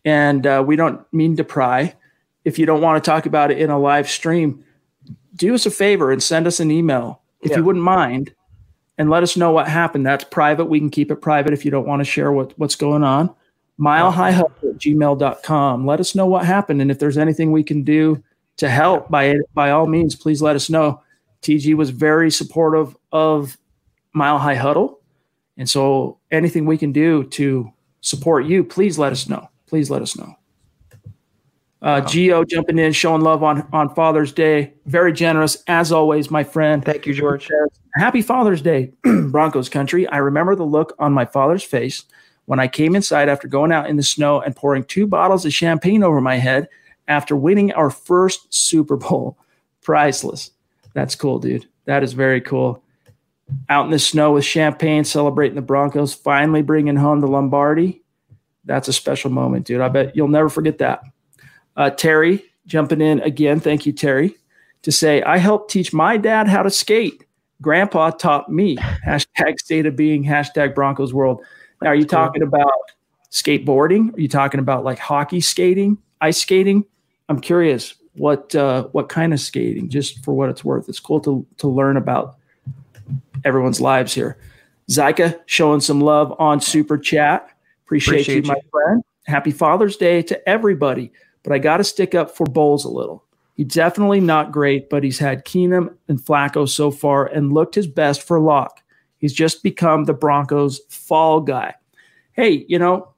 and 0.05 0.47
uh, 0.47 0.62
we 0.64 0.76
don't 0.76 1.01
mean 1.12 1.37
to 1.37 1.45
pry. 1.45 1.95
If 2.45 2.61
you 2.61 2.66
don't 2.66 2.80
want 2.80 3.03
to 3.03 3.11
talk 3.11 3.26
about 3.26 3.51
it 3.51 3.59
in 3.59 3.70
a 3.70 3.78
live 3.78 4.09
stream, 4.09 4.64
do 5.34 5.53
us 5.55 5.66
a 5.66 5.70
favor 5.70 6.12
and 6.12 6.22
send 6.22 6.47
us 6.47 6.61
an 6.61 6.70
email 6.70 7.22
if 7.47 7.53
yeah. 7.53 7.59
you 7.59 7.64
wouldn't 7.64 7.84
mind, 7.84 8.34
and 8.99 9.09
let 9.09 9.22
us 9.22 9.36
know 9.36 9.53
what 9.53 9.68
happened. 9.68 10.05
That's 10.05 10.24
private. 10.24 10.66
We 10.66 10.80
can 10.80 10.90
keep 10.90 11.11
it 11.11 11.16
private 11.16 11.53
if 11.53 11.64
you 11.64 11.70
don't 11.70 11.86
want 11.86 12.01
to 12.01 12.05
share 12.05 12.32
what, 12.32 12.59
what's 12.59 12.74
going 12.74 13.05
on. 13.05 13.34
Milehighhelp 13.78 14.57
at 14.62 14.78
gmail.com. 14.78 15.86
Let 15.86 16.01
us 16.01 16.14
know 16.14 16.26
what 16.26 16.44
happened. 16.44 16.82
And 16.82 16.90
if 16.90 16.99
there's 16.99 17.18
anything 17.18 17.53
we 17.53 17.62
can 17.62 17.82
do 17.82 18.22
to 18.57 18.68
help, 18.68 19.11
by, 19.11 19.36
by 19.55 19.70
all 19.70 19.86
means, 19.86 20.16
please 20.16 20.42
let 20.42 20.57
us 20.57 20.68
know. 20.68 21.03
TG 21.42 21.74
was 21.74 21.90
very 21.90 22.30
supportive 22.30 22.97
of 23.12 23.57
Mile 24.12 24.38
High 24.38 24.55
Huddle. 24.55 25.01
And 25.59 25.68
so 25.68 26.18
anything 26.30 26.66
we 26.66 26.78
can 26.78 26.92
do 26.92 27.24
to 27.24 27.70
support 28.01 28.47
you, 28.47 28.64
please 28.64 28.99
let 28.99 29.12
us 29.12 29.28
know. 29.28 29.49
Please 29.66 29.90
let 29.90 30.03
us 30.03 30.16
know. 30.16 30.34
Uh, 31.83 32.01
Geo 32.01 32.43
jumping 32.45 32.79
in, 32.79 32.93
showing 32.93 33.20
love 33.20 33.43
on, 33.43 33.68
on 33.72 33.95
Father's 33.95 34.33
Day. 34.33 34.72
Very 34.87 35.12
generous, 35.12 35.62
as 35.66 35.93
always, 35.93 36.31
my 36.31 36.43
friend. 36.43 36.85
Thank 36.85 37.07
you, 37.07 37.14
George. 37.14 37.49
Happy 37.95 38.22
Father's 38.22 38.62
Day, 38.62 38.93
Broncos 39.31 39.68
country. 39.68 40.07
I 40.09 40.18
remember 40.18 40.55
the 40.55 40.64
look 40.64 40.95
on 40.99 41.12
my 41.12 41.27
father's 41.27 41.62
face 41.62 42.05
when 42.47 42.61
I 42.61 42.68
came 42.68 42.97
inside 42.97 43.29
after 43.29 43.47
going 43.47 43.72
out 43.72 43.89
in 43.89 43.97
the 43.97 44.03
snow 44.03 44.41
and 44.41 44.57
pouring 44.57 44.85
two 44.85 45.07
bottles 45.07 45.45
of 45.45 45.53
champagne 45.53 46.03
over 46.03 46.20
my 46.20 46.37
head 46.37 46.68
after 47.09 47.37
winning 47.37 47.72
our 47.72 47.91
first 47.91 48.53
Super 48.53 48.97
Bowl. 48.97 49.39
Priceless. 49.83 50.51
That's 50.95 51.14
cool, 51.14 51.39
dude. 51.39 51.68
That 51.85 52.03
is 52.03 52.14
very 52.14 52.41
cool. 52.41 52.83
Out 53.68 53.85
in 53.85 53.93
the 53.93 53.99
snow 53.99 54.33
with 54.33 54.45
champagne, 54.45 55.05
celebrating 55.05 55.55
the 55.55 55.62
Broncos, 55.62 56.14
finally 56.14 56.62
bringing 56.62 56.97
home 56.97 57.20
the 57.20 57.29
Lombardi. 57.29 58.03
That's 58.64 58.89
a 58.89 58.93
special 58.93 59.31
moment, 59.31 59.66
dude. 59.66 59.81
I 59.81 59.89
bet 59.89 60.16
you'll 60.16 60.27
never 60.27 60.49
forget 60.49 60.79
that. 60.79 61.03
Uh, 61.77 61.91
Terry 61.91 62.45
jumping 62.66 63.01
in 63.01 63.20
again. 63.20 63.61
Thank 63.61 63.87
you, 63.87 63.93
Terry, 63.93 64.35
to 64.83 64.93
say, 64.93 65.22
I 65.22 65.39
helped 65.39 65.70
teach 65.70 65.93
my 65.93 66.16
dad 66.16 66.49
how 66.49 66.62
to 66.62 66.70
skate 66.70 67.27
Grandpa 67.62 68.11
taught 68.11 68.51
me 68.51 68.77
hashtag 69.07 69.59
state 69.59 69.87
of 69.87 69.97
being, 69.97 70.24
hashtag 70.24 70.74
Broncos 70.74 71.14
world. 71.14 71.43
Now, 71.83 71.91
are 71.91 71.95
you 71.95 72.07
talking 72.07 72.43
about 72.43 72.72
skateboarding? 73.31 74.16
Are 74.16 74.20
you 74.20 74.29
talking 74.29 74.61
about 74.61 74.85
like 74.85 74.99
hockey 74.99 75.41
skating, 75.41 75.99
ice 76.20 76.39
skating? 76.39 76.85
I'm 77.29 77.41
curious 77.41 77.95
what 78.14 78.55
uh, 78.55 78.85
what 78.93 79.09
kind 79.09 79.33
of 79.33 79.41
skating, 79.41 79.89
just 79.89 80.24
for 80.24 80.35
what 80.35 80.49
it's 80.49 80.64
worth. 80.64 80.89
It's 80.89 81.01
cool 81.01 81.20
to 81.20 81.47
to 81.59 81.68
learn 81.68 81.97
about 81.97 82.37
everyone's 83.45 83.81
lives 83.81 84.14
here. 84.14 84.39
Zyka 84.91 85.41
showing 85.47 85.81
some 85.81 86.01
love 86.01 86.35
on 86.39 86.61
Super 86.61 86.97
Chat. 86.97 87.51
Appreciate, 87.85 88.22
Appreciate 88.22 88.47
you, 88.47 88.53
my 88.53 88.61
friend. 88.70 89.03
Happy 89.27 89.51
Father's 89.51 89.97
Day 89.97 90.22
to 90.22 90.49
everybody. 90.49 91.12
But 91.47 91.55
I 91.55 91.59
got 91.59 91.76
to 91.76 91.84
stick 91.84 92.12
up 92.16 92.36
for 92.36 92.44
Bolles 92.44 92.84
a 92.84 92.88
little. 92.88 93.22
He's 93.55 93.68
definitely 93.68 94.20
not 94.20 94.51
great, 94.51 94.90
but 94.90 95.05
he's 95.05 95.20
had 95.20 95.44
Keenum 95.44 95.94
and 96.09 96.18
Flacco 96.18 96.68
so 96.68 96.90
far 96.90 97.26
and 97.26 97.53
looked 97.53 97.76
his 97.76 97.86
best 97.86 98.22
for 98.22 98.40
Lock. 98.40 98.82
He's 99.18 99.32
just 99.32 99.62
become 99.62 100.05
the 100.05 100.12
Broncos' 100.12 100.80
fall 100.88 101.40
guy. 101.40 101.74
Hey, 102.32 102.66
you 102.68 102.80
know, 102.80 103.14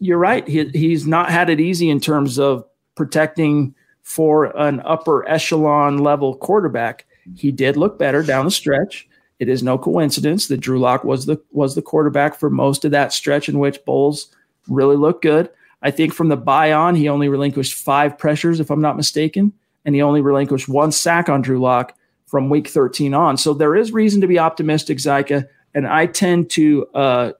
you're 0.00 0.18
right. 0.18 0.46
He, 0.46 0.64
he's 0.70 1.06
not 1.06 1.30
had 1.30 1.48
it 1.48 1.60
easy 1.60 1.88
in 1.88 2.00
terms 2.00 2.38
of 2.38 2.64
protecting 2.96 3.76
for 4.02 4.46
an 4.58 4.80
upper 4.84 5.26
echelon 5.28 5.98
level 5.98 6.36
quarterback. 6.36 7.06
He 7.36 7.52
did 7.52 7.76
look 7.76 7.96
better 7.96 8.24
down 8.24 8.44
the 8.44 8.50
stretch. 8.50 9.08
It 9.38 9.48
is 9.48 9.62
no 9.62 9.78
coincidence 9.78 10.48
that 10.48 10.58
Drew 10.58 10.80
Lock 10.80 11.04
was 11.04 11.26
the 11.26 11.40
was 11.52 11.76
the 11.76 11.82
quarterback 11.82 12.34
for 12.34 12.50
most 12.50 12.84
of 12.84 12.90
that 12.90 13.12
stretch 13.12 13.48
in 13.48 13.58
which 13.60 13.84
Bolles 13.84 14.34
really 14.68 14.96
looked 14.96 15.22
good. 15.22 15.50
I 15.82 15.90
think 15.90 16.14
from 16.14 16.28
the 16.28 16.36
bye 16.36 16.72
on, 16.72 16.94
he 16.94 17.08
only 17.08 17.28
relinquished 17.28 17.74
five 17.74 18.16
pressures, 18.16 18.60
if 18.60 18.70
I'm 18.70 18.80
not 18.80 18.96
mistaken 18.96 19.52
and 19.84 19.94
he 19.94 20.02
only 20.02 20.20
relinquished 20.20 20.68
one 20.68 20.92
sack 20.92 21.28
on 21.28 21.42
Drew 21.42 21.60
Lock 21.60 21.96
from 22.26 22.48
week 22.48 22.68
13 22.68 23.14
on. 23.14 23.36
So 23.36 23.54
there 23.54 23.76
is 23.76 23.92
reason 23.92 24.20
to 24.20 24.26
be 24.26 24.38
optimistic, 24.38 24.98
Zyka. 24.98 25.46
And 25.74 25.86
I 25.86 26.06
tend 26.06 26.50
to 26.50 26.86
uh, 26.94 27.32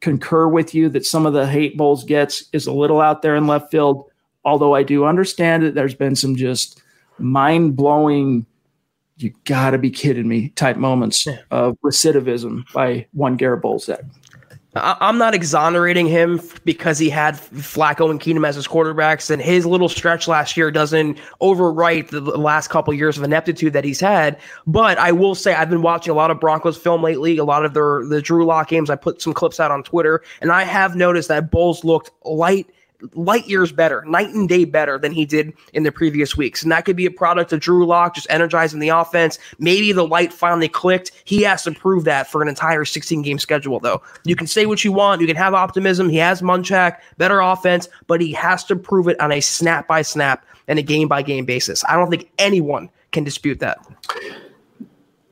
concur 0.00 0.48
with 0.48 0.74
you 0.74 0.88
that 0.90 1.04
some 1.04 1.26
of 1.26 1.32
the 1.32 1.46
hate 1.46 1.76
Bolles 1.76 2.04
gets 2.04 2.44
is 2.52 2.66
a 2.66 2.72
little 2.72 3.00
out 3.00 3.22
there 3.22 3.36
in 3.36 3.46
left 3.46 3.70
field. 3.70 4.10
Although 4.44 4.74
I 4.74 4.82
do 4.82 5.04
understand 5.04 5.62
that 5.62 5.74
there's 5.74 5.94
been 5.94 6.16
some 6.16 6.36
just 6.36 6.80
mind 7.18 7.76
blowing, 7.76 8.46
you 9.16 9.34
got 9.44 9.70
to 9.70 9.78
be 9.78 9.90
kidding 9.90 10.28
me 10.28 10.48
type 10.50 10.78
moments 10.78 11.26
of 11.50 11.76
recidivism 11.84 12.70
by 12.72 13.06
one 13.12 13.36
Garett 13.36 13.60
Bolles. 14.74 14.96
I'm 15.00 15.18
not 15.18 15.34
exonerating 15.34 16.06
him 16.06 16.40
because 16.64 16.98
he 16.98 17.10
had 17.10 17.34
Flacco 17.34 18.10
and 18.10 18.20
Keenum 18.20 18.46
as 18.46 18.56
his 18.56 18.68
quarterbacks, 18.68 19.30
and 19.30 19.42
his 19.42 19.66
little 19.66 19.88
stretch 19.88 20.28
last 20.28 20.56
year 20.56 20.70
doesn't 20.70 21.18
overwrite 21.40 22.10
the 22.10 22.20
last 22.20 22.68
couple 22.68 22.94
years 22.94 23.18
of 23.18 23.24
ineptitude 23.24 23.72
that 23.72 23.84
he's 23.84 24.00
had. 24.00 24.38
But 24.66 24.98
I 24.98 25.12
will 25.12 25.34
say 25.34 25.54
I've 25.54 25.70
been 25.70 25.82
watching 25.82 26.12
a 26.12 26.14
lot 26.14 26.30
of 26.30 26.40
Broncos 26.40 26.76
film 26.76 27.02
lately, 27.02 27.38
a 27.38 27.44
lot 27.44 27.64
of 27.64 27.74
their 27.74 28.04
the 28.06 28.22
Drew 28.22 28.44
Lock 28.44 28.68
games. 28.68 28.90
I 28.90 28.96
put 28.96 29.20
some 29.20 29.32
clips 29.32 29.60
out 29.60 29.70
on 29.70 29.82
Twitter, 29.82 30.22
and 30.40 30.52
I 30.52 30.64
have 30.64 30.94
noticed 30.96 31.28
that 31.28 31.50
Bolles 31.50 31.84
looked 31.84 32.10
light 32.24 32.68
light 33.14 33.46
years 33.48 33.72
better, 33.72 34.04
night 34.06 34.28
and 34.30 34.48
day 34.48 34.64
better 34.64 34.98
than 34.98 35.12
he 35.12 35.24
did 35.24 35.52
in 35.72 35.82
the 35.82 35.92
previous 35.92 36.36
weeks. 36.36 36.62
And 36.62 36.70
that 36.72 36.84
could 36.84 36.96
be 36.96 37.06
a 37.06 37.10
product 37.10 37.52
of 37.52 37.60
Drew 37.60 37.86
Lock 37.86 38.14
just 38.14 38.26
energizing 38.30 38.80
the 38.80 38.88
offense. 38.88 39.38
Maybe 39.58 39.92
the 39.92 40.06
light 40.06 40.32
finally 40.32 40.68
clicked. 40.68 41.12
He 41.24 41.42
has 41.42 41.62
to 41.64 41.72
prove 41.72 42.04
that 42.04 42.26
for 42.26 42.42
an 42.42 42.48
entire 42.48 42.84
16 42.84 43.22
game 43.22 43.38
schedule, 43.38 43.80
though. 43.80 44.02
You 44.24 44.36
can 44.36 44.46
say 44.46 44.66
what 44.66 44.84
you 44.84 44.92
want. 44.92 45.20
You 45.20 45.26
can 45.26 45.36
have 45.36 45.54
optimism. 45.54 46.08
He 46.08 46.16
has 46.18 46.42
Munchak, 46.42 46.98
better 47.18 47.40
offense, 47.40 47.88
but 48.06 48.20
he 48.20 48.32
has 48.32 48.64
to 48.64 48.76
prove 48.76 49.08
it 49.08 49.20
on 49.20 49.32
a 49.32 49.40
snap 49.40 49.88
by 49.88 50.02
snap 50.02 50.44
and 50.68 50.78
a 50.78 50.82
game 50.82 51.08
by 51.08 51.22
game 51.22 51.44
basis. 51.44 51.84
I 51.88 51.96
don't 51.96 52.10
think 52.10 52.30
anyone 52.38 52.90
can 53.12 53.24
dispute 53.24 53.60
that. 53.60 53.78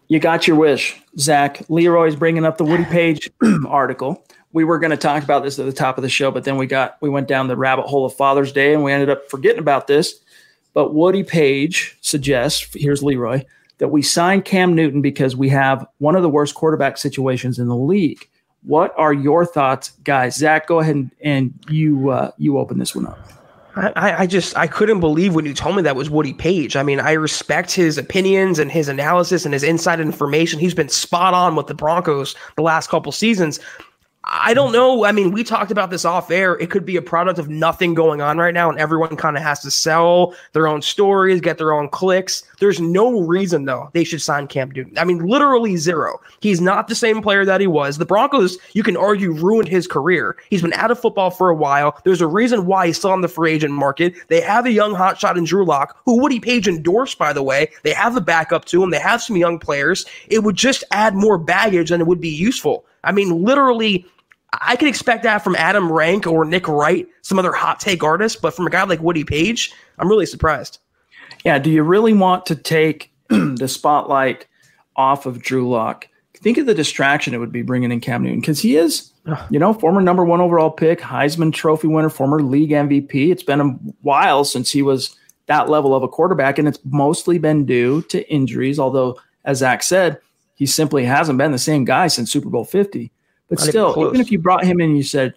You 0.09 0.19
got 0.19 0.47
your 0.47 0.57
wish, 0.57 1.01
Zach. 1.19 1.63
Leroy's 1.69 2.17
bringing 2.17 2.47
up 2.47 2.57
the 2.57 2.65
Woody 2.65 2.87
Paige 2.87 3.31
article 3.69 4.25
we 4.53 4.65
were 4.65 4.79
going 4.79 4.91
to 4.91 4.97
talk 4.97 5.23
about 5.23 5.43
this 5.43 5.59
at 5.59 5.67
the 5.67 5.73
top 5.73 5.99
of 5.99 6.03
the 6.03 6.09
show, 6.09 6.31
but 6.31 6.45
then 6.45 6.57
we 6.57 6.67
got 6.67 6.97
we 7.01 7.09
went 7.09 7.29
down 7.29 7.49
the 7.49 7.57
rabbit 7.57 7.87
hole 7.87 8.05
of 8.05 8.15
Father's 8.15 8.53
Day 8.53 8.75
and 8.75 8.83
we 8.83 8.93
ended 8.93 9.11
up 9.11 9.29
forgetting 9.31 9.59
about 9.59 9.87
this. 9.87 10.21
But 10.75 10.95
Woody 10.95 11.25
Paige 11.25 11.97
suggests, 12.01 12.69
here's 12.75 13.03
Leroy, 13.03 13.43
that 13.79 13.89
we 13.89 14.03
sign 14.03 14.43
Cam 14.43 14.75
Newton 14.75 15.03
because 15.03 15.35
we 15.35 15.49
have 15.49 15.87
one 15.99 16.15
of 16.15 16.23
the 16.23 16.29
worst 16.29 16.55
quarterback 16.55 16.99
situations 16.99 17.59
in 17.59 17.69
the 17.69 17.77
league. 17.77 18.29
What 18.63 18.93
are 18.97 19.13
your 19.13 19.47
thoughts, 19.47 19.91
guys? 20.05 20.37
Zach, 20.37 20.67
go 20.67 20.81
ahead 20.81 20.97
and, 20.97 21.11
and 21.23 21.55
you 21.69 22.11
uh, 22.11 22.33
you 22.39 22.59
open 22.59 22.79
this 22.79 22.95
one 22.95 23.07
up. 23.07 23.19
I, 23.77 24.23
I 24.23 24.27
just 24.27 24.57
I 24.57 24.67
couldn't 24.67 24.99
believe 24.99 25.35
when 25.35 25.45
you 25.45 25.55
told 25.55 25.77
me 25.77 25.83
that 25.83 25.95
was 25.95 26.11
Woody 26.11 26.33
Paige. 26.35 26.75
I 26.75 26.83
mean, 26.83 26.99
I 26.99 27.13
respect 27.13 27.71
his 27.73 27.97
opinions 27.97 28.59
and 28.59 28.73
his 28.73 28.89
analysis 28.89 29.45
and 29.45 29.55
his 29.55 29.63
inside 29.63 30.01
information. 30.01 30.59
He's 30.59 30.75
been 30.75 30.89
spot 30.89 31.33
on 31.33 31.55
with 31.55 31.69
the 31.69 31.75
Broncos 31.75 32.35
the 32.57 32.63
last 32.63 32.91
couple 32.91 33.13
seasons. 33.13 33.61
I 34.25 34.53
don't 34.53 34.73
know. 34.73 35.05
I 35.05 35.13
mean, 35.13 35.31
we 35.31 35.43
talked 35.43 35.71
about 35.71 35.91
this 35.91 36.05
off 36.05 36.31
air. 36.31 36.59
It 36.59 36.71
could 36.71 36.85
be 36.85 36.97
a 36.97 37.03
product 37.03 37.39
of 37.39 37.49
nothing 37.49 37.95
going 37.95 38.21
on 38.21 38.37
right 38.37 38.53
now, 38.53 38.69
and 38.69 38.79
everyone 38.79 39.17
kind 39.17 39.37
of 39.37 39.43
has 39.43 39.61
to 39.61 39.71
sell 39.71 40.35
their 40.53 40.67
own 40.67 40.83
stories, 40.83 41.41
get 41.41 41.57
their 41.57 41.73
own 41.73 41.89
clicks. 41.89 42.43
There's 42.59 42.81
no 42.81 43.21
reason, 43.21 43.65
though, 43.65 43.89
they 43.95 44.05
should 44.05 44.21
sign 44.21 44.49
Cam 44.49 44.71
Newton. 44.71 44.99
I 44.99 45.05
mean, 45.05 45.25
literally 45.25 45.77
zero. 45.77 46.21
He's 46.41 46.61
not 46.61 46.89
the 46.89 46.95
same 46.95 47.23
player 47.23 47.45
that 47.47 47.61
he 47.61 47.69
was. 47.69 47.97
The 47.97 48.05
Broncos, 48.05 48.59
you 48.75 48.83
can 48.83 48.97
argue, 48.97 49.33
ruined 49.33 49.69
his 49.69 49.87
career. 49.87 50.37
He's 50.51 50.63
been 50.63 50.75
out 50.75 50.91
of 50.91 51.01
football 51.01 51.31
for 51.31 51.49
a 51.49 51.57
while. 51.57 51.99
There's 52.05 52.21
a 52.21 52.27
reason 52.27 52.67
why 52.67 52.89
he's 52.89 52.99
still 52.99 53.13
on 53.13 53.23
the 53.23 53.29
free 53.29 53.53
agent 53.53 53.73
market. 53.73 54.15
They 54.29 54.41
have 54.43 54.67
a 54.67 54.73
young 54.73 54.95
hotshot 54.95 55.39
in 55.39 55.45
Drew 55.45 55.65
Lock, 55.65 55.97
who 56.05 56.21
Woody 56.21 56.41
Paige 56.41 56.69
endorsed, 56.69 57.19
by 57.19 57.33
the 57.33 57.43
way. 57.43 57.71
They 57.83 57.93
have 57.93 58.15
the 58.15 58.21
backup 58.21 58.65
to 58.67 58.83
him. 58.83 58.91
They 58.91 58.99
have 58.99 59.23
some 59.23 59.37
young 59.37 59.59
players. 59.59 60.05
It 60.29 60.43
would 60.43 60.57
just 60.57 60.85
add 60.91 61.15
more 61.15 61.39
baggage 61.39 61.91
than 61.91 62.01
it 62.01 62.07
would 62.07 62.21
be 62.21 62.29
useful. 62.29 62.85
I 63.05 63.13
mean, 63.13 63.43
literally 63.43 64.07
I 64.53 64.77
can 64.77 64.89
expect 64.89 65.25
that 65.25 65.45
from 65.45 65.57
Adam 65.57 65.93
Rank 65.93 66.27
or 66.27 66.45
Nick 66.45 66.69
Wright, 66.69 67.07
some 67.23 67.39
other 67.39 67.53
hot 67.53 67.81
take 67.81 68.03
artist, 68.03 68.41
but 68.41 68.55
from 68.55 68.67
a 68.67 68.71
guy 68.71 68.83
like 68.85 69.01
Woody 69.01 69.25
Paige, 69.25 69.73
I'm 69.99 70.09
really 70.09 70.27
surprised. 70.27 70.79
Yeah, 71.45 71.59
do 71.59 71.71
you 71.71 71.83
really 71.83 72.15
want 72.15 72.47
to 72.47 72.57
take 72.57 73.13
the 73.29 73.69
spotlight 73.69 74.47
off 74.97 75.27
of 75.27 75.43
Drew 75.43 75.69
Lock? 75.69 76.09
Think 76.35 76.57
of 76.57 76.67
the 76.67 76.75
distraction 76.75 77.35
it 77.35 77.39
would 77.39 77.53
be 77.53 77.63
bringing 77.63 77.93
in 77.93 78.01
Cam 78.01 78.23
Newton 78.23 78.41
because 78.41 78.61
he 78.61 78.77
is, 78.77 79.13
you 79.51 79.59
know, 79.59 79.75
former 79.75 80.01
number 80.01 80.25
one 80.25 80.41
overall 80.41 80.71
pick, 80.71 81.01
Heisman 81.01 81.53
Trophy 81.53 81.89
winner, 81.89 82.09
former 82.09 82.41
league 82.41 82.71
MVP. 82.71 83.31
It's 83.31 83.43
been 83.43 83.61
a 83.61 83.71
while 84.03 84.45
since 84.45 84.71
he 84.71 84.81
was 84.81 85.17
that 85.47 85.69
level 85.69 85.95
of 85.95 86.03
a 86.03 86.09
quarterback, 86.09 86.59
and 86.59 86.69
it's 86.69 86.79
mostly 86.85 87.39
been 87.39 87.67
due 87.67 88.03
to 88.03 88.29
injuries. 88.31 88.79
Although, 88.79 89.19
as 89.45 89.59
Zach 89.59 89.83
said, 89.83 90.21
he 90.59 90.67
simply 90.67 91.05
hasn't 91.05 91.39
been 91.39 91.53
the 91.53 91.59
same 91.59 91.85
guy 91.85 92.09
since 92.09 92.33
Super 92.33 92.51
Bowl 92.51 92.65
50. 92.65 93.13
But 93.49 93.61
Not 93.61 93.69
still, 93.69 93.91
even, 93.93 94.09
even, 94.09 94.21
if 94.21 94.33
you 94.33 94.41
brought 94.41 94.65
him 94.65 94.81
in 94.81 94.91
and 94.91 94.97
you 94.97 95.05
said, 95.05 95.35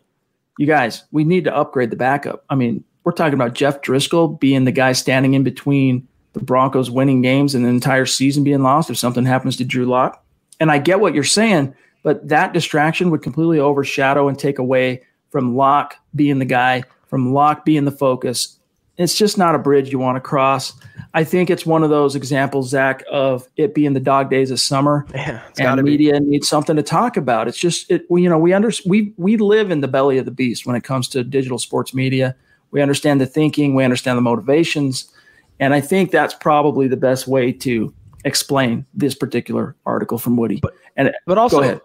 you 0.58 0.66
guys, 0.66 1.04
we 1.12 1.24
need 1.24 1.44
to 1.44 1.56
upgrade 1.56 1.92
the 1.92 1.96
backup. 1.96 2.44
I 2.50 2.56
mean, 2.56 2.84
we're 3.04 3.12
talking 3.12 3.36
about 3.36 3.54
Jeff 3.54 3.84
Driskel 3.84 4.40
being 4.40 4.66
the 4.66 4.72
guy 4.72 4.94
standing 4.94 5.36
in 5.36 5.44
between 5.44 6.08
the 6.34 6.40
Broncos 6.40 6.90
winning 6.90 7.22
games 7.22 7.54
and 7.54 7.64
the 7.64 7.70
entire 7.70 8.08
season 8.08 8.44
being 8.44 8.64
lost 8.64 8.90
if 8.90 8.98
something 8.98 9.24
happens 9.24 9.58
to 9.58 9.64
Drew 9.64 9.86
Lock. 9.86 10.26
And 10.60 10.72
I 10.72 10.80
get 10.80 11.00
what 11.00 11.14
you're 11.14 11.24
saying, 11.24 11.76
but 12.02 12.28
that 12.28 12.52
distraction 12.52 13.12
would 13.12 13.22
completely 13.22 13.60
overshadow 13.60 14.28
and 14.28 14.40
take 14.40 14.58
away 14.58 15.04
from 15.30 15.56
Lock 15.56 15.98
being 16.16 16.40
the 16.40 16.46
guy, 16.46 16.84
from 17.08 17.32
Lock 17.32 17.64
being 17.64 17.86
the 17.86 17.92
focus. 17.92 18.58
It's 19.02 19.16
just 19.16 19.38
not 19.38 19.56
a 19.56 19.60
bridge 19.60 19.92
you 19.92 20.00
want 20.00 20.16
to 20.16 20.22
cross. 20.22 20.74
I 21.14 21.24
think 21.24 21.50
it's 21.50 21.66
one 21.66 21.84
of 21.84 21.90
those 21.90 22.16
examples, 22.16 22.70
Zach, 22.70 23.04
of 23.12 23.48
it 23.58 23.76
being 23.76 23.94
the 23.94 24.00
dog 24.00 24.30
days 24.30 24.50
of 24.50 24.60
summer, 24.60 25.06
yeah, 25.14 25.42
and 25.60 25.84
media 25.84 26.20
be. 26.20 26.26
needs 26.26 26.48
something 26.48 26.76
to 26.76 26.84
talk 26.84 27.18
about. 27.18 27.48
It's 27.48 27.58
just 27.58 27.92
it. 27.92 28.06
You 28.10 28.30
know, 28.30 28.38
we 28.38 28.54
under 28.54 28.72
we 28.86 29.14
we 29.18 29.38
live 29.38 29.72
in 29.72 29.82
the 29.82 29.88
belly 29.88 30.18
of 30.18 30.26
the 30.26 30.32
beast 30.32 30.66
when 30.66 30.76
it 30.76 30.84
comes 30.84 31.08
to 31.10 31.24
digital 31.24 31.58
sports 31.58 31.94
media. 31.94 32.36
We 32.72 32.82
understand 32.82 33.20
the 33.20 33.26
thinking, 33.26 33.76
we 33.76 33.84
understand 33.84 34.18
the 34.18 34.22
motivations, 34.22 35.12
and 35.60 35.74
I 35.74 35.82
think 35.82 36.12
that's 36.12 36.34
probably 36.34 36.88
the 36.88 36.98
best 36.98 37.28
way 37.28 37.52
to 37.52 37.94
explain 38.24 38.86
this 38.94 39.16
particular 39.16 39.76
article 39.86 40.18
from 40.18 40.38
Woody. 40.38 40.60
But, 40.62 40.74
and 41.02 41.16
but 41.26 41.38
also, 41.40 41.82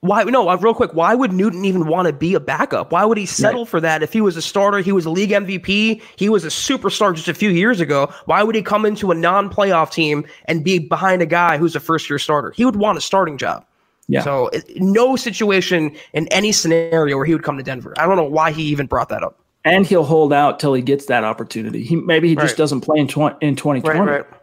why 0.00 0.24
no? 0.24 0.48
Uh, 0.48 0.56
real 0.56 0.74
quick, 0.74 0.92
why 0.92 1.14
would 1.14 1.32
Newton 1.32 1.64
even 1.64 1.86
want 1.86 2.06
to 2.06 2.12
be 2.12 2.34
a 2.34 2.40
backup? 2.40 2.92
Why 2.92 3.04
would 3.06 3.16
he 3.16 3.24
settle 3.24 3.62
right. 3.62 3.70
for 3.70 3.80
that 3.80 4.02
if 4.02 4.12
he 4.12 4.20
was 4.20 4.36
a 4.36 4.42
starter? 4.42 4.80
He 4.80 4.92
was 4.92 5.06
a 5.06 5.10
league 5.10 5.30
MVP. 5.30 6.02
He 6.16 6.28
was 6.28 6.44
a 6.44 6.48
superstar 6.48 7.14
just 7.14 7.28
a 7.28 7.34
few 7.34 7.48
years 7.48 7.80
ago. 7.80 8.12
Why 8.26 8.42
would 8.42 8.54
he 8.54 8.62
come 8.62 8.84
into 8.84 9.10
a 9.10 9.14
non-playoff 9.14 9.90
team 9.90 10.26
and 10.44 10.62
be 10.62 10.78
behind 10.78 11.22
a 11.22 11.26
guy 11.26 11.56
who's 11.56 11.74
a 11.74 11.80
first-year 11.80 12.18
starter? 12.18 12.50
He 12.50 12.64
would 12.66 12.76
want 12.76 12.98
a 12.98 13.00
starting 13.00 13.38
job. 13.38 13.64
Yeah. 14.06 14.22
So 14.22 14.50
no 14.76 15.16
situation 15.16 15.96
in 16.12 16.28
any 16.28 16.52
scenario 16.52 17.16
where 17.16 17.26
he 17.26 17.32
would 17.32 17.42
come 17.42 17.56
to 17.56 17.62
Denver. 17.62 17.94
I 17.96 18.06
don't 18.06 18.16
know 18.16 18.24
why 18.24 18.52
he 18.52 18.64
even 18.64 18.86
brought 18.86 19.08
that 19.08 19.22
up. 19.22 19.40
And 19.64 19.86
he'll 19.86 20.04
hold 20.04 20.32
out 20.32 20.60
till 20.60 20.74
he 20.74 20.82
gets 20.82 21.06
that 21.06 21.24
opportunity. 21.24 21.82
He 21.82 21.96
maybe 21.96 22.28
he 22.28 22.34
right. 22.34 22.42
just 22.42 22.56
doesn't 22.56 22.82
play 22.82 22.98
in, 23.00 23.08
tw- 23.08 23.36
in 23.42 23.56
2020. 23.56 24.00
Right, 24.00 24.00
right 24.00 24.37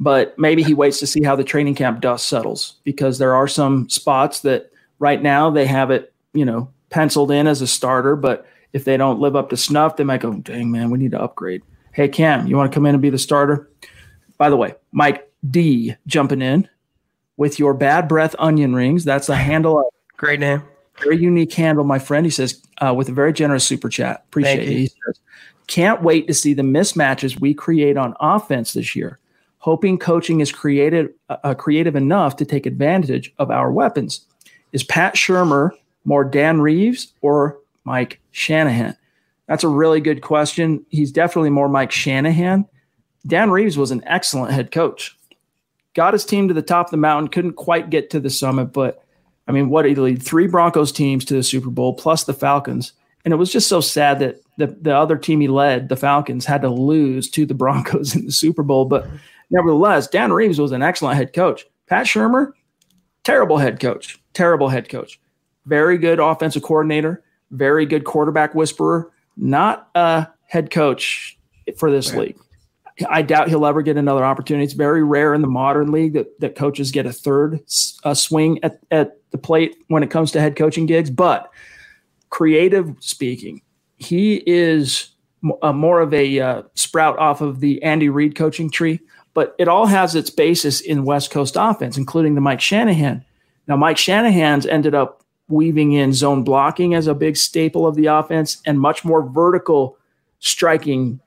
but 0.00 0.36
maybe 0.38 0.62
he 0.62 0.74
waits 0.74 0.98
to 0.98 1.06
see 1.06 1.22
how 1.22 1.36
the 1.36 1.44
training 1.44 1.76
camp 1.76 2.00
dust 2.00 2.26
settles 2.26 2.80
because 2.82 3.18
there 3.18 3.34
are 3.34 3.46
some 3.46 3.88
spots 3.88 4.40
that 4.40 4.72
right 4.98 5.22
now 5.22 5.50
they 5.50 5.66
have 5.66 5.92
it, 5.92 6.12
you 6.32 6.44
know, 6.44 6.68
penciled 6.88 7.30
in 7.30 7.46
as 7.46 7.60
a 7.60 7.66
starter, 7.66 8.16
but 8.16 8.46
if 8.72 8.84
they 8.84 8.96
don't 8.96 9.20
live 9.20 9.36
up 9.36 9.50
to 9.50 9.56
snuff, 9.56 9.96
they 9.96 10.04
might 10.04 10.20
go, 10.20 10.32
dang 10.32 10.72
man, 10.72 10.90
we 10.90 10.98
need 10.98 11.10
to 11.12 11.20
upgrade. 11.20 11.62
Hey 11.92 12.08
Cam, 12.08 12.46
you 12.46 12.56
want 12.56 12.72
to 12.72 12.74
come 12.74 12.86
in 12.86 12.94
and 12.94 13.02
be 13.02 13.10
the 13.10 13.18
starter? 13.18 13.70
By 14.38 14.48
the 14.50 14.56
way, 14.56 14.74
Mike 14.90 15.30
D 15.50 15.94
jumping 16.06 16.42
in. 16.42 16.68
with 17.40 17.58
your 17.58 17.72
bad 17.72 18.06
breath 18.06 18.36
onion 18.38 18.74
rings. 18.74 19.02
That's 19.02 19.30
a 19.30 19.34
handle. 19.34 19.94
Great 20.18 20.40
name. 20.40 20.62
Very 21.02 21.16
unique 21.16 21.54
handle, 21.54 21.84
my 21.84 21.98
friend. 21.98 22.26
He 22.26 22.30
says, 22.30 22.62
uh, 22.82 22.92
with 22.92 23.08
a 23.08 23.12
very 23.12 23.32
generous 23.32 23.64
super 23.64 23.88
chat. 23.88 24.24
Appreciate 24.28 24.58
it. 24.60 24.68
He 24.68 24.86
says, 24.88 25.18
can't 25.66 26.02
wait 26.02 26.26
to 26.26 26.34
see 26.34 26.52
the 26.52 26.62
mismatches 26.62 27.40
we 27.40 27.54
create 27.54 27.96
on 27.96 28.14
offense 28.20 28.74
this 28.74 28.94
year. 28.94 29.18
Hoping 29.60 29.98
coaching 29.98 30.40
is 30.40 30.52
creative, 30.52 31.12
uh, 31.28 31.54
creative 31.54 31.94
enough 31.94 32.36
to 32.36 32.44
take 32.44 32.66
advantage 32.66 33.32
of 33.38 33.50
our 33.50 33.70
weapons. 33.70 34.24
Is 34.72 34.82
Pat 34.82 35.14
Shurmur 35.14 35.70
more 36.04 36.24
Dan 36.24 36.60
Reeves 36.60 37.12
or 37.20 37.58
Mike 37.84 38.20
Shanahan? 38.30 38.96
That's 39.46 39.64
a 39.64 39.68
really 39.68 40.00
good 40.00 40.22
question. 40.22 40.84
He's 40.88 41.12
definitely 41.12 41.50
more 41.50 41.68
Mike 41.68 41.92
Shanahan. 41.92 42.66
Dan 43.26 43.50
Reeves 43.50 43.76
was 43.76 43.90
an 43.90 44.02
excellent 44.06 44.52
head 44.52 44.70
coach. 44.70 45.16
Got 45.94 46.14
his 46.14 46.24
team 46.24 46.48
to 46.48 46.54
the 46.54 46.62
top 46.62 46.86
of 46.86 46.90
the 46.90 46.96
mountain, 46.96 47.28
couldn't 47.28 47.54
quite 47.54 47.90
get 47.90 48.10
to 48.10 48.20
the 48.20 48.30
summit, 48.30 48.66
but 48.66 49.04
I 49.46 49.52
mean, 49.52 49.68
what 49.68 49.84
he 49.84 49.94
lead 49.96 50.22
three 50.22 50.46
Broncos 50.46 50.92
teams 50.92 51.24
to 51.26 51.34
the 51.34 51.42
Super 51.42 51.70
Bowl 51.70 51.94
plus 51.94 52.24
the 52.24 52.32
Falcons. 52.32 52.92
And 53.24 53.34
it 53.34 53.36
was 53.36 53.52
just 53.52 53.68
so 53.68 53.80
sad 53.80 54.20
that 54.20 54.40
the, 54.56 54.68
the 54.68 54.96
other 54.96 55.16
team 55.16 55.40
he 55.40 55.48
led, 55.48 55.88
the 55.88 55.96
Falcons, 55.96 56.46
had 56.46 56.62
to 56.62 56.70
lose 56.70 57.28
to 57.30 57.44
the 57.44 57.54
Broncos 57.62 58.14
in 58.14 58.26
the 58.26 58.32
Super 58.32 58.62
Bowl. 58.62 58.84
But 58.84 59.06
nevertheless, 59.50 60.08
Dan 60.08 60.32
Reeves 60.32 60.58
was 60.58 60.72
an 60.72 60.82
excellent 60.82 61.16
head 61.16 61.32
coach. 61.32 61.66
Pat 61.88 62.06
Shurmur, 62.06 62.52
terrible 63.24 63.58
head 63.58 63.80
coach, 63.80 64.18
terrible 64.32 64.68
head 64.68 64.88
coach. 64.88 65.20
Very 65.66 65.98
good 65.98 66.18
offensive 66.18 66.62
coordinator, 66.62 67.22
very 67.50 67.86
good 67.86 68.04
quarterback 68.04 68.54
whisperer, 68.54 69.10
not 69.36 69.90
a 69.94 70.26
head 70.46 70.70
coach 70.70 71.38
for 71.76 71.90
this 71.90 72.14
league. 72.14 72.36
I 73.08 73.22
doubt 73.22 73.48
he'll 73.48 73.66
ever 73.66 73.82
get 73.82 73.96
another 73.96 74.24
opportunity. 74.24 74.64
It's 74.64 74.74
very 74.74 75.02
rare 75.02 75.32
in 75.34 75.40
the 75.40 75.48
modern 75.48 75.90
league 75.90 76.12
that, 76.14 76.38
that 76.40 76.54
coaches 76.54 76.90
get 76.90 77.06
a 77.06 77.12
third 77.12 77.60
uh, 78.04 78.14
swing 78.14 78.62
at, 78.62 78.80
at 78.90 79.18
the 79.30 79.38
plate 79.38 79.76
when 79.88 80.02
it 80.02 80.10
comes 80.10 80.32
to 80.32 80.40
head 80.40 80.56
coaching 80.56 80.86
gigs. 80.86 81.10
But 81.10 81.50
creative 82.28 82.94
speaking, 83.00 83.62
he 83.96 84.42
is 84.46 85.10
uh, 85.62 85.72
more 85.72 86.00
of 86.00 86.12
a 86.12 86.40
uh, 86.40 86.62
sprout 86.74 87.18
off 87.18 87.40
of 87.40 87.60
the 87.60 87.82
Andy 87.82 88.08
Reid 88.08 88.34
coaching 88.34 88.70
tree. 88.70 89.00
But 89.32 89.54
it 89.58 89.68
all 89.68 89.86
has 89.86 90.14
its 90.14 90.30
basis 90.30 90.80
in 90.80 91.04
West 91.04 91.30
Coast 91.30 91.56
offense, 91.58 91.96
including 91.96 92.34
the 92.34 92.40
Mike 92.40 92.60
Shanahan. 92.60 93.24
Now, 93.68 93.76
Mike 93.76 93.98
Shanahan's 93.98 94.66
ended 94.66 94.94
up 94.94 95.22
weaving 95.48 95.92
in 95.92 96.12
zone 96.12 96.42
blocking 96.42 96.94
as 96.94 97.06
a 97.06 97.14
big 97.14 97.36
staple 97.36 97.86
of 97.86 97.94
the 97.94 98.06
offense 98.06 98.60
and 98.66 98.80
much 98.80 99.04
more 99.04 99.22
vertical 99.22 99.96
striking 100.38 101.20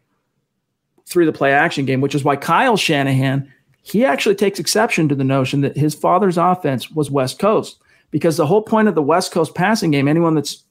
through 1.05 1.25
the 1.25 1.33
play 1.33 1.53
action 1.53 1.85
game, 1.85 2.01
which 2.01 2.15
is 2.15 2.23
why 2.23 2.35
Kyle 2.35 2.77
Shanahan, 2.77 3.51
he 3.81 4.05
actually 4.05 4.35
takes 4.35 4.59
exception 4.59 5.09
to 5.09 5.15
the 5.15 5.23
notion 5.23 5.61
that 5.61 5.77
his 5.77 5.93
father's 5.93 6.37
offense 6.37 6.89
was 6.89 7.11
West 7.11 7.39
Coast 7.39 7.77
because 8.11 8.37
the 8.37 8.45
whole 8.45 8.61
point 8.61 8.87
of 8.87 8.95
the 8.95 9.01
West 9.01 9.31
Coast 9.31 9.55
passing 9.55 9.91
game, 9.91 10.07
anyone 10.07 10.35
that's 10.35 10.63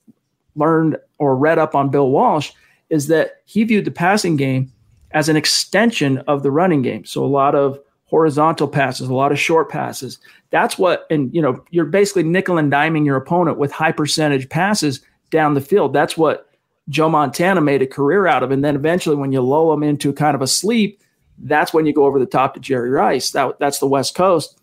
learned 0.57 0.97
or 1.19 1.37
read 1.37 1.59
up 1.59 1.75
on 1.75 1.91
Bill 1.91 2.11
Walsh, 2.11 2.53
is 2.89 3.09
that 3.09 3.43
he 3.45 3.65
viewed 3.65 3.85
the 3.85 3.91
passing 3.91 4.37
game 4.37 4.73
as 5.13 5.29
an 5.29 5.37
extension 5.37 6.19
of 6.27 6.43
the 6.43 6.51
running 6.51 6.83
game. 6.83 7.05
So 7.05 7.25
a 7.25 7.27
lot 7.27 7.55
of 7.55 7.79
horizontal 8.07 8.69
passes, 8.69 9.09
a 9.09 9.15
lot 9.15 9.33
of 9.33 9.39
short 9.39 9.71
passes. 9.71 10.19
That's 10.51 10.79
what, 10.79 11.07
and 11.11 11.35
you 11.35 11.41
know, 11.41 11.65
you're 11.71 11.87
basically 11.87 12.25
nickel 12.25 12.59
and 12.59 12.71
diming 12.71 13.07
your 13.07 13.17
opponent 13.17 13.59
with 13.59 13.73
high 13.73 13.93
percentage 13.93 14.49
passes 14.49 15.01
down 15.31 15.55
the 15.55 15.61
field. 15.61 15.93
That's 15.93 16.17
what 16.17 16.51
Joe 16.89 17.09
Montana 17.09 17.61
made 17.61 17.81
a 17.81 17.87
career 17.87 18.27
out 18.27 18.43
of. 18.43 18.51
And 18.51 18.65
then 18.65 18.77
eventually, 18.77 19.17
when 19.17 19.33
you 19.33 19.41
lull 19.41 19.71
them 19.71 19.83
into 19.83 20.13
kind 20.13 20.35
of 20.35 20.43
a 20.43 20.47
sleep, 20.47 21.01
that's 21.39 21.73
when 21.73 21.87
you 21.87 21.95
go 21.95 22.05
over 22.05 22.19
the 22.19 22.27
top 22.27 22.55
to 22.55 22.61
Jerry 22.61 22.91
Rice. 22.91 23.31
That, 23.31 23.59
that's 23.59 23.79
the 23.79 23.87
West 23.87 24.15
Coast. 24.15 24.59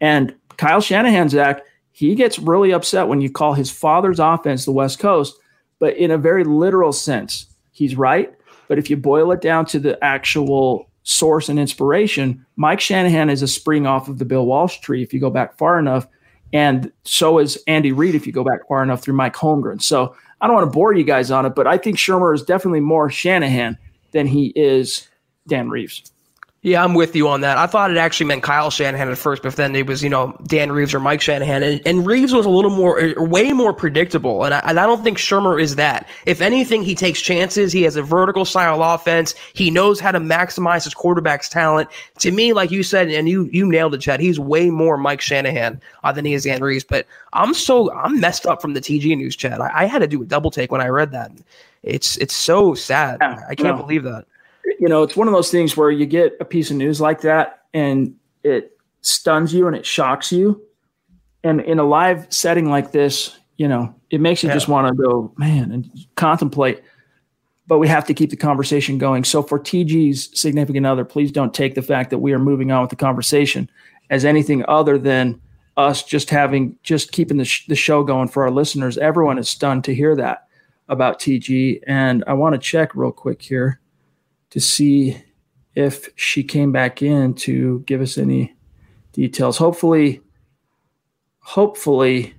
And 0.00 0.34
Kyle 0.56 0.80
Shanahan, 0.80 1.28
Zach, 1.28 1.62
he 1.92 2.14
gets 2.14 2.38
really 2.38 2.72
upset 2.72 3.08
when 3.08 3.20
you 3.20 3.30
call 3.30 3.54
his 3.54 3.70
father's 3.70 4.18
offense 4.18 4.64
the 4.64 4.72
West 4.72 4.98
Coast, 4.98 5.36
but 5.78 5.96
in 5.96 6.10
a 6.10 6.18
very 6.18 6.42
literal 6.42 6.92
sense, 6.92 7.46
he's 7.70 7.96
right. 7.96 8.34
But 8.68 8.78
if 8.78 8.90
you 8.90 8.96
boil 8.96 9.32
it 9.32 9.40
down 9.40 9.66
to 9.66 9.78
the 9.78 10.02
actual 10.02 10.88
source 11.02 11.48
and 11.48 11.58
inspiration, 11.58 12.44
Mike 12.56 12.80
Shanahan 12.80 13.30
is 13.30 13.42
a 13.42 13.48
spring 13.48 13.86
off 13.86 14.08
of 14.08 14.18
the 14.18 14.24
Bill 14.24 14.46
Walsh 14.46 14.80
tree 14.80 15.02
if 15.02 15.12
you 15.12 15.20
go 15.20 15.30
back 15.30 15.56
far 15.58 15.78
enough. 15.78 16.06
And 16.52 16.92
so 17.04 17.38
is 17.38 17.62
Andy 17.66 17.92
Reid 17.92 18.14
if 18.14 18.26
you 18.26 18.32
go 18.32 18.44
back 18.44 18.66
far 18.68 18.82
enough 18.82 19.02
through 19.02 19.14
Mike 19.14 19.34
Holmgren. 19.34 19.82
So 19.82 20.14
I 20.40 20.46
don't 20.46 20.54
want 20.54 20.66
to 20.70 20.74
bore 20.74 20.94
you 20.94 21.04
guys 21.04 21.30
on 21.30 21.46
it, 21.46 21.54
but 21.54 21.66
I 21.66 21.78
think 21.78 21.96
Shurmur 21.96 22.34
is 22.34 22.42
definitely 22.42 22.80
more 22.80 23.10
Shanahan 23.10 23.76
than 24.12 24.26
he 24.26 24.52
is 24.54 25.08
Dan 25.48 25.68
Reeves. 25.68 26.12
Yeah, 26.64 26.82
I'm 26.82 26.94
with 26.94 27.14
you 27.14 27.28
on 27.28 27.42
that. 27.42 27.58
I 27.58 27.66
thought 27.66 27.90
it 27.90 27.98
actually 27.98 28.24
meant 28.24 28.42
Kyle 28.42 28.70
Shanahan 28.70 29.10
at 29.10 29.18
first, 29.18 29.42
but 29.42 29.54
then 29.54 29.76
it 29.76 29.86
was, 29.86 30.02
you 30.02 30.08
know, 30.08 30.34
Dan 30.46 30.72
Reeves 30.72 30.94
or 30.94 30.98
Mike 30.98 31.20
Shanahan. 31.20 31.62
And, 31.62 31.82
and 31.84 32.06
Reeves 32.06 32.32
was 32.32 32.46
a 32.46 32.48
little 32.48 32.70
more, 32.70 32.98
er, 32.98 33.22
way 33.22 33.52
more 33.52 33.74
predictable. 33.74 34.44
And 34.44 34.54
I, 34.54 34.60
and 34.60 34.80
I 34.80 34.86
don't 34.86 35.04
think 35.04 35.18
Shurmur 35.18 35.60
is 35.60 35.76
that. 35.76 36.08
If 36.24 36.40
anything, 36.40 36.82
he 36.82 36.94
takes 36.94 37.20
chances. 37.20 37.70
He 37.70 37.82
has 37.82 37.96
a 37.96 38.02
vertical 38.02 38.46
style 38.46 38.82
offense. 38.82 39.34
He 39.52 39.70
knows 39.70 40.00
how 40.00 40.10
to 40.10 40.18
maximize 40.18 40.84
his 40.84 40.94
quarterback's 40.94 41.50
talent. 41.50 41.90
To 42.20 42.32
me, 42.32 42.54
like 42.54 42.70
you 42.70 42.82
said, 42.82 43.10
and 43.10 43.28
you, 43.28 43.44
you 43.52 43.66
nailed 43.66 43.92
it, 43.92 44.00
Chad, 44.00 44.20
he's 44.20 44.40
way 44.40 44.70
more 44.70 44.96
Mike 44.96 45.20
Shanahan 45.20 45.78
uh, 46.02 46.12
than 46.12 46.24
he 46.24 46.32
is 46.32 46.44
Dan 46.44 46.62
Reeves. 46.62 46.84
But 46.84 47.06
I'm 47.34 47.52
so, 47.52 47.92
I'm 47.92 48.20
messed 48.20 48.46
up 48.46 48.62
from 48.62 48.72
the 48.72 48.80
TG 48.80 49.14
news, 49.18 49.36
Chad. 49.36 49.60
I, 49.60 49.82
I 49.82 49.84
had 49.84 49.98
to 49.98 50.06
do 50.06 50.22
a 50.22 50.24
double 50.24 50.50
take 50.50 50.72
when 50.72 50.80
I 50.80 50.88
read 50.88 51.12
that. 51.12 51.30
It's, 51.82 52.16
it's 52.16 52.34
so 52.34 52.72
sad. 52.72 53.18
Yeah, 53.20 53.44
I 53.50 53.54
can't 53.54 53.76
no. 53.76 53.82
believe 53.82 54.04
that. 54.04 54.24
You 54.84 54.90
know, 54.90 55.02
it's 55.02 55.16
one 55.16 55.26
of 55.28 55.32
those 55.32 55.50
things 55.50 55.78
where 55.78 55.90
you 55.90 56.04
get 56.04 56.36
a 56.40 56.44
piece 56.44 56.70
of 56.70 56.76
news 56.76 57.00
like 57.00 57.22
that 57.22 57.62
and 57.72 58.14
it 58.42 58.76
stuns 59.00 59.54
you 59.54 59.66
and 59.66 59.74
it 59.74 59.86
shocks 59.86 60.30
you. 60.30 60.62
And 61.42 61.62
in 61.62 61.78
a 61.78 61.84
live 61.84 62.26
setting 62.28 62.68
like 62.68 62.92
this, 62.92 63.34
you 63.56 63.66
know, 63.66 63.94
it 64.10 64.20
makes 64.20 64.42
you 64.42 64.50
just 64.50 64.68
want 64.68 64.88
to 64.88 65.02
go, 65.02 65.32
man, 65.38 65.72
and 65.72 65.90
contemplate. 66.16 66.82
But 67.66 67.78
we 67.78 67.88
have 67.88 68.04
to 68.08 68.12
keep 68.12 68.28
the 68.28 68.36
conversation 68.36 68.98
going. 68.98 69.24
So 69.24 69.42
for 69.42 69.58
TG's 69.58 70.38
significant 70.38 70.84
other, 70.84 71.06
please 71.06 71.32
don't 71.32 71.54
take 71.54 71.74
the 71.74 71.80
fact 71.80 72.10
that 72.10 72.18
we 72.18 72.34
are 72.34 72.38
moving 72.38 72.70
on 72.70 72.82
with 72.82 72.90
the 72.90 72.96
conversation 72.96 73.70
as 74.10 74.26
anything 74.26 74.66
other 74.68 74.98
than 74.98 75.40
us 75.78 76.02
just 76.02 76.28
having, 76.28 76.76
just 76.82 77.10
keeping 77.10 77.38
the, 77.38 77.46
sh- 77.46 77.68
the 77.68 77.74
show 77.74 78.04
going 78.04 78.28
for 78.28 78.42
our 78.42 78.50
listeners. 78.50 78.98
Everyone 78.98 79.38
is 79.38 79.48
stunned 79.48 79.84
to 79.84 79.94
hear 79.94 80.14
that 80.16 80.46
about 80.90 81.20
TG. 81.20 81.80
And 81.86 82.22
I 82.26 82.34
want 82.34 82.52
to 82.52 82.58
check 82.58 82.94
real 82.94 83.12
quick 83.12 83.40
here 83.40 83.80
to 84.54 84.60
see 84.60 85.20
if 85.74 86.08
she 86.14 86.44
came 86.44 86.70
back 86.70 87.02
in 87.02 87.34
to 87.34 87.80
give 87.88 88.00
us 88.00 88.16
any 88.16 88.54
details. 89.12 89.58
Hopefully, 89.58 90.20
hopefully, 91.40 92.34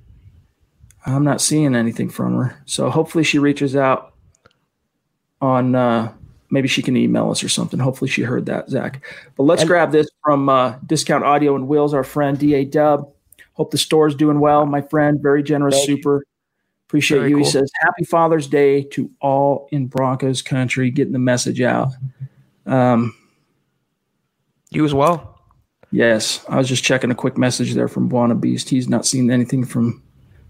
I'm 1.06 1.26
not 1.26 1.42
seeing 1.42 1.76
anything 1.76 2.10
from 2.10 2.38
her. 2.38 2.64
So 2.66 2.90
hopefully 2.90 3.26
she 3.26 3.38
reaches 3.38 3.76
out 3.76 4.14
on 5.42 5.76
uh, 5.76 6.14
maybe 6.50 6.70
she 6.70 6.82
can 6.82 6.96
email 6.96 7.30
us 7.32 7.44
or 7.44 7.50
something. 7.50 7.82
Hopefully 7.82 8.10
she 8.10 8.22
heard 8.22 8.46
that, 8.46 8.70
Zach. 8.70 9.04
But 9.36 9.44
let's 9.44 9.66
grab 9.66 9.92
this 9.92 10.08
from 10.24 10.48
uh, 10.48 10.76
Discount 10.86 11.26
Audio 11.26 11.54
and 11.58 11.68
Wheels, 11.68 11.94
our 11.94 12.06
friend 12.06 12.40
DA 12.40 12.64
Dub. 12.64 13.12
Hope 13.56 13.72
the 13.72 13.78
store's 13.78 14.16
doing 14.16 14.40
well, 14.40 14.66
my 14.66 14.82
friend. 14.82 15.22
Very 15.22 15.44
generous, 15.44 15.84
super. 15.84 16.24
Appreciate 16.96 17.18
Very 17.18 17.30
you. 17.32 17.38
He 17.40 17.44
says, 17.44 17.70
Happy 17.82 18.06
Father's 18.06 18.48
Day 18.48 18.84
to 18.84 19.12
all 19.20 19.68
in 19.74 19.88
Broncos 19.88 20.42
country, 20.42 20.90
getting 20.92 21.12
the 21.12 21.20
message 21.20 21.60
out. 21.60 21.90
Um, 22.66 23.14
You 24.72 24.86
as 24.86 24.94
well. 24.94 25.42
yes, 25.92 26.46
I 26.48 26.58
was 26.58 26.70
just 26.70 26.86
checking 26.86 27.12
a 27.12 27.16
quick 27.16 27.38
message 27.38 27.74
there 27.74 27.90
from 27.90 28.08
Buona 28.08 28.34
Beast. 28.34 28.70
He's 28.70 28.88
not 28.88 29.06
seen 29.06 29.30
anything 29.30 29.66
from 29.66 30.02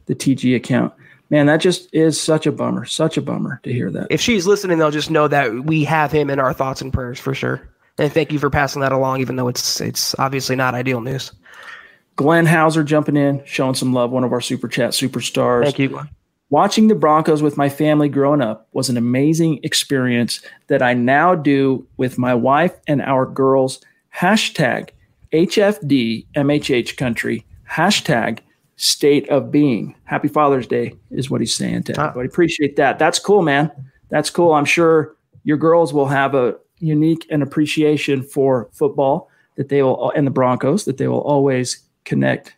the 0.05 0.13
TG 0.13 0.55
account. 0.55 0.93
Man, 1.31 1.47
that 1.47 1.57
just 1.61 1.89
is 1.91 2.21
such 2.21 2.45
a 2.45 2.51
bummer. 2.51 2.85
Such 2.85 3.17
a 3.17 3.21
bummer 3.23 3.59
to 3.63 3.73
hear 3.73 3.89
that. 3.89 4.07
if 4.11 4.21
she's 4.21 4.45
listening, 4.45 4.77
they'll 4.77 4.91
just 4.91 5.09
know 5.09 5.27
that 5.27 5.65
we 5.65 5.83
have 5.83 6.11
him 6.11 6.29
in 6.29 6.39
our 6.39 6.53
thoughts 6.53 6.79
and 6.79 6.93
prayers 6.93 7.19
for 7.19 7.33
sure. 7.33 7.67
And 7.97 8.13
thank 8.13 8.31
you 8.31 8.37
for 8.37 8.51
passing 8.51 8.81
that 8.83 8.91
along, 8.91 9.21
even 9.21 9.35
though 9.35 9.47
it's 9.47 9.81
it's 9.81 10.13
obviously 10.19 10.55
not 10.55 10.75
ideal 10.75 11.01
news. 11.01 11.31
Glenn 12.17 12.45
Hauser 12.45 12.83
jumping 12.83 13.17
in, 13.17 13.43
showing 13.45 13.73
some 13.73 13.93
love, 13.93 14.11
one 14.11 14.23
of 14.23 14.31
our 14.31 14.41
super 14.41 14.67
chat 14.67 14.91
superstars. 14.91 15.63
Thank 15.63 15.79
you, 15.79 15.89
Glenn. 15.89 16.09
Watching 16.49 16.87
the 16.87 16.95
Broncos 16.95 17.41
with 17.41 17.57
my 17.57 17.69
family 17.69 18.07
growing 18.07 18.41
up 18.41 18.67
was 18.73 18.87
an 18.89 18.97
amazing 18.97 19.59
experience 19.63 20.41
that 20.67 20.81
I 20.81 20.93
now 20.93 21.33
do 21.35 21.85
with 21.97 22.17
my 22.17 22.35
wife 22.35 22.73
and 22.87 23.01
our 23.01 23.25
girls. 23.25 23.81
Hashtag 24.15 24.89
HFD 25.33 26.27
MHH 26.35 26.97
country. 26.97 27.45
Hashtag 27.69 28.39
state 28.77 29.27
of 29.29 29.51
being. 29.51 29.95
Happy 30.03 30.27
Father's 30.27 30.67
Day 30.67 30.93
is 31.11 31.29
what 31.31 31.41
he's 31.41 31.55
saying 31.55 31.83
to 31.83 31.93
Ah. 31.99 32.09
everybody. 32.09 32.27
Appreciate 32.27 32.75
that. 32.75 32.99
That's 32.99 33.19
cool, 33.19 33.41
man. 33.41 33.71
That's 34.09 34.29
cool. 34.29 34.53
I'm 34.53 34.65
sure 34.65 35.15
your 35.43 35.57
girls 35.57 35.93
will 35.93 36.05
have 36.07 36.35
a 36.35 36.55
unique 36.79 37.25
and 37.31 37.41
appreciation 37.41 38.21
for 38.21 38.69
football 38.71 39.29
that 39.55 39.69
they 39.69 39.81
will 39.81 40.11
and 40.11 40.27
the 40.27 40.31
Broncos 40.31 40.85
that 40.85 40.97
they 40.97 41.07
will 41.07 41.21
always 41.21 41.81
connect. 42.03 42.55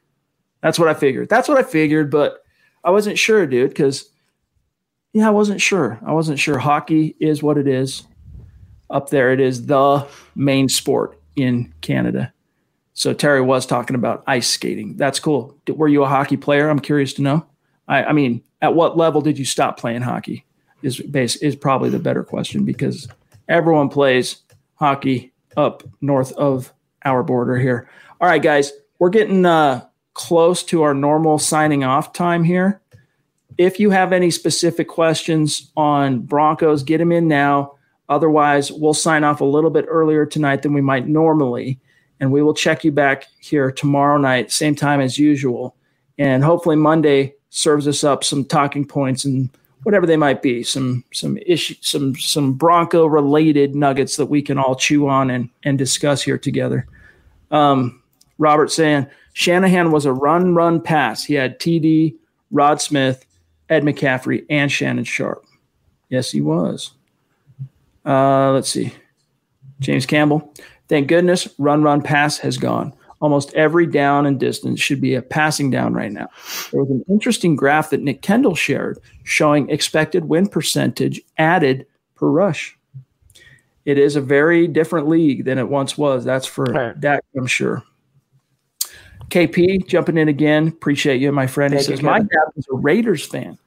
That's 0.62 0.78
what 0.78 0.90
I 0.90 0.94
figured. 0.94 1.30
That's 1.30 1.48
what 1.48 1.58
I 1.58 1.64
figured, 1.64 2.12
but 2.12 2.44
I 2.88 2.90
wasn't 2.90 3.20
sure, 3.20 3.46
dude, 3.46 3.72
because 3.72 4.10
yeah, 5.12 5.28
I 5.28 5.32
wasn't 5.32 5.60
sure. 5.60 6.00
I 6.06 6.14
wasn't 6.14 6.40
sure. 6.40 6.58
Hockey 6.58 7.18
is 7.20 7.44
what 7.44 7.58
it 7.58 7.68
is. 7.68 8.04
Up 8.90 9.10
there, 9.10 9.34
it 9.34 9.42
is 9.42 9.66
the 9.66 10.08
main 10.36 10.70
sport 10.70 11.20
in 11.36 11.74
Canada. 11.82 12.32
So 12.94 13.14
Terry 13.14 13.42
was 13.42 13.66
talking 13.66 13.98
about 13.98 14.24
ice 14.26 14.48
skating. 14.48 14.96
That's 14.96 15.20
cool. 15.20 15.58
Were 15.68 15.90
you 15.90 16.04
a 16.04 16.08
hockey 16.08 16.38
player? 16.38 16.70
I'm 16.70 16.80
curious 16.80 17.12
to 17.16 17.22
know. 17.22 17.46
I, 17.90 18.06
I 18.06 18.14
mean, 18.14 18.42
at 18.62 18.74
what 18.74 18.96
level 18.96 19.20
did 19.20 19.38
you 19.38 19.44
stop 19.44 19.78
playing 19.78 20.02
hockey? 20.02 20.46
Is 20.82 21.02
base 21.02 21.36
is 21.36 21.58
probably 21.58 21.90
the 21.90 22.00
better 22.00 22.24
question 22.24 22.64
because 22.64 23.10
everyone 23.50 23.90
plays 23.90 24.44
hockey 24.76 25.34
up 25.58 25.84
north 26.00 26.32
of 26.34 26.74
our 27.04 27.22
border 27.22 27.58
here. 27.58 27.90
All 28.22 28.30
right, 28.30 28.42
guys, 28.42 28.72
we're 29.00 29.10
getting 29.10 29.46
uh, 29.46 29.87
close 30.18 30.64
to 30.64 30.82
our 30.82 30.96
normal 30.96 31.38
signing 31.38 31.84
off 31.84 32.12
time 32.12 32.44
here. 32.44 32.82
If 33.60 33.80
you 33.80 33.92
have 33.92 34.12
any 34.12 34.32
specific 34.32 34.88
questions 34.88 35.72
on 35.78 36.22
Broncos, 36.22 36.82
get 36.82 36.98
them 36.98 37.12
in 37.12 37.28
now. 37.28 37.76
Otherwise, 38.10 38.72
we'll 38.72 38.96
sign 38.96 39.24
off 39.24 39.42
a 39.42 39.46
little 39.46 39.70
bit 39.70 39.86
earlier 39.88 40.26
tonight 40.26 40.64
than 40.64 40.74
we 40.74 40.82
might 40.82 41.08
normally. 41.08 41.80
And 42.20 42.32
we 42.32 42.42
will 42.42 42.56
check 42.56 42.84
you 42.84 42.92
back 42.92 43.28
here 43.40 43.72
tomorrow 43.72 44.18
night, 44.18 44.52
same 44.52 44.76
time 44.76 45.02
as 45.02 45.20
usual. 45.20 45.76
And 46.18 46.44
hopefully, 46.44 46.78
Monday 46.78 47.36
serves 47.52 47.88
us 47.88 48.04
up 48.04 48.24
some 48.24 48.44
talking 48.44 48.86
points 48.86 49.24
and 49.24 49.50
whatever 49.84 50.08
they 50.08 50.18
might 50.18 50.42
be, 50.42 50.64
some 50.64 51.04
some 51.14 51.38
issue, 51.46 51.76
some 51.82 52.16
some 52.16 52.54
Bronco 52.54 53.06
related 53.06 53.76
nuggets 53.76 54.16
that 54.16 54.26
we 54.26 54.42
can 54.42 54.58
all 54.58 54.76
chew 54.76 55.08
on 55.08 55.30
and 55.30 55.50
and 55.64 55.78
discuss 55.78 56.24
here 56.24 56.40
together. 56.40 56.88
Um, 57.52 58.02
Robert 58.40 58.72
saying 58.72 59.08
Shanahan 59.38 59.92
was 59.92 60.08
a 60.08 60.12
run 60.12 60.56
run 60.56 60.82
pass. 60.82 61.24
He 61.24 61.36
had 61.36 61.60
TD, 61.60 62.16
Rod 62.50 62.82
Smith, 62.82 63.24
Ed 63.70 63.84
McCaffrey, 63.84 64.44
and 64.50 64.72
Shannon 64.72 65.04
Sharpe. 65.04 65.46
Yes, 66.10 66.32
he 66.32 66.42
was. 66.42 66.90
Uh, 68.04 68.52
let's 68.54 68.68
see. 68.68 68.96
James 69.80 70.08
Campbell. 70.08 70.52
Thank 70.88 71.08
goodness 71.08 71.48
run 71.60 71.84
run 71.84 72.02
pass 72.02 72.40
has 72.40 72.58
gone. 72.58 72.96
Almost 73.22 73.54
every 73.54 73.86
down 73.86 74.26
and 74.26 74.40
distance 74.40 74.80
should 74.80 75.00
be 75.00 75.14
a 75.14 75.22
passing 75.22 75.70
down 75.70 75.94
right 75.94 76.12
now. 76.12 76.30
There 76.72 76.82
was 76.82 76.90
an 76.90 77.06
interesting 77.08 77.56
graph 77.56 77.92
that 77.92 78.02
Nick 78.02 78.24
Kendall 78.24 78.56
shared 78.56 78.98
showing 79.24 79.70
expected 79.70 80.26
win 80.26 80.48
percentage 80.48 81.22
added 81.38 81.86
per 82.16 82.28
rush. 82.28 82.76
It 83.86 84.00
is 84.00 84.16
a 84.16 84.22
very 84.22 84.68
different 84.68 85.08
league 85.08 85.46
than 85.46 85.60
it 85.60 85.70
once 85.70 85.96
was. 85.96 86.26
That's 86.26 86.48
for 86.48 86.64
right. 86.64 87.00
that, 87.02 87.24
I'm 87.38 87.46
sure. 87.46 87.84
KP 89.30 89.88
jumping 89.88 90.18
in 90.18 90.28
again. 90.28 90.68
Appreciate 90.68 91.22
you, 91.22 91.32
my 91.32 91.48
friend. 91.48 91.74
He 91.74 91.80
Thank 91.80 91.88
says, 91.90 92.02
My 92.02 92.20
dad 92.20 92.52
was 92.56 92.66
a 92.72 92.76
Raiders 92.76 93.26
fan. 93.26 93.58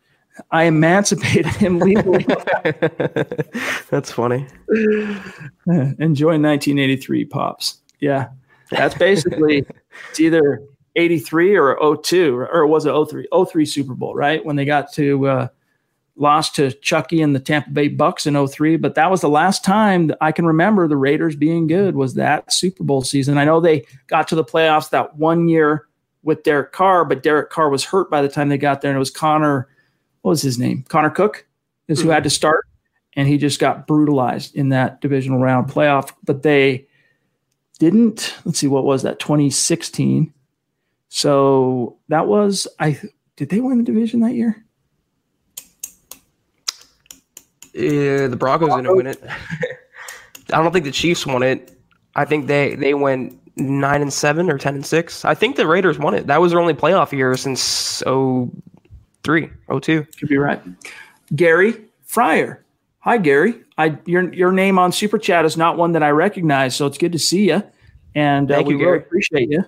I 0.50 0.64
emancipated 0.64 1.52
him 1.52 1.78
legally. 1.78 2.24
That's 3.90 4.10
funny. 4.10 4.46
Enjoy 5.66 6.38
1983 6.38 7.24
pops. 7.26 7.78
Yeah. 7.98 8.28
That's 8.70 8.94
basically 8.96 9.66
it's 10.10 10.20
either 10.20 10.62
83 10.96 11.56
or 11.56 11.96
02 12.02 12.36
or 12.36 12.62
it 12.62 12.68
was 12.68 12.86
it 12.86 12.92
03 12.92 13.26
03 13.50 13.66
Super 13.66 13.94
Bowl, 13.94 14.14
right? 14.14 14.44
When 14.44 14.56
they 14.56 14.64
got 14.64 14.92
to 14.94 15.26
uh, 15.26 15.48
lost 16.16 16.54
to 16.56 16.72
Chucky 16.72 17.22
and 17.22 17.34
the 17.34 17.40
Tampa 17.40 17.70
Bay 17.70 17.88
Bucks 17.88 18.26
in 18.26 18.46
03, 18.46 18.76
but 18.76 18.94
that 18.94 19.10
was 19.10 19.20
the 19.20 19.28
last 19.28 19.64
time 19.64 20.08
that 20.08 20.18
I 20.20 20.32
can 20.32 20.46
remember 20.46 20.86
the 20.86 20.96
Raiders 20.96 21.36
being 21.36 21.66
good 21.66 21.96
was 21.96 22.14
that 22.14 22.52
Super 22.52 22.84
Bowl 22.84 23.02
season. 23.02 23.38
I 23.38 23.44
know 23.44 23.60
they 23.60 23.86
got 24.06 24.28
to 24.28 24.34
the 24.34 24.44
playoffs 24.44 24.90
that 24.90 25.16
one 25.16 25.48
year 25.48 25.86
with 26.22 26.42
Derek 26.42 26.72
Carr, 26.72 27.04
but 27.04 27.22
Derek 27.22 27.50
Carr 27.50 27.70
was 27.70 27.84
hurt 27.84 28.10
by 28.10 28.20
the 28.20 28.28
time 28.28 28.48
they 28.48 28.58
got 28.58 28.80
there 28.82 28.90
and 28.90 28.96
it 28.96 29.00
was 29.00 29.10
Connor 29.10 29.68
what 30.22 30.30
was 30.30 30.42
his 30.42 30.58
name? 30.58 30.84
Connor 30.88 31.08
Cook 31.08 31.46
is 31.88 31.98
mm-hmm. 31.98 32.08
who 32.08 32.12
had 32.12 32.24
to 32.24 32.30
start 32.30 32.66
and 33.14 33.26
he 33.26 33.38
just 33.38 33.58
got 33.58 33.86
brutalized 33.86 34.54
in 34.54 34.68
that 34.68 35.00
divisional 35.00 35.38
round 35.38 35.70
playoff, 35.70 36.12
but 36.24 36.42
they 36.42 36.86
didn't 37.80 38.36
let's 38.44 38.58
see 38.58 38.68
what 38.68 38.84
was 38.84 39.02
that 39.02 39.18
2016 39.18 40.32
so 41.08 41.96
that 42.08 42.28
was 42.28 42.68
i 42.78 42.96
did 43.36 43.48
they 43.48 43.60
win 43.60 43.78
the 43.78 43.84
division 43.84 44.20
that 44.20 44.34
year 44.34 44.64
yeah 47.74 48.26
the 48.26 48.36
broncos 48.36 48.68
didn't 48.74 48.96
win 48.96 49.06
it 49.06 49.22
i 50.52 50.62
don't 50.62 50.72
think 50.72 50.84
the 50.84 50.90
chiefs 50.90 51.26
won 51.26 51.42
it 51.42 51.78
i 52.16 52.24
think 52.24 52.46
they 52.46 52.74
they 52.74 52.94
went 52.94 53.38
nine 53.56 54.00
and 54.02 54.12
seven 54.12 54.50
or 54.50 54.58
ten 54.58 54.74
and 54.74 54.86
six 54.86 55.24
i 55.24 55.34
think 55.34 55.56
the 55.56 55.66
raiders 55.66 55.98
won 55.98 56.14
it 56.14 56.26
that 56.26 56.40
was 56.40 56.52
their 56.52 56.60
only 56.60 56.74
playoff 56.74 57.12
year 57.12 57.36
since 57.36 58.02
03 59.22 59.50
02 59.80 60.06
could 60.18 60.28
be 60.28 60.36
right 60.36 60.62
gary 61.34 61.84
fryer 62.04 62.64
Hi, 63.02 63.16
Gary. 63.16 63.54
I 63.78 63.98
your 64.04 64.32
your 64.34 64.52
name 64.52 64.78
on 64.78 64.92
Super 64.92 65.18
Chat 65.18 65.46
is 65.46 65.56
not 65.56 65.78
one 65.78 65.92
that 65.92 66.02
I 66.02 66.10
recognize, 66.10 66.76
so 66.76 66.86
it's 66.86 66.98
good 66.98 67.12
to 67.12 67.18
see 67.18 67.48
you. 67.48 67.62
And 68.14 68.50
uh, 68.50 68.56
Thank 68.56 68.68
we 68.68 68.74
you, 68.74 68.80
really 68.80 68.98
Gary. 68.98 69.02
appreciate 69.06 69.50
you. 69.50 69.64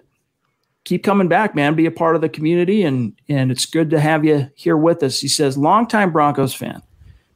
Keep 0.84 1.03
coming 1.03 1.28
back, 1.28 1.55
man. 1.55 1.74
Be 1.74 1.86
a 1.86 1.90
part 1.90 2.14
of 2.14 2.20
the 2.20 2.28
community, 2.28 2.82
and 2.82 3.14
and 3.30 3.50
it's 3.50 3.64
good 3.64 3.88
to 3.88 4.00
have 4.00 4.22
you 4.24 4.50
here 4.55 4.76
with 4.76 5.03
us. 5.03 5.18
He 5.18 5.28
says, 5.28 5.57
longtime 5.57 6.12
Broncos 6.12 6.53
fan, 6.53 6.82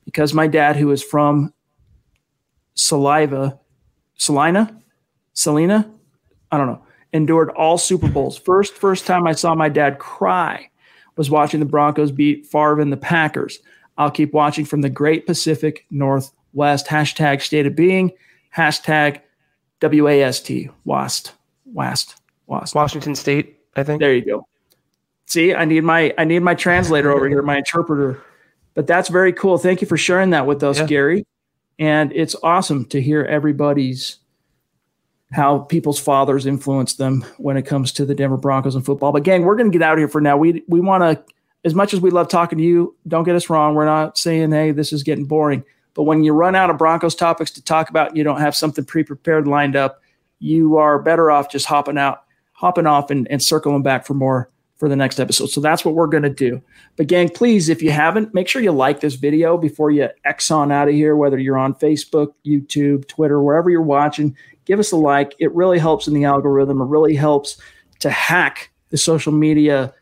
because 0.07 0.33
my 0.33 0.47
dad, 0.47 0.77
who 0.77 0.91
is 0.91 1.03
from 1.03 1.53
Saliva, 2.75 3.61
Salina, 4.17 4.81
Salina, 5.35 5.91
I 6.51 6.57
don't 6.57 6.69
know, 6.69 6.83
endured 7.13 7.51
all 7.51 7.77
Super 7.77 8.09
Bowls. 8.09 8.39
First, 8.39 8.75
first 8.75 9.07
time 9.07 9.27
I 9.27 9.33
saw 9.33 9.55
my 9.55 9.69
dad 9.69 9.99
cry 9.99 10.71
was 11.17 11.31
watching 11.31 11.61
the 11.61 11.67
Broncos 11.67 12.11
beat 12.11 12.47
Favre 12.47 12.81
and 12.81 12.93
the 12.93 12.97
Packers. 12.97 13.59
I'll 13.99 14.11
keep 14.11 14.33
watching 14.33 14.65
from 14.65 14.83
the 14.83 14.91
great 14.91 15.27
Pacific 15.27 15.87
Northwest. 15.91 16.87
Hashtag 16.87 17.43
state 17.43 17.67
of 17.67 17.75
being. 17.75 18.13
Hashtag 18.55 19.21
WAST. 19.83 20.51
WAST. 20.85 21.33
WAST. 21.65 22.21
WAST. 22.47 22.75
Washington 22.75 23.15
State, 23.15 23.59
I 23.75 23.83
think. 23.83 24.01
There 24.01 24.15
you 24.15 24.25
go. 24.25 24.47
See, 25.27 25.55
I 25.55 25.65
need 25.65 25.83
my 25.83 26.15
I 26.17 26.25
need 26.25 26.41
my 26.41 26.55
translator 26.55 27.11
over 27.11 27.29
here, 27.29 27.43
my 27.43 27.59
interpreter. 27.59 28.23
But 28.77 28.87
that's 28.87 29.09
very 29.09 29.33
cool. 29.33 29.57
Thank 29.59 29.81
you 29.81 29.89
for 29.89 29.97
sharing 29.97 30.31
that 30.31 30.47
with 30.47 30.63
us, 30.63 30.79
yeah. 30.79 30.87
Gary. 30.87 31.27
And 31.79 32.13
it's 32.13 32.37
awesome 32.43 32.85
to 32.87 33.01
hear 33.01 33.25
everybody's 33.25 34.19
how 35.33 35.61
people's 35.61 35.99
fathers 35.99 36.47
influence 36.47 36.95
them 36.95 37.25
when 37.39 37.57
it 37.57 37.63
comes 37.63 37.91
to 37.93 38.05
the 38.05 38.15
Denver 38.15 38.37
Broncos 38.37 38.77
and 38.77 38.87
football. 38.87 39.13
But 39.13 39.25
gang, 39.25 39.43
we're 39.43 39.57
going 39.57 39.73
to 39.73 39.77
get 39.77 39.85
out 39.85 39.95
of 39.95 39.99
here 39.99 40.09
for 40.09 40.21
now. 40.21 40.37
We 40.37 40.63
we 40.69 40.81
want 40.81 41.03
to 41.03 41.33
as 41.65 41.75
much 41.75 41.95
as 41.95 42.01
we 42.01 42.11
love 42.11 42.29
talking 42.29 42.59
to 42.59 42.65
you, 42.65 42.95
don't 43.09 43.25
get 43.25 43.35
us 43.35 43.51
wrong. 43.51 43.75
We're 43.75 43.87
not 43.87 44.17
saying, 44.17 44.53
hey, 44.53 44.71
this 44.71 44.93
is 44.93 45.03
getting 45.03 45.25
boring. 45.25 45.65
But 45.95 46.05
when 46.05 46.23
you 46.23 46.33
run 46.33 46.55
out 46.55 46.71
of 46.71 46.79
Broncos 46.79 47.15
topics 47.15 47.51
to 47.53 47.65
talk 47.65 47.89
about 47.89 48.11
and 48.11 48.19
you 48.19 48.23
don't 48.23 48.41
have 48.41 48.55
something 48.55 48.85
pre 48.85 49.03
prepared 49.03 49.49
lined 49.49 49.75
up, 49.75 50.03
you 50.39 50.77
are 50.77 50.99
better 50.99 51.31
off 51.31 51.51
just 51.51 51.67
hopping 51.67 51.97
out, 51.99 52.25
hopping 52.53 52.87
off 52.87 53.11
and, 53.11 53.27
and 53.31 53.43
circling 53.43 53.83
back 53.83 54.07
for 54.07 54.13
more 54.13 54.51
for 54.77 54.89
the 54.89 54.97
next 54.97 55.19
episode. 55.19 55.47
So 55.47 55.61
that's 55.61 55.85
what 55.85 55.95
we're 55.95 56.07
going 56.07 56.23
to 56.23 56.31
do. 56.31 56.63
But 56.97 57.07
gang, 57.07 57.29
please, 57.31 57.69
if 57.69 57.83
you 57.83 57.91
haven't, 57.91 58.35
make 58.35 58.47
sure 58.47 58.61
you 58.61 58.73
like 58.73 59.01
this 59.01 59.15
video 59.15 59.57
before 59.57 59.91
you 59.91 60.09
X 60.25 60.51
on 60.51 60.71
out 60.71 60.89
of 60.89 60.95
here, 60.95 61.17
whether 61.17 61.39
you're 61.39 61.59
on 61.59 61.75
Facebook, 61.75 62.35
YouTube, 62.45 63.09
Twitter, 63.09 63.43
wherever 63.43 63.71
you're 63.71 63.81
watching, 63.81 64.37
give 64.67 64.79
us 64.79 64.93
a 64.93 64.97
like. 64.97 65.35
It 65.39 65.55
really 65.55 65.79
helps 65.79 66.07
in 66.07 66.15
the 66.15 66.25
algorithm. 66.25 66.81
It 66.81 66.87
really 66.87 67.15
helps 67.15 67.59
to 68.01 68.11
hack 68.11 68.71
the 68.91 68.99
social 68.99 69.33
media 69.33 69.95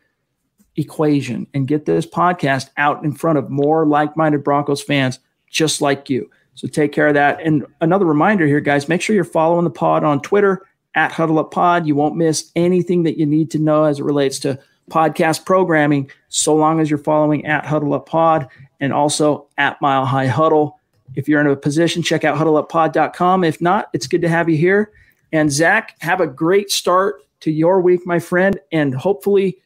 equation 0.75 1.47
and 1.53 1.69
get 1.69 1.85
this 1.85 2.05
podcast 2.05 2.69
out 2.75 3.05
in 3.05 3.13
front 3.13 3.37
of 3.37 3.49
more 3.49 3.85
like-minded 3.85 4.43
Broncos 4.43 4.83
fans 4.83 5.19
just 5.49 5.79
like 5.79 6.09
you. 6.09 6.29
So 6.55 6.67
take 6.67 6.91
care 6.91 7.07
of 7.07 7.13
that. 7.13 7.39
And 7.41 7.65
another 7.79 8.05
reminder 8.05 8.45
here, 8.45 8.59
guys, 8.59 8.89
make 8.89 9.01
sure 9.01 9.15
you're 9.15 9.23
following 9.23 9.63
the 9.63 9.69
pod 9.69 10.03
on 10.03 10.21
Twitter 10.21 10.65
at 10.95 11.11
Huddle 11.11 11.39
Up 11.39 11.51
Pod. 11.51 11.85
You 11.85 11.95
won't 11.95 12.15
miss 12.15 12.51
anything 12.55 13.03
that 13.03 13.17
you 13.17 13.25
need 13.25 13.51
to 13.51 13.59
know 13.59 13.83
as 13.83 13.99
it 13.99 14.03
relates 14.03 14.39
to 14.39 14.59
podcast 14.89 15.45
programming, 15.45 16.09
so 16.29 16.55
long 16.55 16.79
as 16.79 16.89
you're 16.89 16.99
following 16.99 17.45
at 17.45 17.65
Huddle 17.65 17.93
Up 17.93 18.07
Pod 18.07 18.47
and 18.79 18.93
also 18.93 19.47
at 19.57 19.81
Mile 19.81 20.05
High 20.05 20.27
Huddle. 20.27 20.79
If 21.15 21.27
you're 21.27 21.41
in 21.41 21.47
a 21.47 21.55
position, 21.55 22.03
check 22.03 22.23
out 22.23 22.37
huddleuppod.com. 22.37 23.43
If 23.43 23.61
not, 23.61 23.89
it's 23.93 24.07
good 24.07 24.21
to 24.21 24.29
have 24.29 24.49
you 24.49 24.57
here. 24.57 24.91
And 25.31 25.51
Zach, 25.51 25.95
have 25.99 26.21
a 26.21 26.27
great 26.27 26.71
start 26.71 27.21
to 27.41 27.51
your 27.51 27.81
week, 27.81 28.05
my 28.05 28.19
friend. 28.19 28.59
And 28.71 28.93
hopefully, 28.93 29.57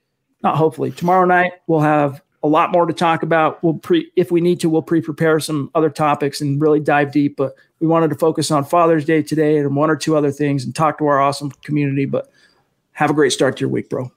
not 0.43 0.55
hopefully, 0.55 0.91
tomorrow 0.91 1.25
night 1.25 1.53
we'll 1.67 1.79
have 1.81 2.21
a 2.43 2.47
lot 2.47 2.71
more 2.71 2.85
to 2.85 2.93
talk 2.93 3.23
about. 3.23 3.61
We'll 3.63 3.73
pre, 3.75 4.11
if 4.15 4.31
we 4.31 4.41
need 4.41 4.59
to, 4.61 4.69
we'll 4.69 4.81
pre-prepare 4.81 5.39
some 5.39 5.69
other 5.75 5.89
topics 5.89 6.41
and 6.41 6.61
really 6.61 6.79
dive 6.79 7.11
deep. 7.11 7.35
But 7.37 7.55
we 7.79 7.87
wanted 7.87 8.09
to 8.09 8.15
focus 8.15 8.51
on 8.51 8.63
Father's 8.63 9.05
Day 9.05 9.21
today 9.21 9.57
and 9.57 9.75
one 9.75 9.89
or 9.89 9.95
two 9.95 10.15
other 10.15 10.31
things 10.31 10.63
and 10.63 10.73
talk 10.73 10.97
to 10.99 11.07
our 11.07 11.19
awesome 11.19 11.51
community. 11.63 12.05
But 12.05 12.31
have 12.93 13.09
a 13.09 13.13
great 13.13 13.31
start 13.31 13.57
to 13.57 13.61
your 13.61 13.69
week, 13.69 13.89
bro. 13.89 14.11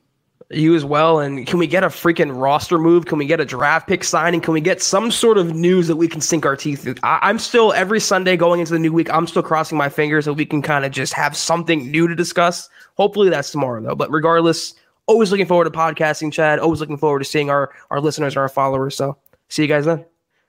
You 0.51 0.75
as 0.75 0.85
well. 0.85 1.21
And 1.21 1.47
can 1.47 1.59
we 1.59 1.67
get 1.67 1.83
a 1.83 1.89
freaking 1.89 2.39
roster 2.39 2.79
move? 2.79 3.07
Can 3.07 3.17
we 3.17 3.27
get 3.27 3.41
a 3.41 3.45
draft 3.45 3.89
pick 3.89 4.05
signing? 4.05 4.41
Can 4.41 4.53
we 4.53 4.61
get 4.61 4.83
some 4.83 5.11
sort 5.11 5.39
of 5.39 5.55
news 5.55 5.89
that 5.89 5.97
we 5.97 6.07
can 6.07 6.21
sink 6.21 6.45
our 6.45 6.57
teeth 6.57 6.83
through? 6.83 6.97
I, 7.03 7.31
am 7.31 7.39
still 7.39 7.73
every 7.73 8.01
Sunday 8.01 8.37
going 8.37 8.61
into 8.61 8.73
the 8.73 8.79
new 8.79 8.93
week. 8.93 9.09
I'm 9.13 9.27
still 9.27 9.43
crossing 9.43 9.79
my 9.79 9.89
fingers 9.89 10.27
that 10.27 10.35
we 10.35 10.45
can 10.45 10.61
kind 10.61 10.85
of 10.85 10.93
just 10.93 11.15
have 11.15 11.37
something 11.37 11.91
new 11.91 12.07
to 12.07 12.15
discuss. 12.15 12.69
Hopefully 12.97 13.31
that's 13.31 13.51
tomorrow 13.51 13.81
though. 13.81 13.95
But 13.95 14.11
regardless, 14.11 14.75
always 15.07 15.31
looking 15.31 15.47
forward 15.47 15.65
to 15.65 15.71
podcasting, 15.71 16.33
Chad. 16.33 16.59
Always 16.59 16.81
looking 16.81 16.99
forward 16.99 17.21
to 17.21 17.25
seeing 17.25 17.51
our 17.51 17.73
our 17.91 18.01
listeners 18.01 18.35
and 18.35 18.41
our 18.41 18.49
followers. 18.49 18.97
So 18.97 19.17
see 19.49 19.63
you 19.63 19.69
guys 19.69 19.85
then. 19.85 20.05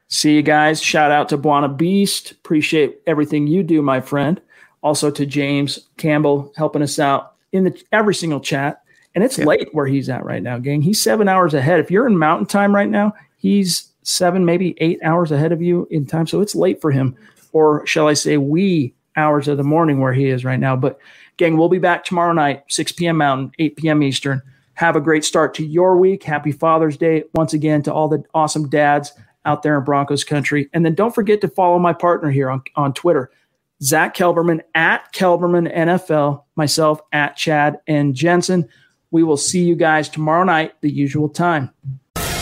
See 0.10 0.36
you 0.36 0.42
guys. 0.42 0.82
Shout 0.82 1.12
out 1.12 1.30
to 1.30 1.38
Buona 1.38 1.70
Beast. 1.70 2.32
Appreciate 2.32 3.00
everything 3.08 3.48
you 3.48 3.64
do, 3.64 3.82
my 3.82 4.02
friend. 4.02 4.40
Also 4.82 5.10
to 5.12 5.26
James 5.26 5.80
Campbell 5.98 6.52
helping 6.56 6.82
us 6.82 7.00
out 7.00 7.36
in 7.52 7.64
the 7.64 7.84
every 7.92 8.14
single 8.14 8.40
chat. 8.40 8.82
And 9.16 9.24
it's 9.24 9.38
late 9.38 9.70
where 9.74 9.86
he's 9.86 10.10
at 10.10 10.26
right 10.26 10.42
now, 10.42 10.58
gang. 10.58 10.82
He's 10.82 11.02
seven 11.02 11.30
hours 11.30 11.54
ahead. 11.54 11.80
If 11.80 11.92
you're 11.92 12.08
in 12.08 12.18
mountain 12.18 12.48
time 12.48 12.74
right 12.74 12.90
now, 12.90 13.14
he's 13.38 13.92
seven, 14.02 14.44
maybe 14.44 14.76
eight 14.80 15.00
hours 15.04 15.32
ahead 15.32 15.52
of 15.52 15.62
you 15.62 15.88
in 15.92 16.06
time. 16.06 16.26
So 16.26 16.42
it's 16.42 16.56
late 16.56 16.82
for 16.82 16.92
him, 16.92 17.16
or 17.52 17.86
shall 17.86 18.08
I 18.08 18.14
say, 18.14 18.38
wee 18.38 18.94
hours 19.16 19.48
of 19.48 19.58
the 19.58 19.64
morning 19.64 20.00
where 20.00 20.14
he 20.14 20.28
is 20.28 20.44
right 20.44 20.60
now. 20.60 20.76
But 20.76 21.00
gang, 21.38 21.58
we'll 21.58 21.70
be 21.70 21.80
back 21.80 22.04
tomorrow 22.04 22.34
night, 22.34 22.64
6 22.70 22.92
p.m. 22.94 23.18
Mountain, 23.18 23.52
8 23.60 23.78
p.m. 23.78 24.04
Eastern. 24.04 24.42
Have 24.76 24.96
a 24.96 25.02
great 25.02 25.24
start 25.24 25.54
to 25.56 25.66
your 25.66 25.98
week. 25.98 26.24
Happy 26.24 26.52
Father's 26.52 26.98
Day 26.98 27.24
once 27.36 27.54
again 27.54 27.84
to 27.84 27.94
all 27.94 28.08
the 28.08 28.24
awesome 28.34 28.70
dads 28.70 29.12
out 29.46 29.62
there 29.62 29.78
in 29.78 29.84
Broncos 29.84 30.24
country. 30.24 30.70
And 30.74 30.86
then 30.86 30.96
don't 30.96 31.14
forget 31.14 31.42
to 31.42 31.48
follow 31.48 31.78
my 31.80 31.94
partner 31.94 32.32
here 32.32 32.50
on, 32.50 32.64
on 32.76 32.94
Twitter, 32.94 33.32
Zach 33.82 34.16
Kelberman 34.16 34.62
at 34.74 35.12
Kelberman 35.14 35.74
NFL, 35.76 36.44
myself 36.56 37.02
at 37.12 37.36
Chad 37.36 37.80
and 37.88 38.16
Jensen. 38.16 38.68
We 39.12 39.24
will 39.24 39.38
see 39.38 39.64
you 39.64 39.76
guys 39.76 40.10
tomorrow 40.10 40.44
night, 40.44 40.74
the 40.82 40.90
usual 40.90 41.30
time. 41.30 41.70